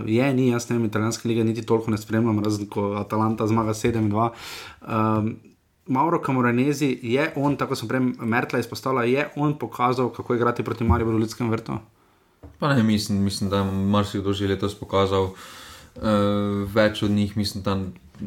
je, 0.06 0.34
ni, 0.34 0.48
jaz 0.48 0.70
ne 0.70 0.76
vem, 0.78 0.86
italijanske 0.86 1.28
lige 1.28 1.44
niti 1.44 1.66
toliko 1.66 1.92
ne 1.92 1.98
spremljam, 1.98 2.44
razen 2.44 2.68
ko 2.70 2.92
Atalanta 2.94 3.48
zmaga 3.48 3.74
7-2. 3.74 4.30
Um, 4.82 5.36
Mauro 5.88 6.22
Camoranezi 6.26 7.00
je 7.04 7.32
on, 7.36 7.56
tako 7.58 7.76
sem 7.76 7.88
prej 7.88 8.02
Mertla 8.20 8.60
izpostavila, 8.60 9.04
je 9.04 9.28
on 9.36 9.58
pokazal, 9.60 10.10
kako 10.14 10.36
igrati 10.36 10.64
proti 10.64 10.84
Mariboru 10.84 11.18
v 11.18 11.26
ljudskem 11.26 11.50
vrtu. 11.50 11.78
Pa 12.60 12.74
ne, 12.74 12.84
mislim, 12.84 13.24
mislim 13.24 13.50
da 13.50 13.58
je 13.58 13.72
marsikdo 13.72 14.34
že 14.34 14.48
letos 14.48 14.76
pokazal. 14.76 15.32
Uh, 15.98 16.04
več 16.74 17.02
od 17.04 17.12
njih, 17.12 17.38
mislim, 17.38 17.64
da 17.64 17.78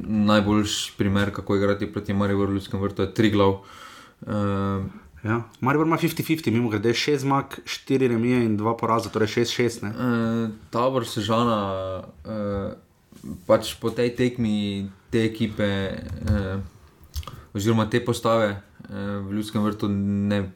najboljši 0.07 0.93
primer, 0.99 1.31
kako 1.35 1.57
igrati 1.57 1.93
proti 1.93 2.15
Mariboru 2.15 2.51
v 2.51 2.55
Ljudskem 2.55 2.81
vrtu, 2.81 3.03
je 3.03 3.15
Triglav. 3.15 3.61
Uh, 4.21 4.85
Ja. 5.25 5.43
Maribor 5.61 5.87
ima 5.87 5.99
50-50, 5.99 6.51
mimo 6.51 6.69
grede 6.69 6.95
6 6.97 7.17
zmag, 7.17 7.45
4 7.65 8.09
remije 8.09 8.45
in 8.45 8.59
2 8.59 8.77
poraza, 8.81 9.11
torej 9.11 9.29
6-6. 9.29 9.83
ne. 9.83 9.89
uh, 9.91 10.51
tabor 10.71 11.07
Sežana, 11.07 12.03
uh, 12.25 12.73
pač 13.47 13.75
po 13.81 13.91
tej 13.91 14.15
tekmi 14.17 14.89
te 15.11 15.25
ekipe, 15.25 15.93
uh, 16.25 16.61
oziroma 17.55 17.91
te 17.91 18.01
postave 18.05 18.51
uh, 18.55 18.95
v 19.27 19.37
Ljudskem 19.37 19.63
vrtu, 19.63 19.89
ne, 19.89 20.51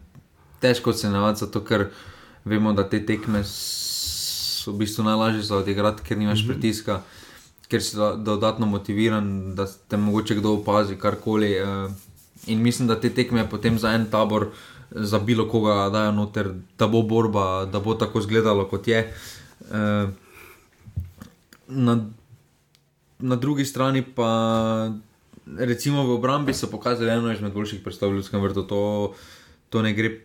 težko 0.61 0.91
ocenjevati, 0.91 1.41
zato 1.41 1.61
ker 1.65 1.89
vemo, 2.45 2.73
da 2.73 2.87
te 2.89 3.01
tekme 3.07 3.43
so 3.45 4.73
v 4.73 4.85
bistvu 4.85 5.05
najlažje 5.05 5.43
za 5.43 5.57
odigrati, 5.57 6.03
ker 6.03 6.19
nimaš 6.19 6.43
mm 6.43 6.45
-hmm. 6.45 6.53
pritiska, 6.53 7.03
ker 7.69 7.83
si 7.83 7.97
do, 7.97 8.15
dodatno 8.17 8.67
motiviran, 8.67 9.55
da 9.55 9.67
te 9.89 9.97
mogoče 9.97 10.35
kdo 10.35 10.53
opazi, 10.53 10.97
karkoli. 10.97 11.57
Uh, 11.63 11.91
in 12.47 12.63
mislim, 12.63 12.89
da 12.89 13.01
te 13.01 13.11
tekme 13.11 13.51
potem 13.51 13.79
za 13.79 13.91
en 13.91 14.07
tabor. 14.11 14.49
Za 14.91 15.19
bilo 15.19 15.49
koga 15.49 15.91
dajo 15.91 16.13
noter, 16.13 16.53
da 16.79 16.87
bo 16.87 17.03
borba, 17.03 17.65
da 17.65 17.81
bo 17.81 17.95
tako 17.95 18.19
izgledalo, 18.19 18.69
kot 18.69 18.89
je. 18.89 19.15
Uh, 19.61 20.11
na, 21.67 22.11
na 23.19 23.37
drugi 23.37 23.65
strani 23.65 24.03
pa, 24.03 24.91
recimo 25.47 26.05
v 26.05 26.11
obrambi, 26.13 26.53
so 26.53 26.67
pokazali 26.67 27.11
eno 27.11 27.33
izmed 27.33 27.53
boljših 27.53 27.81
predstav 27.81 28.09
v 28.09 28.15
Ljudskem 28.15 28.41
vrtu. 28.41 28.63
To, 28.65 28.81
to 29.69 29.83
ne 29.83 29.93
gre. 29.93 30.21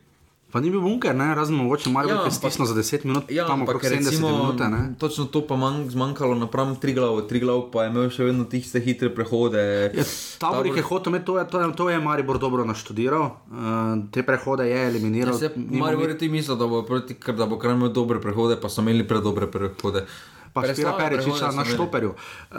Pa 0.49 0.57
ni 0.57 0.71
bil 0.71 0.81
bunker, 0.81 1.13
ne? 1.13 1.35
razen 1.35 1.53
mogoče 1.55 1.89
Maribor, 1.89 2.15
Ja, 2.15 2.23
je 2.23 2.31
stisnil 2.31 2.65
za 2.65 2.73
10 2.73 3.05
minut, 3.05 3.29
Ja, 3.29 3.45
tam 3.45 3.61
okrog 3.61 3.77
ampak 3.77 3.91
70 3.93 4.05
recimo, 4.07 4.29
minut. 4.29 4.57
ne. 4.61 4.95
točno 4.97 5.25
to 5.25 5.43
pa 5.43 5.55
manj 5.55 5.89
zmanjkalo 5.89 6.33
napram 6.35 6.73
Triglavu. 6.75 7.21
Triglav 7.21 7.69
pa 7.69 7.83
je 7.83 7.89
imel 7.89 8.09
še 8.09 8.23
vedno 8.23 8.43
tiste 8.45 8.79
hitre 8.79 9.11
prehode. 9.11 9.93
Ja, 9.93 10.03
Tabor 10.39 10.65
jih 10.65 10.75
je 10.75 10.81
hotel 10.81 11.13
to 11.19 11.37
je, 11.37 11.45
to, 11.45 11.61
je, 11.61 11.67
to 11.71 11.89
je 11.89 11.99
Maribor 11.99 12.39
dobro 12.39 12.65
naštudiral, 12.65 13.21
uh, 13.45 13.61
te 14.09 14.23
prehode 14.23 14.65
je 14.65 14.87
eliminiral. 14.87 15.35
Ja, 15.35 15.39
se, 15.39 15.53
Marijo, 15.55 16.01
mi- 16.01 16.17
ti 16.17 16.25
misliš, 16.27 16.57
da 16.57 16.65
bo 16.65 16.81
proti, 16.81 17.13
ker 17.13 17.35
da 17.35 17.45
bo 17.45 17.59
kar 17.59 17.71
imel 17.71 17.89
dobre 17.91 18.17
prehode, 18.19 18.57
pa 18.57 18.69
so 18.69 18.81
imeli 18.81 19.05
predobre 19.05 19.45
prehode. 19.47 20.07
Pa 20.53 20.63
Špira 20.67 20.93
Peričiča 20.97 21.23
prehode 21.23 21.51
so 21.51 21.57
na 21.57 21.65
štoperju. 21.65 22.09
Uh, 22.09 22.57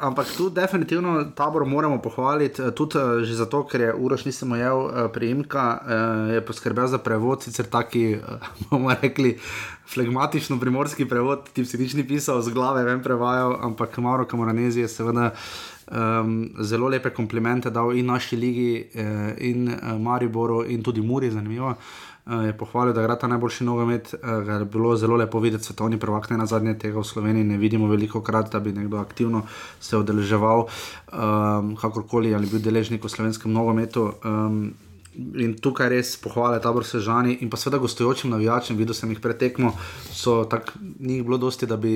ampak 0.00 0.26
tu 0.36 0.50
definitivno 0.50 1.24
tabor 1.36 1.64
moramo 1.64 1.98
pohvaliti, 2.02 2.62
eh, 2.62 2.70
tudi 2.70 2.98
uh, 2.98 3.22
že 3.22 3.34
zato, 3.34 3.64
ker 3.66 3.80
je 3.80 3.94
Uroš 3.94 4.24
nisem 4.24 4.52
ojel 4.52 4.78
uh, 4.78 4.92
prijemka, 5.12 5.64
uh, 5.80 6.34
je 6.34 6.40
poskrbel 6.44 6.86
za 6.86 6.98
prevod, 6.98 7.42
sicer 7.42 7.66
taki, 7.66 8.16
uh, 8.16 8.48
bomo 8.70 8.94
rekli, 9.02 9.38
flegmatično 9.86 10.60
primorski 10.60 11.08
prevod, 11.08 11.48
ti 11.52 11.64
si 11.64 11.78
nič 11.78 11.94
ni 11.94 12.04
pisal, 12.06 12.42
z 12.42 12.52
glave 12.52 12.84
vem 12.84 13.02
prevajal, 13.02 13.58
ampak 13.62 13.98
Mauro 13.98 14.24
Kamoranezi 14.24 14.80
je 14.80 14.88
seveda. 14.88 15.32
Um, 15.84 16.48
zelo 16.64 16.88
lepe 16.88 17.10
komplimente 17.12 17.68
dal 17.70 17.92
in 17.92 18.06
naši 18.08 18.36
ligi, 18.40 18.88
eh, 18.94 19.34
in 19.44 19.68
uh, 19.68 19.98
Mariboru, 20.00 20.62
in 20.64 20.80
tudi 20.82 21.02
Muri, 21.04 21.28
zanimivo. 21.30 21.74
Uh, 22.24 22.44
je 22.46 22.56
pohvalil, 22.56 22.94
da 22.96 23.02
igra 23.04 23.18
ta 23.20 23.28
najboljši 23.28 23.64
nogomet. 23.64 24.14
Uh, 24.14 24.48
je 24.48 24.64
bilo 24.64 24.96
zelo 24.96 25.16
lepo 25.16 25.40
videti, 25.40 25.64
svetovni 25.64 25.98
prvak 26.00 26.30
ne 26.30 26.38
na 26.40 26.46
zadnje 26.46 26.78
tega 26.78 26.98
v 26.98 27.04
Sloveniji. 27.04 27.44
Ne 27.44 27.58
vidimo 27.60 27.88
veliko 27.88 28.22
krat, 28.24 28.52
da 28.52 28.60
bi 28.60 28.72
nekdo 28.72 28.96
aktivno 28.96 29.42
se 29.80 29.96
udeleževal, 29.96 30.64
um, 30.64 31.76
kakorkoli 31.76 32.34
ali 32.34 32.48
bil 32.48 32.64
deležnik 32.64 33.04
v 33.04 33.12
slovenskem 33.12 33.52
nogometu. 33.52 34.12
Um, 34.24 34.72
In 35.14 35.54
tukaj 35.62 35.88
res 35.92 36.16
pohvale 36.18 36.58
tabor 36.62 36.86
Sežani 36.86 37.36
in 37.44 37.50
pa 37.50 37.58
seveda 37.60 37.78
gostujočim 37.82 38.32
navijačem, 38.34 38.76
videl 38.76 38.96
sem 38.98 39.12
jih 39.14 39.20
pretekmo, 39.22 39.70
so 40.10 40.40
tako, 40.50 40.80
ni 40.98 41.20
jih 41.20 41.26
bilo 41.26 41.38
dosti, 41.38 41.68
da 41.70 41.76
bi, 41.78 41.94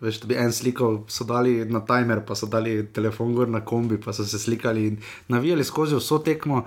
veš, 0.00 0.20
da 0.22 0.30
bi 0.30 0.38
en 0.38 0.54
slikal, 0.54 1.00
so 1.10 1.26
dali 1.26 1.64
na 1.66 1.82
timer, 1.86 2.22
pa 2.26 2.38
so 2.38 2.46
dali 2.46 2.76
telefon 2.94 3.34
gor 3.34 3.50
na 3.50 3.64
kombi, 3.66 3.98
pa 3.98 4.14
so 4.14 4.24
se 4.24 4.38
slikali 4.38 4.86
in 4.92 5.00
navijali 5.28 5.66
skozi 5.66 5.98
vso 5.98 6.20
tekmo 6.22 6.62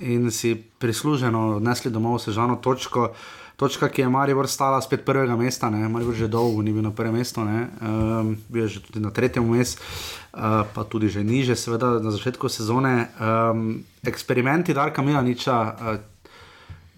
in 0.00 0.30
si 0.30 0.54
prisluženo 0.78 1.56
odnesli 1.56 1.90
domov 1.90 2.20
Sežano 2.24 2.60
točko. 2.60 3.10
Točka, 3.56 3.88
ki 3.88 4.02
je 4.04 4.08
Maribor 4.12 4.48
stala 4.52 4.80
spet 4.84 5.00
prvega 5.04 5.32
mesta, 5.36 5.70
ne? 5.72 5.88
Maribor 5.88 6.12
že 6.12 6.28
dolgo 6.28 6.60
ni 6.60 6.76
bil 6.76 6.84
na 6.84 6.92
prvem 6.92 7.16
mestu, 7.16 7.40
um, 7.40 8.36
bil 8.52 8.68
je 8.68 8.76
že 8.76 8.80
tudi 8.84 9.00
na 9.00 9.08
tretjem 9.08 9.48
mestu, 9.48 9.80
uh, 10.36 10.68
pa 10.68 10.84
tudi 10.84 11.08
že 11.08 11.24
niže, 11.24 11.56
seveda 11.56 11.96
na 12.04 12.12
začetku 12.12 12.52
sezone. 12.52 13.08
Um, 13.16 13.80
eksperimenti 14.04 14.76
Darka 14.76 15.00
Milaniča, 15.00 15.56
uh, 15.56 15.96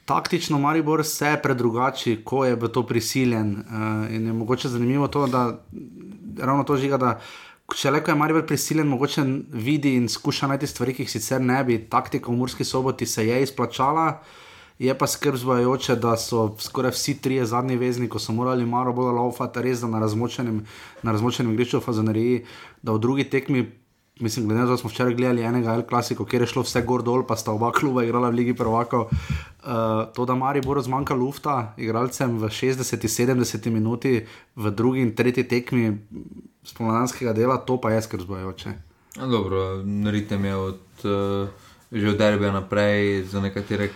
taktično 0.03 0.59
Maribor 0.59 1.07
se 1.07 1.39
predrugači, 1.39 2.27
ko 2.27 2.43
je 2.43 2.59
v 2.59 2.69
to 2.75 2.83
prisiljen. 2.83 3.63
Uh, 3.63 4.11
in 4.11 4.27
je 4.27 4.33
mogoče 4.33 4.69
zanimivo 4.69 5.07
to, 5.07 5.31
da 5.31 5.55
ravno 6.43 6.67
to 6.67 6.75
žiga, 6.75 6.99
da 6.99 7.21
če 7.71 7.95
le 7.95 8.03
ko 8.03 8.11
je 8.11 8.19
Maribor 8.19 8.43
prisiljen, 8.51 8.91
mogoče 8.91 9.23
vidi 9.55 9.95
in 9.95 10.11
skuša 10.11 10.51
najti 10.51 10.67
stvari, 10.67 10.91
ki 10.91 11.07
jih 11.07 11.15
sicer 11.15 11.39
ne 11.39 11.63
bi. 11.63 11.79
Taktika 11.87 12.35
v 12.35 12.43
Murski 12.43 12.67
soboti 12.67 13.07
se 13.07 13.31
je 13.31 13.43
izplačala. 13.47 14.19
Je 14.79 14.95
pa 14.99 15.07
skrb 15.07 15.35
zvajajoče, 15.37 15.97
da 15.97 16.17
so 16.17 16.55
skoraj 16.63 16.95
vsi 16.95 17.17
trije 17.23 17.47
zadnji 17.47 17.77
vezni, 17.77 18.09
ko 18.09 18.19
so 18.19 18.33
morali 18.33 18.67
malo 18.67 18.93
bolj 18.93 19.11
laufati, 19.17 19.63
res 19.63 19.81
da 19.83 19.91
na 19.91 19.99
razmočenem, 19.99 20.63
na 21.03 21.13
razmočenem 21.13 21.53
igrišču 21.53 21.81
v 21.81 21.87
Fazaneriji, 21.87 22.45
da 22.83 22.95
v 22.95 23.03
drugi 23.03 23.25
tekmi. 23.25 23.67
Mislim, 24.21 24.49
glede 24.49 24.61
na 24.61 24.67
to, 24.67 24.75
da 24.75 24.77
smo 24.81 24.91
včeraj 24.91 25.15
gledali 25.15 25.43
enega 25.47 25.77
L 25.79 25.85
klasiko, 25.87 26.25
kjer 26.27 26.43
je 26.43 26.49
šlo 26.51 26.65
vse 26.67 26.83
gor 26.83 27.05
dol, 27.07 27.23
pa 27.27 27.37
sta 27.39 27.53
oba 27.55 27.71
kluba 27.73 28.03
igrala 28.03 28.31
v 28.31 28.35
Ligi 28.35 28.55
Prvako. 28.55 29.05
Uh, 29.07 30.11
to, 30.15 30.25
da 30.27 30.35
Mari 30.35 30.63
bo 30.63 30.75
zmanjka 30.83 31.15
lufta 31.15 31.75
igralcem 31.77 32.39
v 32.39 32.51
60-70 32.51 33.71
minuti, 33.71 34.27
v 34.57 34.71
drugi 34.71 35.07
in 35.07 35.15
tretji 35.15 35.45
tekmi 35.47 35.93
spomladanskega 36.67 37.33
dela, 37.33 37.59
to 37.63 37.79
pa 37.79 37.95
je 37.95 38.03
skrb 38.03 38.27
zbojoče. 38.27 38.75
Dobro, 39.23 39.83
ritem 40.11 40.45
je 40.45 40.57
od, 40.57 40.83
uh, 41.05 41.71
že 41.93 42.11
od 42.11 42.19
derbe 42.19 42.51
naprej, 42.53 43.23
za 43.31 43.41
nekatere 43.41 43.91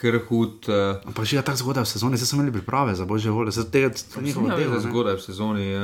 krhut. 0.00 0.68
Uh, 0.68 1.12
Pa 1.14 1.24
že 1.24 1.36
je 1.36 1.44
tako 1.44 1.58
zgodaj 1.58 1.84
v 1.84 1.88
sezoni, 1.92 2.16
zdaj 2.16 2.26
smo 2.26 2.40
imeli 2.40 2.56
priprave 2.56 2.94
za 2.96 3.04
božje 3.04 3.30
volje, 3.30 3.52
zdaj 3.52 3.70
tega 3.70 3.88
ni 4.16 4.32
Njihovo 4.32 4.56
delo 4.56 4.74
je 4.74 4.80
zgodaj 4.80 5.14
v 5.20 5.22
sezoni. 5.22 5.66
Uh, 5.76 5.82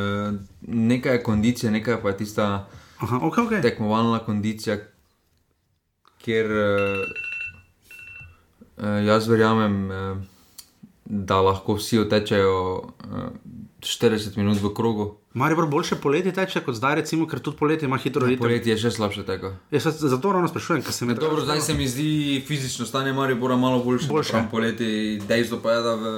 nekaj 0.67 1.13
je 1.13 1.23
kondicija, 1.23 1.73
nekaj 1.73 2.01
pa 2.03 2.09
je 2.09 2.17
tista 2.17 2.69
Aha, 2.99 3.21
okay, 3.21 3.45
okay. 3.45 3.63
tekmovalna 3.63 4.19
kondicija, 4.25 4.79
kjer 6.25 6.47
uh, 6.47 7.05
uh, 8.81 9.05
jaz 9.05 9.29
verjamem, 9.29 9.77
uh, 9.91 10.17
da 11.05 11.41
lahko 11.41 11.77
vsi 11.77 12.01
otečejo 12.03 12.57
uh, 12.81 13.29
40 13.87 14.37
minut 14.37 14.59
v 14.63 14.73
krogu. 14.75 15.15
Mari 15.35 15.55
bo 15.55 15.67
boljše 15.67 15.97
poletje 16.03 16.33
teče 16.33 16.61
kot 16.67 16.75
zdaj, 16.75 16.95
recimo, 17.01 17.27
ker 17.27 17.39
tudi 17.39 17.57
poletje 17.57 17.87
ima 17.87 17.99
hitro 18.03 18.27
ritem. 18.27 18.43
Poletje 18.43 18.75
je 18.75 18.79
še 18.83 18.91
slabše 18.99 19.23
tega. 19.29 19.53
Ja, 19.71 19.81
sad, 19.81 20.01
zato 20.01 20.33
ravno 20.33 20.49
sprašujem, 20.49 20.83
ker 20.83 20.93
se 20.93 21.07
mi 21.07 21.15
Dobro, 21.15 21.45
zdaj 21.45 21.61
se 21.61 21.75
mi 21.75 21.87
zdi 21.89 22.43
fizično 22.47 22.87
stanje 22.87 23.13
Maribora 23.13 23.57
malo 23.57 23.83
boljše. 23.85 24.09
Boljše. 24.11 24.43
Poleti, 24.51 25.21
dejstvo 25.29 25.61
pa 25.63 25.77
je, 25.77 25.83
da 25.83 25.95
v 25.95 26.15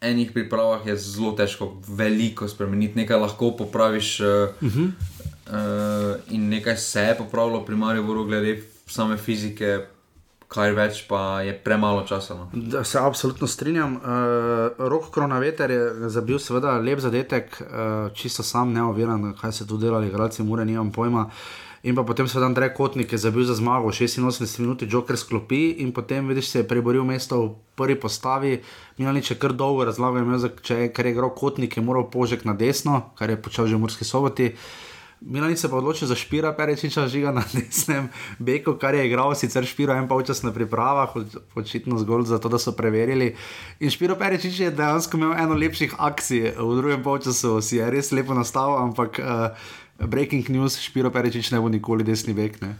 enih 0.00 0.32
pripravah 0.32 0.86
je 0.86 0.96
zelo 0.96 1.32
težko 1.36 1.74
veliko 1.88 2.48
spremeniti, 2.48 2.98
nekaj 3.02 3.20
lahko 3.20 3.50
popraviš. 3.58 4.20
Uh, 4.20 4.26
uh 4.62 4.72
-huh. 4.72 4.88
uh, 4.88 6.16
in 6.30 6.48
nekaj 6.48 6.76
se 6.76 7.00
je 7.00 7.18
popravilo 7.18 7.64
pri 7.64 7.76
Mariboru, 7.76 8.24
glede 8.24 8.62
same 8.86 9.16
fizike, 9.16 9.86
kaj 10.48 10.72
več 10.76 11.02
pa 11.08 11.42
je 11.42 11.52
premalo 11.64 12.04
časa. 12.06 12.36
No. 12.38 12.48
Da 12.52 12.84
se 12.84 12.98
absolutno 13.02 13.46
strinjam. 13.46 13.96
Uh, 13.96 14.88
Rok 14.88 15.10
Kronaveter 15.14 15.70
je 15.70 16.10
zabil, 16.12 16.38
seveda, 16.38 16.78
lep 16.78 17.02
zadetek, 17.02 17.60
uh, 17.60 17.68
čisto 18.14 18.46
sam, 18.46 18.72
neoviran, 18.72 19.32
kaj 19.40 19.52
se 19.52 19.66
tu 19.66 19.78
delali, 19.78 20.10
igralci 20.10 20.46
mure, 20.46 20.64
nimam 20.64 20.92
pojma. 20.92 21.28
In 21.86 21.94
pa 21.94 22.02
potem 22.02 22.26
seveda 22.26 22.48
Andrej 22.50 22.72
Kotnik 22.74 23.12
je 23.14 23.18
zabil 23.18 23.44
za 23.46 23.54
zmago, 23.54 23.92
86 23.94 24.58
minut, 24.58 24.82
Joker 24.82 25.14
sklopi 25.16 25.76
in 25.84 25.92
potem 25.94 26.26
vidiš, 26.26 26.48
se 26.48 26.58
je 26.58 26.68
preboril 26.68 27.04
mesto 27.06 27.38
v 27.42 27.52
prvi 27.78 27.94
postavi. 28.00 28.56
Milanič 28.98 29.30
je 29.30 29.36
kar 29.38 29.54
dolgo 29.54 29.84
razlagal, 29.86 30.26
če 30.66 30.80
je, 30.80 30.88
ker 30.90 31.06
je 31.06 31.12
igral 31.14 31.30
Kotnik, 31.30 31.76
je 31.76 31.84
moral 31.86 32.08
požek 32.10 32.42
na 32.44 32.56
desno, 32.58 33.12
kar 33.14 33.30
je 33.30 33.38
počel 33.38 33.70
že 33.70 33.78
v 33.78 33.84
Murski 33.86 34.04
soboti. 34.04 34.50
Milanič 35.20 35.58
se 35.58 35.68
pa 35.70 35.76
odločil 35.76 36.08
za 36.08 36.14
Špira 36.14 36.52
Perečiča 36.52 37.08
žiga 37.08 37.32
na 37.32 37.40
desnem 37.52 38.08
beku, 38.38 38.76
kar 38.76 38.94
je 38.94 39.06
igral 39.06 39.34
sicer 39.34 39.64
Špiro 39.64 39.96
en 39.96 40.08
polčas 40.08 40.42
na 40.42 40.52
pripravah, 40.52 41.16
oč- 41.16 41.38
očitno 41.54 41.98
zgolj 41.98 42.28
zato, 42.28 42.48
da 42.48 42.58
so 42.58 42.76
preverili. 42.76 43.32
In 43.80 43.90
Špiro 43.90 44.16
Perečič 44.16 44.60
je 44.60 44.70
dejansko 44.70 45.16
imel 45.16 45.32
eno 45.40 45.56
lepših 45.56 45.96
akcij 45.98 46.52
v 46.60 46.76
drugem 46.76 47.02
polčasu, 47.02 47.60
si 47.64 47.80
je 47.80 47.90
res 47.90 48.12
lepo 48.12 48.36
nastavil, 48.36 48.76
ampak 48.76 49.18
uh, 49.18 49.56
breaking 50.04 50.48
news, 50.52 50.76
Špiro 50.76 51.10
Perečič 51.10 51.50
ne 51.50 51.64
bo 51.64 51.72
nikoli 51.72 52.04
desni 52.04 52.36
bek. 52.36 52.60
Ne? 52.60 52.76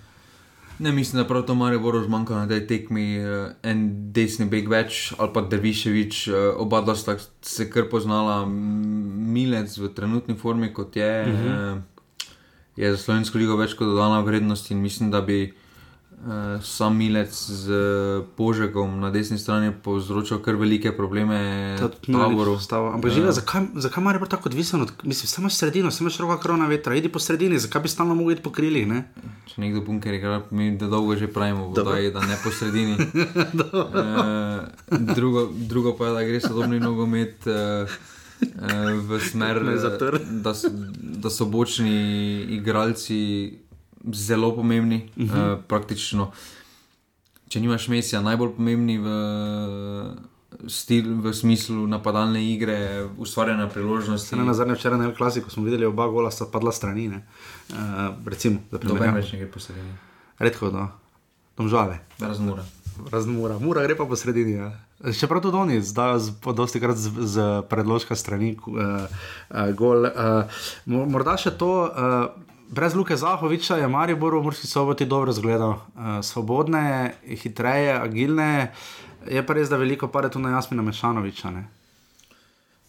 Ne 0.78 0.92
mislim, 0.92 1.22
da 1.22 1.28
prav 1.28 1.48
to 1.48 1.54
Mariboru 1.56 2.04
zmanjka 2.04 2.36
na 2.36 2.48
tej 2.48 2.66
tekmi 2.68 3.16
uh, 3.16 3.56
en 3.64 4.12
desni 4.12 4.44
bek 4.44 4.68
več 4.68 5.14
ali 5.16 5.32
pa 5.32 5.40
Derviševič, 5.40 6.28
uh, 6.28 6.36
oba 6.60 6.84
dva 6.84 6.92
sta 6.92 7.16
se 7.40 7.70
kar 7.72 7.88
poznala, 7.88 8.44
Milec 8.44 9.72
v 9.80 9.88
trenutni 9.96 10.36
formi 10.36 10.68
kot 10.76 10.96
je. 10.96 11.12
Uh 11.24 11.32
-huh. 11.32 11.76
uh, 11.80 11.95
je 12.76 12.92
za 12.92 12.98
Slovensko 12.98 13.38
ligo 13.38 13.56
več 13.56 13.72
kot 13.76 13.86
dodana 13.88 14.20
vrednost 14.20 14.70
in 14.70 14.78
mislim, 14.84 15.10
da 15.10 15.20
bi 15.24 15.48
uh, 15.48 15.52
sam 16.62 16.96
Milec 16.96 17.32
z 17.32 17.72
Požegom 18.36 19.00
na 19.00 19.10
desni 19.10 19.38
strani 19.38 19.72
povzročal 19.82 20.38
kar 20.44 20.54
velike 20.60 20.92
probleme 20.96 21.76
taboru. 22.04 22.58
Ampak 22.92 23.10
žiga, 23.10 23.32
zakaj, 23.32 23.62
zakaj 23.86 24.04
mar 24.04 24.14
je 24.14 24.18
bilo 24.20 24.30
tako 24.30 24.48
odvisno? 24.52 24.82
Od, 24.84 24.90
mislim, 25.02 25.28
samo 25.28 25.50
sredino, 25.50 25.90
samo 25.90 26.10
široka 26.10 26.42
korona 26.42 26.66
vetra, 26.68 26.94
idi 26.94 27.08
po 27.08 27.18
sredini, 27.18 27.58
zakaj 27.58 27.82
bi 27.82 27.88
stalno 27.88 28.14
mogli 28.14 28.34
iti 28.36 28.42
po 28.44 28.50
krilih? 28.52 28.86
Ne? 28.88 29.04
Če 29.48 29.60
nekdo 29.64 29.80
bunker 29.86 30.14
igra, 30.14 30.42
mi 30.50 30.76
da 30.76 30.86
dolgo 30.92 31.16
že 31.16 31.32
pravimo, 31.32 31.66
vodaj, 31.72 32.10
da 32.12 32.20
ne 32.28 32.36
po 32.44 32.50
sredini. 32.52 32.96
e, 33.00 33.02
drugo, 35.16 35.48
drugo 35.56 35.96
pa 35.96 36.06
je, 36.10 36.12
da 36.12 36.22
gre 36.28 36.40
sodobni 36.44 36.80
nogomet 36.80 37.46
e, 37.48 37.56
v 39.08 39.20
smer, 39.20 39.60
da, 40.42 40.54
so- 40.54 40.70
da 41.00 41.30
so 41.30 41.44
bočni 41.44 42.42
igralci 42.56 43.58
zelo 44.12 44.54
pomembni. 44.56 45.08
Uh 45.16 45.24
-huh. 45.24 45.58
e, 45.58 45.62
praktično, 45.68 46.32
če 47.48 47.60
nimaš 47.60 47.88
mesija, 47.88 48.20
najbolj 48.20 48.50
pomembni 48.56 48.98
v, 48.98 49.08
stil, 50.68 51.20
v 51.22 51.32
smislu 51.34 51.86
napadalne 51.86 52.52
igre, 52.52 53.08
ustvarjanja 53.18 53.68
priložnosti. 53.68 54.36
Ne 54.36 54.44
na 54.44 54.54
zadnje 54.54 54.74
včeraj 54.74 54.98
na 54.98 55.04
El 55.04 55.14
Klasiku 55.14 55.50
smo 55.50 55.64
videli, 55.64 55.86
oba 55.86 56.06
gola 56.06 56.30
sta 56.30 56.44
padla 56.52 56.72
strani. 56.72 57.08
Uh, 57.08 57.16
recimo, 58.26 58.60
za 58.70 58.78
Doben 58.78 58.96
primer. 58.96 59.14
več 59.14 59.32
ne 59.32 59.38
gre 59.38 59.50
po 59.50 59.60
sredini, 59.60 59.94
Redko, 60.38 60.70
da. 60.70 60.92
Domžale. 61.56 61.98
razmura. 62.18 62.64
Razmura, 63.12 63.58
mura 63.58 63.82
gre 63.82 63.96
pa 63.96 64.04
po 64.04 64.16
sredini. 64.16 64.52
Ja. 64.52 64.72
Čeprav 65.12 65.42
tudi 65.42 65.56
oni 65.56 65.82
zdaj 65.82 66.18
dosti 66.56 66.80
krat 66.80 66.96
z, 66.96 67.12
z 67.28 67.62
predložka 67.68 68.16
strani 68.16 68.56
uh, 68.56 68.72
uh, 68.72 69.74
gol. 69.76 70.08
Uh, 70.08 70.48
mo- 70.86 71.04
morda 71.06 71.36
še 71.36 71.52
to, 71.60 71.70
uh, 71.86 72.32
brez 72.72 72.96
Luke 72.96 73.16
Zahoviča 73.16 73.76
je 73.76 73.88
Maribor 73.88 74.34
v 74.38 74.42
Murski 74.48 74.66
soboti 74.66 75.06
dobro 75.06 75.32
zgledal. 75.32 75.78
Uh, 75.94 76.18
svobodne, 76.24 77.14
hitreje, 77.28 77.92
agilne. 78.00 78.72
Je 79.28 79.42
pa 79.42 79.54
res, 79.58 79.68
da 79.68 79.76
veliko 79.76 80.08
pade 80.08 80.32
tu 80.32 80.40
na 80.40 80.56
Jasmina 80.56 80.82
Mešanoviča. 80.82 81.50
Ne? 81.50 81.68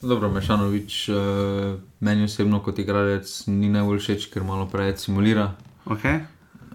Dobro, 0.01 0.30
Mešanovič, 0.30 1.10
uh, 1.10 1.78
meni 1.99 2.30
osebno 2.30 2.62
kot 2.64 2.80
igralec 2.80 3.28
ni 3.49 3.70
najbolj 3.74 3.99
všeč, 3.99 4.32
ker 4.32 4.45
malo 4.45 4.70
preveč 4.70 5.03
simulira. 5.05 5.51
Okay? 5.89 6.24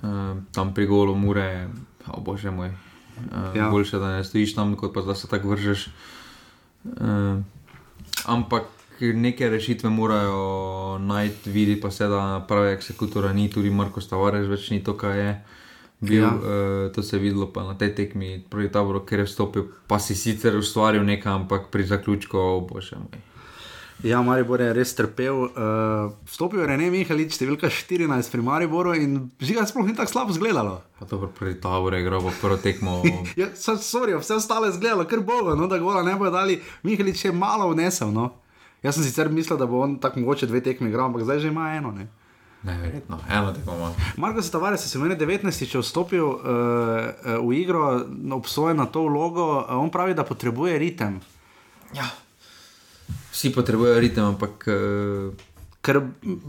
Uh, 0.03 0.43
tam 0.53 0.74
pri 0.74 0.91
golu 0.91 1.14
mure, 1.14 1.70
o 2.11 2.20
bože 2.20 2.51
moj. 2.51 2.91
Uh, 3.31 3.57
Ja. 3.57 3.70
Boljše, 3.70 3.99
da 3.99 4.16
ne 4.16 4.25
stojiš 4.25 4.55
tam, 4.55 4.77
kot 4.77 4.95
pa 4.95 5.03
da 5.03 5.14
se 5.14 5.29
tako 5.29 5.49
vržeš. 5.49 5.89
Uh, 6.85 7.39
ampak 8.27 8.62
neke 9.01 9.49
rešitve 9.51 9.91
morajo 9.91 10.99
najti, 10.99 11.51
vidi 11.51 11.81
pa 11.81 11.91
se, 11.91 12.07
da 12.09 12.45
pravi 12.49 12.73
eksekutora 12.73 13.33
ni, 13.33 13.51
tudi 13.51 13.70
Marko 13.70 14.01
Stavares 14.01 14.47
več 14.47 14.70
ni 14.70 14.83
to, 14.85 14.95
kar 14.97 15.16
je. 15.16 15.33
Bil, 16.01 16.23
Ja. 16.23 16.29
uh, 16.35 16.93
to 16.93 17.03
se 17.03 17.16
je 17.16 17.20
videlo 17.20 17.47
pa 17.47 17.62
na 17.62 17.75
tej 17.75 17.95
tekmi 17.95 18.45
proti 18.51 18.73
taboru, 18.73 19.05
ker 19.07 19.18
je 19.18 19.25
vstopil, 19.25 19.68
pa 19.87 19.99
si 19.99 20.14
sicer 20.14 20.57
ustvaril 20.57 21.05
nekaj, 21.05 21.33
ampak 21.33 21.68
pri 21.70 21.85
zaključku, 21.87 22.39
o 22.39 22.61
bože 22.61 22.97
moj. 22.97 23.20
Ja, 24.03 24.19
Maribor 24.23 24.61
je 24.61 24.73
res 24.75 24.95
trpel. 24.99 25.37
Uh, 25.47 26.11
vstopil 26.27 26.59
je 26.61 26.67
Rene 26.67 26.89
Mihalič, 26.91 27.37
številka 27.37 27.71
14 27.71 28.33
pri 28.35 28.43
Mariboru 28.43 28.97
in 28.99 29.29
žiga 29.39 29.63
sploh 29.63 29.87
ni 29.87 29.95
tako 29.95 30.11
slabo 30.11 30.35
izgledalo. 30.35 30.81
Pa 30.99 31.07
dobro, 31.07 31.31
proti 31.31 31.61
taboru 31.63 31.95
je 31.95 32.03
igral 32.03 32.25
pa 32.27 32.33
prvo 32.41 32.59
tekmo. 32.59 32.97
Ja, 33.41 33.53
so- 33.55 33.79
sorry, 33.79 34.17
vse 34.19 34.35
ostalo 34.41 34.67
je 34.67 34.75
izgledalo, 34.75 35.07
ker 35.07 35.23
bo, 35.23 35.55
no, 35.55 35.69
da 35.71 35.79
gola 35.79 36.03
ne 36.03 36.17
bojo 36.19 36.35
dali. 36.35 36.59
Mihalič 36.83 37.25
je 37.25 37.33
malo 37.33 37.71
vnesel. 37.71 38.11
No. 38.11 38.33
Jaz 38.83 38.99
sem 38.99 39.07
sicer 39.07 39.31
mislil, 39.31 39.55
da 39.55 39.71
bo 39.71 39.85
on 39.87 39.95
tako 40.03 40.25
mogoče 40.25 40.51
dve 40.51 40.59
tekmi 40.61 40.91
igral, 40.91 41.07
ampak 41.07 41.23
zdaj 41.23 41.39
že 41.47 41.55
ima 41.55 41.71
eno. 41.79 41.95
Ne. 41.95 42.09
Neverjetno, 42.63 43.19
eno 43.31 43.55
tekmo 43.55 43.75
ima. 43.79 43.93
Marko 44.17 44.43
Stavares 44.43 44.83
se 44.83 44.99
meni 44.99 45.15
19, 45.15 45.47
če 45.63 45.79
je 45.79 45.83
vstopil 45.83 46.27
uh, 46.27 46.35
uh, 46.43 47.39
v 47.39 47.55
igro, 47.55 48.03
obsojen 48.35 48.83
na 48.83 48.87
to 48.87 49.07
vlogo, 49.07 49.63
uh, 49.63 49.79
on 49.79 49.91
pravi, 49.91 50.15
da 50.15 50.27
potrebuje 50.27 50.79
ritem. 50.79 51.21
Ja. 51.95 52.07
Vsi 53.33 53.53
potrebujejo 53.53 54.01
ritem, 54.01 54.24
ampak 54.35 54.68
uh, 54.68 55.33
Ker 55.83 55.99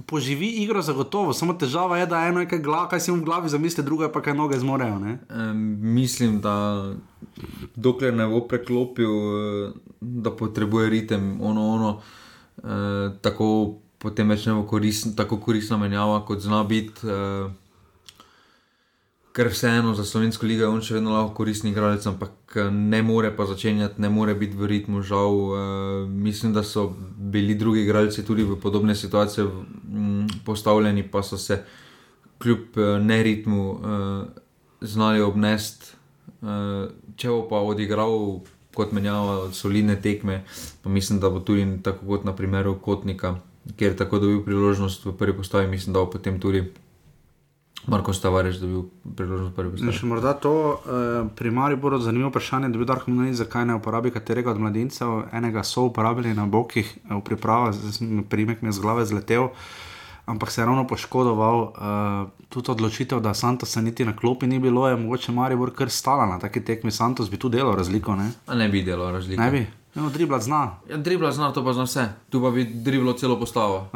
poživi 0.06 0.48
igro 0.62 0.82
zagotovo, 0.86 1.34
samo 1.34 1.56
težava 1.58 1.98
je, 1.98 2.06
da 2.06 2.20
eno 2.30 2.44
je 2.44 2.48
kaj, 2.52 2.60
glav, 2.62 2.84
kaj 2.92 3.00
si 3.02 3.12
v 3.12 3.24
glavi 3.26 3.50
zamisli, 3.50 3.82
drugo 3.84 4.06
pa 4.14 4.22
kaj 4.22 4.36
noge 4.38 4.60
zmorejo. 4.62 5.00
Ne? 5.02 5.18
um, 5.30 5.64
mislim, 5.96 6.38
da 6.42 6.94
dokler 7.76 8.14
ne 8.14 8.28
bo 8.30 8.44
preklopil, 8.46 9.10
eh, 9.10 9.72
da 10.02 10.30
potrebuje 10.30 10.90
ritem, 10.90 11.42
ono, 11.42 11.66
ono, 11.70 11.90
uh, 12.62 13.18
tako 13.26 13.48
potem 13.98 14.30
več 14.30 14.46
ne 14.46 14.54
bo 14.54 14.68
koristna, 14.70 15.16
tako 15.18 15.40
koristna 15.42 15.82
menjava, 15.82 16.22
kot 16.28 16.46
zna 16.46 16.62
biti. 16.70 17.02
Uh, 17.02 17.50
Ker 19.34 19.50
vseeno 19.50 19.96
za 19.98 20.06
slovensko 20.06 20.46
ligo 20.46 20.62
je 20.62 20.70
on 20.70 20.82
še 20.86 21.00
vedno 21.00 21.16
lahko 21.16 21.34
koristni 21.40 21.72
igralec, 21.74 22.06
ampak 22.06 22.58
eh, 22.62 22.70
ne 22.70 23.02
more 23.02 23.32
pa 23.36 23.48
začenjati, 23.50 24.02
ne 24.02 24.12
more 24.14 24.36
biti 24.38 24.58
v 24.58 24.70
ritmu, 24.70 25.02
žal. 25.02 25.34
Uh, 25.34 25.58
mislim, 26.10 26.54
da 26.54 26.64
so 26.64 26.92
bili 27.18 27.56
drugi 27.56 27.82
igralci 27.82 28.26
tudi 28.26 28.46
v 28.46 28.60
podobne 28.62 28.96
situacije 28.96 29.48
mm, 29.48 30.46
postavljeni, 30.46 31.08
pa 31.10 31.24
so 31.24 31.38
se 31.38 31.64
kljub 32.38 32.78
uh, 32.78 33.02
neritmu 33.02 33.66
uh, 33.72 34.24
znali 34.82 35.22
obnesti 35.22 36.04
Uh, 36.44 36.90
če 37.16 37.30
bo 37.32 37.44
pa 37.48 37.62
odigral 37.64 38.42
kot 38.76 38.92
menjava 38.92 39.48
solidne 39.56 39.96
tekme, 40.04 40.42
pa 40.84 40.92
mislim, 40.92 41.22
da 41.24 41.30
bo 41.32 41.40
tudi 41.40 41.64
tako 41.86 42.10
kot 42.10 42.26
na 42.28 42.34
primeru 42.36 42.74
Kotnika, 42.84 43.38
kjer 43.80 43.94
je 43.94 44.00
tako 44.02 44.20
dobil 44.20 44.42
priložnost 44.44 45.06
v 45.08 45.14
prvi 45.16 45.38
postavi, 45.38 45.70
mislim, 45.72 45.96
da 45.96 46.04
bo 46.04 46.12
potem 46.12 46.42
tudi. 46.44 46.66
Marko 47.88 48.14
Stavareš, 48.14 48.58
da 48.58 48.68
bi 48.68 48.74
bil 48.74 48.84
priložnost 49.16 49.56
prvi 49.56 49.72
postavi. 49.72 49.94
Še 49.98 50.08
morda 50.08 50.34
to 50.40 50.54
uh, 50.72 51.28
pri 51.36 51.52
Mariboru 51.52 52.00
zanimivo 52.00 52.30
vprašanje, 52.32 52.70
da 52.72 52.80
bi 52.80 52.88
Darko 52.88 53.12
Mlinarič, 53.12 53.42
zakaj 53.42 53.66
ne 53.68 53.76
uporabi 53.76 54.12
katerega 54.12 54.54
od 54.54 54.62
mladincev, 54.64 55.26
enega 55.36 55.66
so 55.68 55.90
uporabili 55.90 56.32
na 56.34 56.48
bokih 56.48 56.94
v 57.10 57.20
pripravah, 57.28 57.76
primek 58.32 58.64
mi 58.64 58.72
je 58.72 58.80
z 58.80 58.86
glave 58.86 59.06
zletel. 59.06 59.52
Ampak 60.26 60.52
se 60.56 60.62
je 60.62 60.66
ravno 60.66 60.88
poškodoval, 60.88 61.60
uh, 61.60 62.48
tudi 62.50 62.72
odločitev, 62.72 63.20
da 63.20 63.34
Santos 63.36 63.76
niti 63.76 64.06
na 64.08 64.16
klopi 64.16 64.48
ni 64.48 64.60
bilo, 64.60 64.88
je 64.88 64.96
mogoče 64.96 65.36
Maribor 65.36 65.76
kar 65.76 65.92
stala 65.92 66.26
na 66.26 66.40
taki 66.40 66.64
tekmi. 66.64 66.92
Santos 66.92 67.30
bi 67.30 67.38
tu 67.38 67.52
delal 67.52 67.76
razliko. 67.76 68.16
Ne, 68.16 68.32
ne 68.56 68.70
bi 68.70 68.84
delal 68.84 69.12
razliko. 69.12 69.42
Ne 69.44 69.52
bi. 69.52 69.66
No, 69.96 70.10
dribla 70.10 70.40
zna. 70.40 70.78
Ja, 70.90 70.98
dribla 70.98 71.32
zna, 71.32 71.52
to 71.54 71.62
pa 71.66 71.74
zna 71.74 71.84
vse. 71.84 72.08
Tu 72.30 72.42
pa 72.42 72.50
bi 72.50 72.66
driblo 72.66 73.14
celo 73.14 73.40
postavo. 73.40 73.90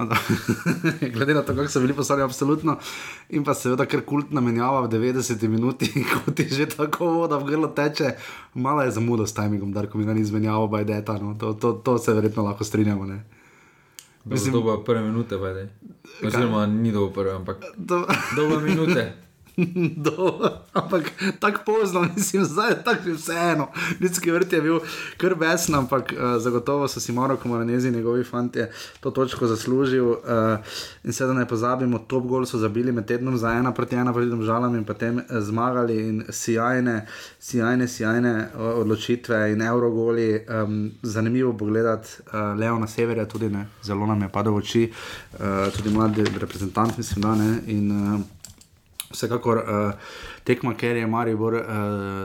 Glede 1.13 1.33
na 1.33 1.41
to, 1.41 1.55
kako 1.55 1.67
so 1.67 1.79
bili 1.79 1.93
postavljeni, 1.93 2.25
absolutno. 2.25 2.77
In 3.29 3.43
pa 3.43 3.53
seveda, 3.53 3.85
ker 3.85 4.05
kult 4.05 4.29
namenjava 4.31 4.81
v 4.85 4.91
90 4.93 5.47
minutah, 5.47 5.89
ko 6.13 6.31
ti 6.31 6.45
že 6.45 6.69
tako 6.69 7.05
voda 7.05 7.37
v 7.37 7.49
grlo 7.49 7.67
teče, 7.67 8.13
malo 8.53 8.81
je 8.81 8.91
zamudo 8.91 9.25
s 9.27 9.33
timingom, 9.33 9.73
da 9.73 9.87
ko 9.89 9.97
mi 9.97 10.05
ga 10.05 10.13
ni 10.13 10.21
izmenjavo, 10.21 10.67
bajdeta. 10.67 11.17
No. 11.17 11.33
To, 11.33 11.53
to, 11.53 11.73
to 11.73 11.97
se 11.97 12.13
verjetno 12.13 12.43
lahko 12.43 12.63
strinjamo. 12.63 13.05
Ne. 13.05 13.23
Mislim, 14.25 14.53
da 14.53 14.59
bo 14.59 14.77
prve 14.83 15.01
minute, 15.01 15.37
bajde. 15.37 15.69
Oziroma, 16.25 16.65
ni 16.65 16.91
dobro 16.91 17.09
prve, 17.09 17.31
ampak 17.31 17.57
do... 17.77 18.05
dobro 18.35 18.59
minute. 18.59 19.13
Do, 20.05 20.51
ampak 20.73 21.11
tako 21.39 21.59
pozno, 21.65 22.01
mislim, 22.15 22.43
zdaj 22.43 22.69
je 22.69 22.83
tako 22.83 23.11
vseeno. 23.11 23.67
Ljudski 23.99 24.31
vrt 24.31 24.53
je 24.53 24.61
bil 24.61 24.79
kar 25.17 25.35
besen, 25.35 25.75
ampak 25.75 26.13
uh, 26.13 26.41
zagotovo 26.41 26.87
so 26.87 26.99
si 26.99 27.11
morali, 27.11 27.39
ko 27.39 27.47
moranezi 27.49 27.91
njegovi 27.91 28.23
fanti 28.23 28.59
to 28.99 29.11
točko 29.11 29.47
zaslužil. 29.47 30.09
Uh, 30.09 30.17
in 31.03 31.13
sedaj 31.13 31.35
ne 31.35 31.47
pozabimo, 31.47 31.99
top 31.99 32.27
gol 32.27 32.45
so 32.45 32.57
zabili 32.57 32.91
med 32.91 33.05
tednom 33.05 33.37
za 33.37 33.51
ena 33.51 33.73
proti 33.73 33.95
ena 33.95 34.13
proti 34.13 34.29
državam 34.29 34.75
in 34.75 34.85
potem 34.85 35.17
uh, 35.17 35.23
zmagali 35.39 35.97
in 36.07 36.23
sjajne, 36.29 37.07
sjajne, 37.39 37.87
sjajne 37.87 38.49
odločitve 38.55 39.51
in 39.51 39.61
eurogoli. 39.61 40.45
Um, 40.49 40.91
zanimivo 41.01 41.53
bo 41.53 41.65
gledati 41.65 42.09
uh, 42.27 42.59
Leo 42.59 42.79
na 42.79 42.87
severju, 42.87 43.25
tudi 43.25 43.49
ne, 43.49 43.65
zelo 43.83 44.05
nam 44.05 44.21
je 44.21 44.29
padlo 44.29 44.51
v 44.51 44.57
oči, 44.57 44.91
uh, 45.33 45.73
tudi 45.77 45.89
mladi 45.89 46.23
reprezentant, 46.39 46.97
mislim, 46.97 47.21
da 47.21 47.35
ne. 47.35 47.59
In, 47.67 47.91
uh, 48.13 48.36
Vsekakor 49.07 49.57
uh, 49.57 49.93
tekma, 50.43 50.73
ker 50.75 50.97
je 50.99 51.07
Maribor 51.07 51.53
uh, 51.53 51.63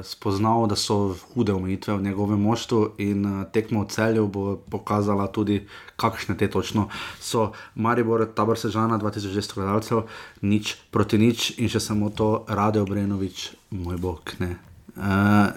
spoznal, 0.03 0.67
da 0.67 0.77
so 0.77 1.15
hude 1.35 1.55
omejitve 1.55 1.95
v 1.95 2.03
njegovem 2.03 2.41
moštvu, 2.43 2.81
in 2.99 3.27
uh, 3.27 3.45
tekma 3.55 3.85
v 3.85 3.89
celju 3.89 4.27
bo 4.27 4.57
pokazala 4.57 5.29
tudi, 5.31 5.61
kakšne 5.97 6.37
te 6.37 6.51
točno 6.51 6.89
so. 7.21 7.53
Maribor, 7.75 8.27
tabor 8.35 8.59
sežana, 8.59 8.99
2600 8.99 9.55
gledalcev, 9.55 10.03
nič 10.43 10.75
proti 10.91 11.19
nič 11.19 11.53
in 11.63 11.71
še 11.71 11.81
samo 11.81 12.11
to, 12.11 12.45
Rade 12.49 12.83
Obrenovič, 12.83 13.53
moj 13.71 13.97
bog. 14.03 14.35
Ne. 14.43 14.57
Uh, 14.93 15.55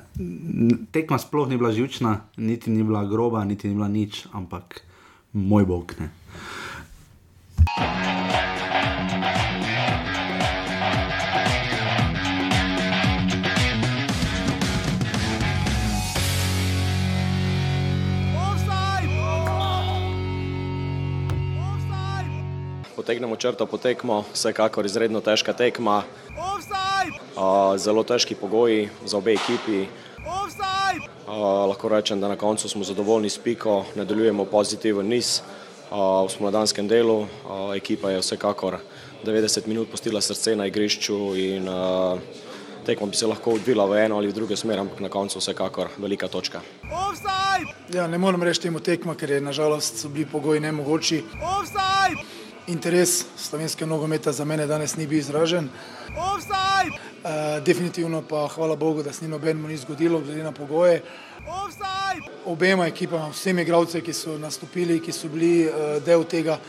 tekma 0.95 1.17
sploh 1.19 1.49
ni 1.49 1.57
bila 1.57 1.73
živčna, 1.73 2.21
niti 2.37 2.69
ni 2.69 2.83
bila 2.83 3.03
groba, 3.09 3.43
niti 3.45 3.67
ni 3.67 3.75
bila 3.75 3.89
nič, 3.89 4.27
ampak 4.31 4.85
moj 5.33 5.65
bog. 5.65 5.97
Ne. 5.99 6.13
Potegnemo 23.05 23.37
črto 23.37 23.69
po 23.69 23.77
tekmo, 23.77 24.25
vsekakor 24.33 24.81
izredno 24.81 25.21
težka 25.21 25.53
tekma. 25.53 26.01
Uh, 27.37 27.77
zelo 27.77 28.01
težki 28.01 28.33
pogoji 28.33 28.89
za 29.05 29.21
obe 29.21 29.35
ekipi. 29.37 29.85
Uh, 30.25 31.69
lahko 31.69 31.85
rečem, 31.93 32.17
da 32.17 32.25
na 32.25 32.33
koncu 32.33 32.65
smo 32.65 32.81
zadovoljni 32.81 33.29
s 33.29 33.37
piko, 33.37 33.85
nadaljujemo 33.93 34.47
pozitiven 34.49 35.05
niz 35.05 35.37
uh, 35.37 36.25
v 36.25 36.33
spomladanskem 36.33 36.89
delu. 36.89 37.19
Uh, 37.45 37.75
ekipa 37.77 38.09
je 38.09 38.23
vsekakor 38.25 38.79
90 39.21 39.67
minut 39.69 39.91
postila 39.91 40.21
srce 40.21 40.55
na 40.55 40.65
igrišču 40.65 41.35
in 41.37 41.69
uh, 41.69 42.17
tekmo 42.89 43.05
bi 43.05 43.21
se 43.21 43.29
lahko 43.29 43.53
odvila 43.59 43.85
v 43.85 44.01
eno 44.01 44.17
ali 44.17 44.33
v 44.33 44.33
drugo 44.33 44.57
smer, 44.57 44.81
ampak 44.81 45.05
na 45.05 45.13
koncu 45.13 45.37
vsekakor 45.37 45.93
velika 46.01 46.25
točka. 46.27 46.65
Ja, 47.93 48.07
ne 48.07 48.17
morem 48.17 48.41
reči 48.41 48.65
temu 48.65 48.81
tekma, 48.81 49.13
ker 49.13 49.29
je 49.29 49.45
nažalost 49.45 50.01
so 50.01 50.09
bili 50.09 50.25
pogoji 50.25 50.59
nemogoči. 50.59 51.21
Offside! 51.37 52.34
Interes 52.67 53.25
slovenskega 53.37 53.89
nogometa 53.89 54.31
za 54.31 54.45
mene 54.45 54.67
danes 54.67 54.95
ni 54.97 55.07
bil 55.07 55.19
izražen. 55.19 55.69
Uh, 56.15 57.63
definitivno 57.65 58.21
pa 58.21 58.47
hvala 58.47 58.75
Bogu, 58.75 59.03
da 59.03 59.13
se 59.13 59.25
ni 59.25 59.31
nobenemu 59.31 59.67
ni 59.67 59.77
zgodilo, 59.77 60.19
glede 60.19 60.43
na 60.43 60.51
pogoje. 60.51 61.01
Offside! 61.47 62.29
Obema 62.45 62.87
ekipama, 62.87 63.29
vsem 63.29 63.59
igravcem, 63.59 64.01
ki 64.01 64.13
so 64.13 64.37
nastopili, 64.37 64.99
ki 65.01 65.11
so 65.11 65.29
bili 65.29 65.65
uh, 65.65 65.97
del 66.05 66.23
tega, 66.29 66.59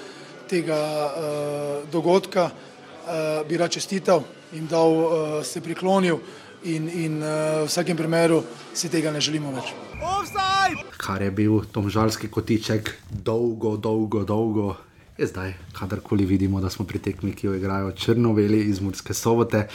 tega 0.48 0.78
uh, 0.78 1.90
dogodka, 1.92 2.48
uh, 2.50 3.44
bi 3.48 3.56
rad 3.56 3.70
čestital 3.70 4.24
in 4.52 4.66
dal 4.66 4.92
uh, 4.92 5.44
se 5.44 5.60
priklonil. 5.60 6.20
In, 6.66 6.88
in 6.88 7.20
uh, 7.22 7.62
v 7.62 7.68
vsakem 7.68 7.96
primeru 7.96 8.40
si 8.74 8.88
tega 8.90 9.12
ne 9.12 9.20
želimo 9.20 9.52
več. 9.54 9.70
Offside! 10.00 10.88
Kar 10.96 11.22
je 11.22 11.30
bil 11.30 11.60
Tomžalski 11.72 12.32
kotiček, 12.32 12.90
dolgo, 13.10 13.76
dolgo, 13.76 14.24
dolgo 14.24 14.74
je 15.18 15.26
zdaj, 15.26 15.54
kadarkoli 15.72 16.24
vidimo, 16.24 16.60
da 16.60 16.70
smo 16.70 16.84
pri 16.86 16.98
tekmi, 16.98 17.32
ki 17.32 17.46
jo 17.46 17.54
igrajo 17.54 17.92
črnoveli 17.92 18.60
iz 18.70 18.80
Murske 18.80 19.14
sobote. 19.14 19.66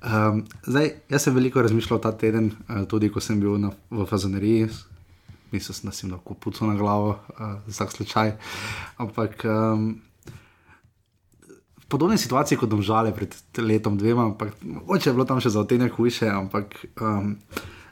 Um, 0.00 0.44
zdaj, 0.66 0.92
jaz 1.08 1.22
sem 1.22 1.34
veliko 1.34 1.62
razmišljal 1.62 2.00
ta 2.00 2.12
teden, 2.12 2.50
uh, 2.68 2.84
tudi 2.88 3.10
ko 3.12 3.20
sem 3.20 3.40
bil 3.40 3.58
na, 3.60 3.70
v 3.90 4.06
Fazaneriji, 4.06 4.68
mislim, 5.52 5.78
da 5.84 5.92
sem 5.92 6.10
lahko 6.10 6.34
pucal 6.34 6.68
na 6.68 6.76
glavo, 6.78 7.18
uh, 7.36 7.58
vsak 7.68 7.92
slučaj. 7.92 8.32
Ampak 8.96 9.44
um, 9.44 9.90
v 11.76 11.86
podobni 11.88 12.18
situaciji 12.18 12.58
kot 12.58 12.70
domžale 12.70 13.12
pred 13.14 13.36
letom, 13.58 13.98
dvema, 13.98 14.30
ampak 14.32 14.56
oče 14.86 15.10
je 15.10 15.14
bilo 15.14 15.28
tam 15.28 15.40
še 15.40 15.52
za 15.52 15.60
otene 15.60 15.88
hujše, 15.88 16.30
ampak. 16.30 16.80
Um, 17.00 17.36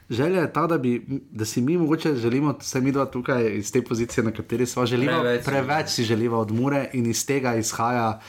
želja 0.09 0.41
je 0.41 0.53
ta, 0.53 0.67
da, 0.67 0.77
bi, 0.77 1.01
da 1.31 1.45
si 1.45 1.61
mi 1.61 1.77
mogoče 1.77 2.15
želimo, 2.15 2.55
vse 2.59 2.81
mi 2.81 2.91
dva 2.91 3.05
tukaj 3.05 3.57
iz 3.57 3.71
te 3.71 3.81
pozicije, 3.81 4.23
na 4.23 4.31
kateri 4.31 4.65
smo 4.65 4.85
želeli, 4.85 5.21
preveč, 5.21 5.45
preveč 5.45 5.89
si 5.89 6.03
želimo 6.03 6.37
od 6.37 6.51
Mure 6.51 6.89
in 6.93 7.05
iz 7.05 7.25
tega 7.25 7.55
izhaja. 7.55 8.19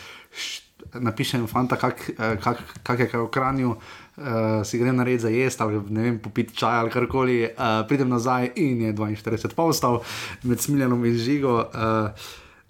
Napišem, 0.95 1.47
fanta, 1.47 1.77
kak, 1.77 2.11
eh, 2.19 2.37
kak, 2.43 2.59
kak 2.83 3.01
je 3.01 3.09
kaj 3.09 3.21
v 3.21 3.31
kranju, 3.31 3.71
uh, 4.17 4.25
si 4.65 4.79
grem 4.79 4.97
na 4.97 5.05
red 5.05 5.21
za 5.21 5.29
jesti 5.29 5.63
ali 5.63 5.81
ne 5.89 6.03
vem, 6.03 6.19
popiti 6.19 6.57
čaj 6.57 6.79
ali 6.79 6.91
karkoli, 6.91 7.43
uh, 7.45 7.87
pridem 7.89 8.09
nazaj 8.09 8.51
in 8.57 8.81
je 8.83 8.93
42 8.95 9.55
povstal 9.55 10.01
med 10.43 10.61
smiljenom 10.61 11.05
in 11.05 11.19
žigo. 11.19 11.59
Uh, 11.59 12.11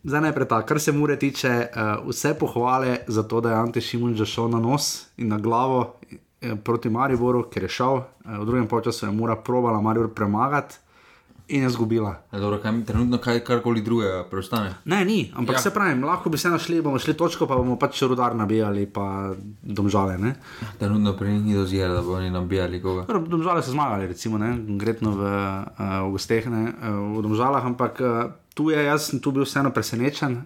zdaj 0.02 0.20
najprej 0.20 0.48
ta, 0.48 0.62
kar 0.66 0.80
se 0.80 0.92
mure 0.92 1.18
tiče, 1.18 1.68
uh, 1.70 2.08
vse 2.08 2.34
pohvale 2.34 2.98
za 3.06 3.22
to, 3.22 3.40
da 3.40 3.50
je 3.50 3.56
Ante 3.56 3.80
Šimun 3.80 4.14
že 4.14 4.26
šel 4.26 4.48
na 4.48 4.60
nos 4.60 5.06
in 5.16 5.28
na 5.28 5.38
glavo 5.38 6.00
proti 6.64 6.88
Mariboru, 6.88 7.44
ker 7.52 7.62
je 7.62 7.68
šel, 7.68 7.96
eh, 7.96 8.38
v 8.38 8.44
drugem 8.44 8.68
času 8.84 9.06
je 9.06 9.12
mora 9.12 9.36
probala 9.36 9.80
Maribor 9.80 10.14
premagati. 10.14 10.76
In 11.50 11.62
je 11.62 11.70
zgubila. 11.70 12.22
Ja, 12.32 12.38
dobro, 12.38 12.58
kaj, 12.62 12.84
trenutno 12.86 13.18
kaj, 13.18 13.40
karkoli 13.40 13.80
drugega 13.82 14.22
preostane. 14.30 14.74
Ne, 14.84 15.04
ni, 15.04 15.32
ampak 15.34 15.56
ja. 15.56 15.60
se 15.60 15.70
pravi, 15.74 16.00
lahko 16.00 16.30
bi 16.30 16.38
se 16.38 16.48
našli, 16.48 16.82
bomo 16.82 16.98
šli 16.98 17.14
točko, 17.14 17.46
pa 17.46 17.56
bomo 17.56 17.74
pač 17.76 18.02
rudar 18.02 18.36
nabijali, 18.36 18.86
pa 18.86 19.34
domžale. 19.62 20.18
Ne? 20.18 20.34
Trenutno 20.78 21.16
pri 21.16 21.32
njih 21.32 21.42
ni 21.42 21.54
doziralo, 21.54 21.94
da 21.94 22.02
bomo 22.02 22.20
nabijali 22.20 22.82
koga. 22.82 23.18
Domžale 23.26 23.62
so 23.62 23.74
zmagali, 23.74 24.06
recimo, 24.06 24.38
konkretno 24.38 25.10
v, 25.10 25.24
uh, 25.26 26.06
v 26.06 26.12
gosteh, 26.14 26.46
ne, 26.46 26.70
v 27.18 27.22
domžalah, 27.26 27.66
ampak 27.66 27.98
tu 28.54 28.70
je 28.70 28.84
jaz 28.84 29.10
tu 29.18 29.32
bil 29.34 29.42
vseeno 29.42 29.74
presenečen. 29.74 30.42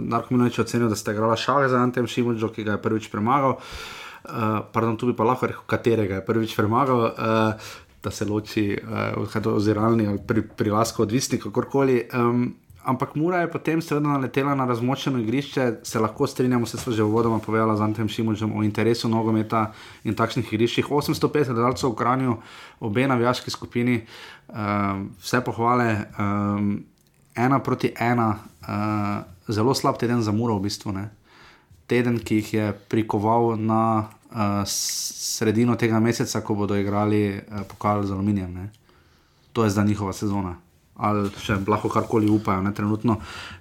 Narko 0.00 0.34
Minovič 0.34 0.58
je 0.58 0.66
ocenil, 0.66 0.90
da 0.90 0.98
ste 0.98 1.14
igrali 1.14 1.38
šale 1.38 1.70
za 1.70 1.78
Antem 1.78 2.10
Šimunčo, 2.10 2.50
ki 2.50 2.66
ga 2.66 2.74
je 2.74 2.82
prvič 2.82 3.06
premagal. 3.06 3.54
Uh, 3.54 4.00
uh, 4.30 4.64
pardon, 4.72 4.96
tu 4.96 5.06
bi 5.10 5.16
pa 5.16 5.24
lahko 5.24 5.46
rekel, 5.50 5.62
katerega 5.66 6.20
je 6.20 6.26
prvič 6.26 6.56
premagal, 6.56 7.04
uh, 7.10 7.70
da 8.02 8.10
se 8.10 8.24
loči 8.24 8.72
uh, 8.78 9.54
oziralni 9.54 10.06
ali 10.06 10.18
pri, 10.26 10.42
prilasko 10.42 11.02
odvisnik, 11.02 11.42
kakorkoli. 11.42 12.06
Um, 12.14 12.54
ampak 12.84 13.14
Mura 13.14 13.42
je 13.42 13.50
potem 13.52 13.82
seveda 13.82 14.08
naletela 14.08 14.54
na 14.54 14.64
razmočeno 14.64 15.20
igrišče, 15.20 15.66
se 15.82 16.00
lahko 16.00 16.26
strinjamo, 16.26 16.66
se 16.66 16.78
smo 16.78 16.92
že 16.92 17.02
uvodoma 17.02 17.38
povedali 17.38 17.76
z 17.76 17.80
Antem 17.80 18.08
Šimunčem 18.08 18.56
o 18.56 18.64
interesu 18.64 19.08
nogometa 19.08 19.72
in 20.04 20.14
takšnih 20.14 20.52
igriščih. 20.52 20.88
850 20.88 21.52
gledalcev 21.52 21.92
v 21.92 21.98
Kranju, 21.98 22.36
obe 22.80 23.06
navijaški 23.08 23.50
skupini, 23.50 24.00
um, 24.48 25.10
vse 25.20 25.44
pohvale, 25.44 26.06
um, 26.18 26.78
ena 27.36 27.58
proti 27.58 27.92
ena, 27.98 28.38
uh, 28.62 29.22
zelo 29.48 29.74
slab 29.74 29.98
teden 29.98 30.22
za 30.22 30.32
Muro 30.32 30.56
v 30.56 30.68
bistvu. 30.70 30.92
Ne? 30.92 31.10
teden, 31.90 32.20
ki 32.22 32.40
jih 32.40 32.54
je 32.54 32.66
prikoval 32.92 33.56
na 33.58 34.10
sredino 34.66 35.76
tega 35.76 36.00
meseca, 36.00 36.40
ko 36.40 36.54
bodo 36.54 36.76
igrali 36.76 37.20
uh, 37.38 37.60
pokal 37.64 38.02
z 38.02 38.10
aluminijem. 38.10 38.54
Ne? 38.54 38.70
To 39.52 39.64
je 39.64 39.70
zdaj 39.70 39.86
njihova 39.86 40.12
sezona. 40.12 40.56
Ali 40.96 41.30
še 41.34 41.56
lahko 41.64 41.88
karkoli 41.88 42.28
upajo, 42.28 42.60
ne? 42.60 42.74
trenutno 42.74 43.16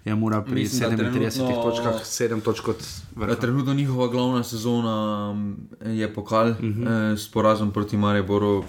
je 0.05 0.13
mora 0.13 0.41
pri 0.41 0.53
Mislim, 0.55 0.89
da 0.89 0.97
37 0.97 1.11
trenutno- 1.31 1.63
točkah 1.63 1.95
7 1.95 2.41
točk 2.41 2.67
Ja, 2.67 2.73
vrha. 3.15 3.35
trenutno 3.35 3.73
njihova 3.73 4.07
glavna 4.07 4.43
sezona 4.43 5.35
je 5.81 6.13
pokal, 6.13 6.49
uh 6.49 6.59
Mhm. 6.59 6.83
-huh. 6.83 7.13
eh, 7.13 7.17
s 7.17 7.27
porazom 7.29 7.71
proti 7.71 7.97
Mariboru 7.97 8.63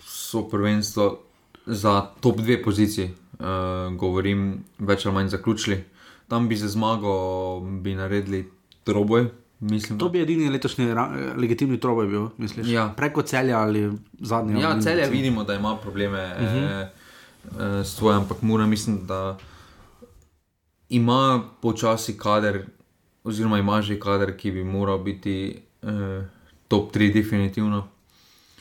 so 0.00 0.42
prvenstvo 0.42 1.18
za 1.66 2.00
top 2.20 2.36
dve 2.38 2.62
poziciji, 2.62 3.04
eh, 3.04 3.44
govorim, 3.92 4.46
več 4.78 5.06
ali 5.06 5.14
manj 5.14 5.28
zaključili. 5.28 5.84
Tam 6.28 6.48
bi 6.48 6.56
za 6.56 6.68
zmago 6.68 7.12
bi 7.60 7.94
naredili 7.94 8.50
troboj, 8.84 9.28
mislim. 9.70 9.98
To 9.98 10.08
bi 10.08 10.20
edini 10.20 10.48
letošnji 10.50 10.86
legitimni 11.36 11.80
troboj 11.80 12.06
bil, 12.06 12.28
misliš? 12.38 12.68
Ja. 12.68 12.92
Preko 12.96 13.22
celja 13.22 13.58
ali 13.58 13.92
zadnji. 14.20 14.60
Ja, 14.60 14.80
celje 14.80 15.08
vidimo, 15.10 15.44
da 15.44 15.54
ima 15.54 15.76
probleme 15.76 16.34
uh 16.38 16.42
Mhm. 16.42 16.56
-huh. 16.56 16.82
eh, 16.82 16.88
eh, 17.80 17.84
s 17.84 17.96
tvojim, 17.96 18.20
ampak 18.20 18.42
mora 18.42 18.66
mislim, 18.66 19.06
da 19.06 19.38
ima 20.88 21.42
počasi 21.60 22.18
kader, 22.18 22.64
oziroma 23.24 23.58
ima 23.58 23.82
že 23.82 24.00
kader, 24.00 24.36
ki 24.36 24.50
bi 24.50 24.64
moral 24.64 24.98
biti 24.98 25.56
eh, 25.82 26.22
top 26.68 26.92
3, 26.96 27.12
definitivno. 27.12 27.88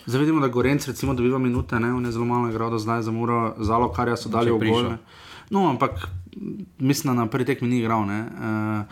Zdaj 0.06 0.20
vidimo, 0.20 0.42
da 0.42 0.48
Gorenc 0.48 0.88
recimo 0.88 1.14
dobiva 1.14 1.38
minute, 1.40 1.80
ne? 1.80 1.94
on 1.94 2.06
je 2.06 2.12
zelo 2.12 2.26
malo 2.26 2.50
igral 2.50 2.70
do 2.70 2.80
zdaj 2.80 3.02
za 3.02 3.12
Muro, 3.12 3.56
zalo, 3.60 3.92
kar 3.92 4.18
so 4.18 4.30
dali 4.30 4.52
v 4.52 4.60
ne. 4.60 4.98
No, 5.50 5.70
ampak 5.70 6.08
mislim, 6.80 7.16
da 7.16 7.24
na 7.24 7.30
prvi 7.30 7.46
tekmi 7.46 7.68
ni 7.68 7.80
igral. 7.80 8.06
Ne? 8.06 8.20
Uh, 8.22 8.86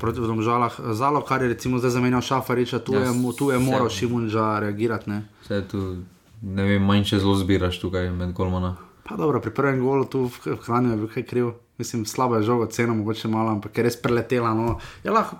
proti 0.00 0.20
domžalah, 0.20 0.80
zalo, 0.92 1.20
kar 1.20 1.42
je 1.42 1.48
recimo 1.48 1.78
zdaj 1.78 1.90
zamenjal 1.90 2.20
Šafariča, 2.20 2.78
tu, 2.78 2.94
Ja, 2.94 3.00
je, 3.00 3.36
tu 3.38 3.50
je 3.50 3.58
moral 3.58 3.88
Šimunža 3.88 4.58
reagirati. 4.58 5.10
Ne? 5.10 5.22
Vse 5.42 5.62
tu, 5.68 5.96
ne 6.42 6.64
vem, 6.64 6.82
manjše 6.82 7.18
zelo 7.18 7.34
zbiraš 7.36 7.80
tukaj 7.80 8.10
med 8.10 8.32
golmana. 8.32 8.76
Pa 9.08 9.16
dobro, 9.16 9.40
pri 9.40 9.50
prvem 9.50 9.80
golu 9.80 10.04
tu 10.04 10.26
v 10.28 10.56
Kranju 10.64 10.90
je 10.90 10.96
bil 10.96 11.08
kaj 11.08 11.22
kriv. 11.22 11.52
Mislim, 11.78 12.06
slabo 12.06 12.36
je 12.36 12.42
žogo, 12.42 12.66
ceno 12.66 12.94
mogoče 12.94 13.28
malo, 13.28 13.50
ampak 13.50 13.78
je 13.78 13.84
res 13.84 13.96
preletela. 14.02 14.54
No. 14.54 14.78
Ja, 15.04 15.12
lahko. 15.12 15.36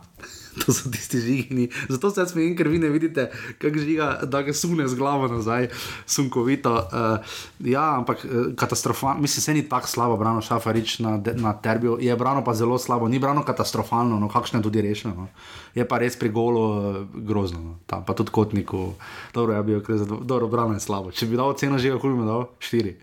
To 0.67 0.73
so 0.73 0.91
tisti 0.91 1.21
žigini. 1.21 1.69
Zato 1.89 2.11
se 2.11 2.27
smejim, 2.27 2.57
ker 2.57 2.69
vi 2.69 2.79
ne 2.79 2.89
vidite, 2.89 3.31
kako 3.59 3.79
žiga, 3.79 4.09
da 4.25 4.43
ga 4.43 4.53
sune 4.53 4.89
z 4.89 4.99
glavo 4.99 5.29
nazaj, 5.29 5.69
sunkovito. 6.07 6.73
Uh, 6.75 7.19
ja, 7.61 7.97
ampak 7.97 8.25
uh, 8.25 8.55
katastrofalno, 8.57 9.21
mislim, 9.21 9.43
se 9.43 9.55
ni 9.55 9.69
tako 9.69 9.89
slabo 9.89 10.17
brano 10.17 10.41
Šafarič 10.41 10.99
na, 10.99 11.21
na 11.35 11.53
Terbiju, 11.53 11.99
je 12.01 12.17
brano 12.17 12.45
pa 12.45 12.55
zelo 12.55 12.79
slabo, 12.79 13.09
ni 13.09 13.19
brano 13.19 13.45
katastrofalno, 13.45 14.19
no, 14.19 14.29
kakšno 14.29 14.59
je 14.59 14.63
tudi 14.63 14.83
rešeno. 14.83 15.15
No. 15.15 15.29
Je 15.75 15.89
pa 15.89 15.99
res 15.99 16.19
pri 16.19 16.29
golu 16.29 16.63
uh, 16.63 16.97
grozno, 17.15 17.61
no. 17.61 17.79
tam 17.87 18.05
pa 18.05 18.15
tudi 18.15 18.31
kotniku. 18.31 18.93
Dobro, 19.35 19.55
ja 19.55 19.63
bi 19.63 19.81
kar 19.83 19.97
zadovoljen, 19.97 20.27
dobro, 20.27 20.49
brano 20.49 20.75
je 20.75 20.81
slabo. 20.81 21.11
Če 21.11 21.27
bi 21.27 21.37
dal 21.37 21.55
ceno 21.59 21.79
žiga, 21.79 21.99
mu 22.03 22.27
dal? 22.27 22.49
Štiri. 22.59 22.97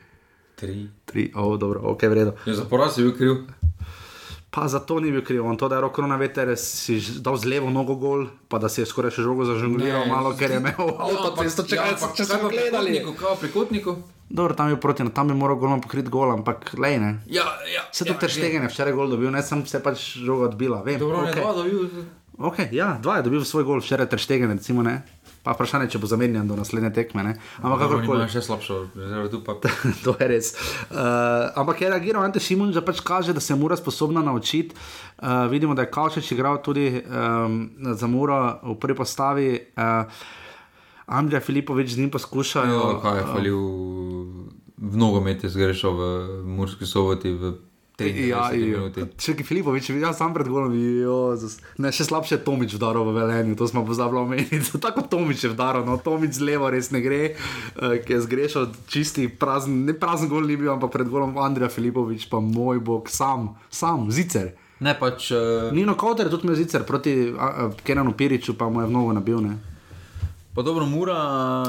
Tri. 0.56 0.88
Tri, 1.06 1.32
oh, 1.36 1.60
dobro, 1.60 1.82
ok, 1.84 2.04
vredno. 2.04 2.34
Ja, 2.46 2.54
za 2.54 2.66
poraz 2.66 2.98
je 2.98 3.04
bil 3.04 3.16
kriv. 3.18 3.36
Pa 4.56 4.68
zato 4.72 5.00
ni 5.04 5.12
bil 5.12 5.20
kriv, 5.20 5.46
on 5.46 5.58
to, 5.58 5.68
da 5.68 5.76
je 5.76 5.84
roko 5.84 6.06
na 6.08 6.16
veter, 6.16 6.54
si 6.56 6.96
dal 7.20 7.36
z 7.36 7.50
levo 7.52 7.70
nogo 7.70 7.98
gol, 8.00 8.28
pa 8.48 8.56
da 8.56 8.70
si 8.72 8.80
je 8.80 8.86
skoraj 8.88 9.12
še 9.12 9.26
žogo 9.26 9.44
zažongliral, 9.44 10.06
Ne, 10.08 10.12
malo, 10.14 10.32
ker 10.40 10.54
je 10.54 10.60
imel 10.64 10.94
avtocesto, 10.96 11.66
če 11.68 11.80
kaj 11.82 11.96
če 12.16 12.28
smo 12.30 12.52
gledali. 12.54 13.02
Kaj 13.20 13.36
pri 13.42 13.50
kotniku? 13.52 13.98
Dobro, 14.30 14.56
tam 14.56 14.72
je 14.72 14.80
proti, 14.80 15.04
no, 15.04 15.12
tam 15.12 15.28
bi 15.28 15.36
moral 15.36 15.60
golom 15.60 15.84
pokriti 15.84 16.08
gol, 16.10 16.32
ampak 16.32 16.72
lej 16.80 17.02
ne. 17.04 17.12
Ja, 17.28 17.44
ja. 17.68 17.84
Se 17.92 18.08
tudi 18.08 18.16
teštegen 18.24 18.64
je 18.64 18.72
včeraj 18.72 18.96
gol 18.96 19.12
dobil, 19.12 19.28
ne 19.36 19.44
sem 19.44 19.66
se 19.68 19.84
pač 19.84 20.16
žoga 20.24 20.48
odbila. 20.54 20.80
Vem, 20.88 21.04
Dobro, 21.04 21.26
okay. 21.28 21.36
ne, 21.36 21.42
dva 21.44 21.54
dobil. 21.60 22.08
Okay, 22.36 22.72
ja, 22.72 22.96
dva 23.04 23.20
je 23.20 23.28
dobil 23.28 23.44
svoj 23.44 23.68
gol, 23.68 23.84
včeraj 23.84 24.08
teštegen, 24.16 24.56
recimo 24.56 24.88
ne. 24.88 25.02
Pa 25.46 25.54
vprašanje, 25.54 25.92
če 25.94 26.00
bo 26.02 26.10
zamenjan 26.10 26.48
do 26.50 26.58
naslednje 26.58 26.90
tekme, 26.96 27.22
ne. 27.24 27.34
Ampak 27.62 27.84
kakorkoli. 27.86 28.24
Imajo 28.24 28.34
še 28.34 28.42
slabšo, 28.48 28.78
rezervo 28.98 29.30
tu 29.30 29.42
pa. 29.46 29.54
to 30.06 30.16
je 30.18 30.30
res. 30.32 30.54
Uh, 30.90 31.54
ampak 31.62 31.84
je 31.86 31.92
reagiral 31.94 32.26
Ante 32.26 32.42
Šimun, 32.42 32.74
da 32.74 32.82
pač 32.86 33.04
kaže, 33.06 33.36
da 33.36 33.44
se 33.44 33.54
mora 33.54 33.78
sposobna 33.78 34.26
naučiti. 34.26 34.74
Uh, 35.22 35.46
vidimo, 35.54 35.78
da 35.78 35.86
je 35.86 35.92
Kavčič 35.94 36.32
igral 36.34 36.58
tudi 36.66 36.90
um, 36.98 37.62
za 37.94 38.10
Muro 38.10 38.40
v 38.64 38.80
prvi 38.82 38.98
postavi. 38.98 39.50
Uh, 39.78 40.10
Andrej 41.06 41.46
Filipovič 41.46 41.94
z 41.94 42.02
njim 42.02 42.10
poskušajo. 42.10 42.82
Ja, 42.82 43.02
kaj 43.02 43.22
je 43.22 43.26
falil 43.30 43.62
v 44.78 44.98
nogomet, 44.98 45.46
je 45.46 45.54
zgrešil 45.54 45.94
v 45.94 46.02
Murski 46.58 46.90
soboti 46.90 47.30
v 47.30 47.54
93 47.54 47.65
Ja, 47.96 48.52
če 49.16 49.34
ki 49.40 49.44
Filipovič, 49.48 49.88
ja 49.96 50.12
sam 50.12 50.34
pred 50.36 50.50
golom, 50.52 50.74
jo, 50.76 51.32
zas- 51.40 51.62
ne, 51.80 51.94
še 51.96 52.04
slabše 52.04 52.36
je 52.36 52.44
Tomič 52.44 52.76
vdaral 52.76 53.08
v 53.08 53.16
Velenju, 53.16 53.56
to 53.56 53.68
smo 53.72 53.86
pozabili 53.88 54.20
omeniti. 54.20 54.60
Tako 54.84 55.08
Tomič 55.08 55.48
je 55.48 55.54
vdaral, 55.56 55.88
no 55.88 55.96
Tomič 55.96 56.36
z 56.36 56.44
levo 56.44 56.68
res 56.68 56.92
ne 56.92 57.00
gre, 57.00 57.40
uh, 57.80 57.96
ki 58.04 58.18
je 58.18 58.20
zgrešil 58.28 58.68
čisti 58.92 59.30
prazen, 59.32 59.86
ne 59.88 59.96
prazen 59.96 60.28
gol 60.28 60.44
ni 60.44 60.60
bil, 60.60 60.74
ampak 60.76 60.92
pred 60.92 61.08
golom 61.08 61.40
Andrej 61.40 61.72
Filipovič, 61.72 62.28
pa 62.28 62.44
moj 62.44 62.84
bog, 62.84 63.08
sam, 63.08 63.56
sam, 63.72 64.12
zicer. 64.12 64.52
Ne 64.84 64.92
pač. 65.00 65.32
Uh, 65.32 65.72
Nino 65.72 65.96
Kauter 65.96 66.28
je 66.28 66.36
tudi 66.36 66.52
imel 66.52 66.60
zicer 66.60 66.84
proti 66.84 67.32
uh, 67.32 67.72
Kenanu 67.80 68.12
Piriču, 68.12 68.60
pa 68.60 68.68
mu 68.68 68.84
je 68.84 68.92
v 68.92 68.92
nogo 68.92 69.16
nabil. 69.16 69.40
Ne. 69.40 69.75
Pa 70.56 70.62
dobro, 70.62 70.86
Mura. 70.86 71.16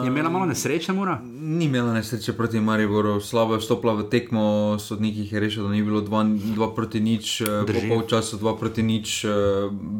Je 0.02 0.06
imela 0.06 0.30
malo 0.30 0.46
nesreče, 0.46 0.92
Mura? 0.92 1.18
Ni 1.24 1.64
imela 1.64 1.92
nesreče 1.92 2.32
proti 2.32 2.60
Mariboru, 2.60 3.20
slabo 3.20 3.54
je 3.54 3.58
vstopila 3.58 3.94
v 3.94 4.04
tekmo, 4.10 4.76
sodnik 4.78 5.16
jih 5.16 5.32
je 5.32 5.40
rešil, 5.40 5.64
da 5.66 5.70
ni 5.70 5.82
bilo 5.82 6.00
2 6.00 6.74
proti 6.74 7.00
nič, 7.00 7.40
eh, 7.40 7.44
po 7.66 7.72
Drži. 7.72 7.88
polčasu 7.88 8.36
2 8.36 8.58
proti 8.58 8.82
nič, 8.82 9.24
eh, 9.24 9.28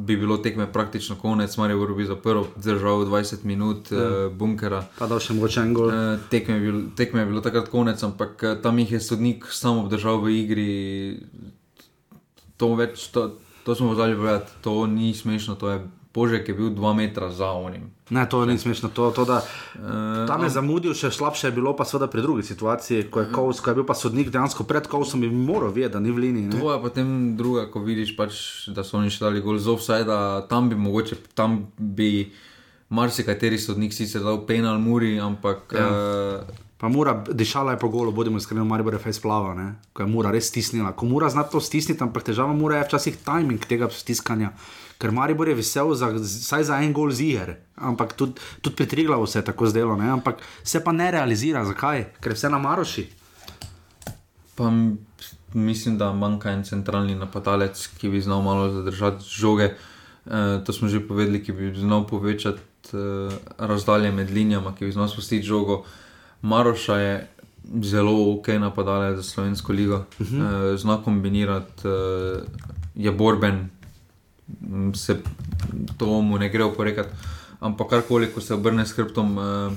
bi 0.07 0.17
bilo 0.17 0.37
tekme 0.37 0.73
praktično 0.73 1.17
konec, 1.17 1.57
Maribor 1.57 1.95
bi 1.95 2.07
zaprl, 2.07 2.43
držal 2.57 3.05
20 3.05 3.45
minut 3.45 3.91
ja. 3.91 4.29
bunkera. 4.31 4.87
Pa 4.99 5.07
dal 5.07 5.19
še 5.19 5.35
mogoče 5.35 5.61
en 5.61 5.75
gol. 5.75 5.91
Eh, 5.91 6.19
Tekme 6.31 6.55
je, 6.55 6.61
bil, 6.61 6.81
tekme 6.97 7.21
je 7.21 7.27
bilo 7.27 7.41
takrat 7.41 7.69
konec, 7.69 8.03
ampak 8.03 8.43
eh, 8.43 8.55
tam 8.63 8.79
jih 8.79 8.93
je 8.93 9.01
sodnik 9.01 9.51
sam 9.51 9.79
obdržal 9.79 10.23
v 10.23 10.31
igri. 10.31 10.71
To, 12.57 12.75
več, 12.79 13.11
to, 13.11 13.35
to 13.65 13.75
smo 13.75 13.89
pozvali 13.89 14.15
povedati, 14.15 14.63
to 14.63 14.87
ni 14.87 15.15
smešno, 15.15 15.59
to 15.59 15.71
je 15.71 15.79
Božek 16.17 16.49
je 16.49 16.55
bil 16.55 16.71
2 16.71 16.95
metra 16.95 17.29
za 17.29 17.53
onim. 17.53 17.93
Ne, 18.09 18.25
to 18.25 18.41
ni 18.43 18.57
smešno. 18.57 18.89
To, 18.91 19.11
to, 19.11 19.25
da, 19.25 19.45
Eh, 19.77 20.25
tam 20.25 20.41
je 20.41 20.51
zamudil, 20.51 20.93
še 20.93 21.11
slabše 21.11 21.47
je 21.47 21.53
bilo 21.53 21.73
pa 21.73 21.85
seveda 21.85 22.07
pri 22.07 22.23
drugi 22.23 22.43
situaciji, 22.43 23.07
ko 23.07 23.21
je, 23.21 23.29
Kovs, 23.29 23.61
ko 23.61 23.71
je 23.71 23.75
bil 23.75 23.85
pa 23.85 23.93
sodnik 23.93 24.31
dejansko 24.31 24.65
pred 24.65 24.87
Kovsom 24.87 25.21
in 25.23 25.37
moral 25.37 25.69
vedeti, 25.69 25.93
da 25.93 26.01
ni 26.01 26.09
v 26.09 26.19
liniji. 26.19 26.47
ne. 26.47 26.57
To 26.57 26.73
je 26.73 26.79
potem 26.81 27.09
druga, 27.37 27.67
ko 27.67 27.79
vidiš, 27.79 28.17
pač, 28.17 28.33
da 28.69 28.81
so 28.81 28.97
oni 28.97 29.11
še 29.11 29.21
dali 29.21 29.41
gol 29.41 29.59
z 29.59 29.69
offside, 29.69 30.09
tam 30.49 30.67
bi 30.67 30.77
mogoče, 30.77 31.17
tam 31.35 31.67
bi 31.77 32.33
marsikateri 32.89 33.59
sodnik 33.59 33.93
sicer 33.93 34.23
dal 34.23 34.47
penal 34.47 34.79
Muri, 34.79 35.19
ampak 35.21 35.73
Ja. 35.73 35.81
ja. 35.81 36.45
Pa 36.77 36.89
mora, 36.89 37.25
dišala 37.25 37.73
je 37.73 37.81
po 37.81 37.89
golu, 37.89 38.13
bodimo 38.13 38.37
iskreni, 38.37 38.61
Maribor 38.61 38.93
je 38.93 39.01
fejs 39.01 39.17
plava, 39.17 39.55
ne? 39.55 39.81
ko 39.95 40.05
je 40.05 40.09
mura 40.09 40.29
res 40.29 40.53
stisnila. 40.53 40.93
Ko 40.93 41.07
mura 41.09 41.25
zna 41.27 41.43
to 41.43 41.57
stisniti, 41.57 42.05
ampak 42.05 42.21
težava 42.23 42.53
mura 42.53 42.77
je 42.77 42.85
včasih 42.85 43.17
timing 43.25 43.65
tega 43.65 43.89
stiskanja. 43.89 44.53
Ker 44.99 45.13
Maribor 45.13 45.49
je 45.49 45.55
vesel 45.55 45.95
za, 45.95 46.09
vsaj 46.17 46.65
za 46.65 46.81
en 46.81 46.93
gol 46.97 47.11
ziger, 47.13 47.57
ampak 47.77 48.15
tudi, 48.17 48.41
tudi 48.61 48.77
pri 48.77 48.87
Triglavu 48.87 49.27
se 49.27 49.39
je 49.39 49.45
tako 49.45 49.67
zdelo, 49.67 49.97
ne? 49.97 50.09
ampak 50.11 50.41
se 50.65 50.85
pa 50.85 50.93
ne 50.93 51.11
realizira. 51.11 51.65
Zakaj? 51.65 52.05
Ker 52.21 52.33
vse 52.33 52.49
na 52.49 52.59
Maroši. 52.59 53.05
Pa 54.57 54.73
mislim, 55.55 55.99
da 55.99 56.13
manjka 56.13 56.51
en 56.51 56.65
centralni 56.65 57.15
napadalec, 57.15 57.87
ki 58.01 58.09
bi 58.09 58.21
znal 58.21 58.43
malo 58.43 58.71
zadržati 58.73 59.25
žoge. 59.29 59.75
E, 60.27 60.65
to 60.65 60.73
smo 60.73 60.89
že 60.89 61.05
povedali, 61.09 61.43
ki 61.45 61.53
bi 61.53 61.73
znal 61.77 62.07
povečati 62.07 62.61
e, 62.93 63.29
razdalje 63.59 64.13
med 64.13 64.31
linijama, 64.31 64.75
ki 64.75 64.89
bi 64.89 64.93
znal 64.93 65.09
spustiti 65.09 65.47
žogo. 65.47 65.85
Maroša 66.43 66.97
je 66.97 67.29
zelo 67.83 68.17
ok 68.33 68.49
napadalec 68.49 69.17
za 69.17 69.23
slovensko 69.23 69.73
ligo, 69.73 69.97
uh 69.97 70.27
-huh. 70.27 70.75
e, 70.75 70.77
zna 70.77 71.03
kombinirati, 71.03 71.89
e, 71.89 72.41
je 72.95 73.13
borben, 73.13 73.69
se 74.95 75.21
to 75.99 76.21
mu 76.23 76.39
ne 76.39 76.49
gre 76.49 76.65
oporekati. 76.65 77.09
Ampak 77.61 77.91
karkoli, 77.91 78.33
ko 78.35 78.41
se 78.41 78.55
obrne 78.55 78.87
s 78.87 78.93
hrbtom. 78.93 79.39
E, 79.39 79.77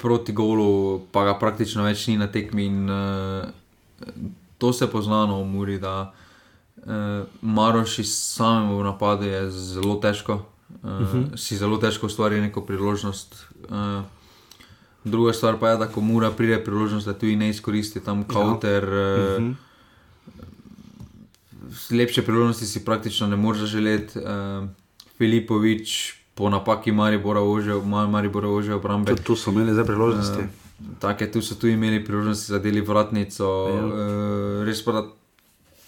proti 0.00 0.32
golu, 0.32 1.00
pa 1.12 1.24
ga 1.28 1.34
praktično 1.38 1.84
več 1.84 2.06
ni 2.08 2.16
na 2.20 2.30
tekmi. 2.32 2.66
In, 2.66 2.78
uh, 2.88 3.44
to 4.60 4.72
se 4.72 4.88
pozna 4.90 5.26
no, 5.28 5.42
v 5.42 5.48
Muri, 5.52 5.76
da 5.80 6.08
uh, 6.08 7.28
Maroši 7.44 8.04
samemu 8.08 8.80
v 8.80 8.86
napadu 8.88 9.28
je 9.28 9.42
zelo 9.50 9.98
težko, 10.00 10.40
uh, 10.40 10.88
uh 10.88 11.12
-huh. 11.12 11.36
si 11.36 11.56
zelo 11.56 11.76
težko 11.76 12.06
ustvari 12.06 12.40
neko 12.40 12.64
priložnost. 12.64 13.36
Uh, 13.68 14.02
druga 15.04 15.32
stvar 15.32 15.58
pa 15.60 15.68
je, 15.68 15.76
da 15.76 15.86
ko 15.86 16.00
Mura 16.00 16.30
pride 16.30 16.64
priložnost, 16.64 17.06
da 17.06 17.14
tudi 17.14 17.36
ne 17.36 17.50
izkoristi 17.50 18.00
tam 18.00 18.24
kauter. 18.24 18.84
Ja. 18.84 19.36
Uh, 19.36 19.42
uh 19.42 19.48
-huh. 19.48 19.54
Lepše 21.90 22.22
priložnosti 22.22 22.66
si 22.66 22.84
praktično 22.84 23.26
ne 23.26 23.36
moreš 23.36 23.70
želeti. 23.70 24.18
Uh, 24.18 24.68
Filipovič 25.18 26.14
po 26.34 26.50
napaki 26.50 26.92
Maribora 26.92 27.40
ožil, 27.40 27.82
Maribora 27.84 28.48
ožil 28.48 28.76
obrambe. 28.76 29.12
Tudi 29.12 29.22
tu 29.22 29.36
so 29.36 29.50
imeli 29.50 29.72
zdaj 29.72 29.84
priložnosti. 29.84 30.42
Uh, 30.42 30.96
Take, 30.98 31.30
tu 31.30 31.42
so 31.42 31.54
tu 31.54 31.68
imeli 31.68 32.04
priložnosti 32.04 32.52
za 32.52 32.58
deli 32.58 32.80
vratnico. 32.80 33.44
Ja. 33.68 33.84
Uh, 33.84 34.64
res 34.64 34.80
pa 34.84 35.04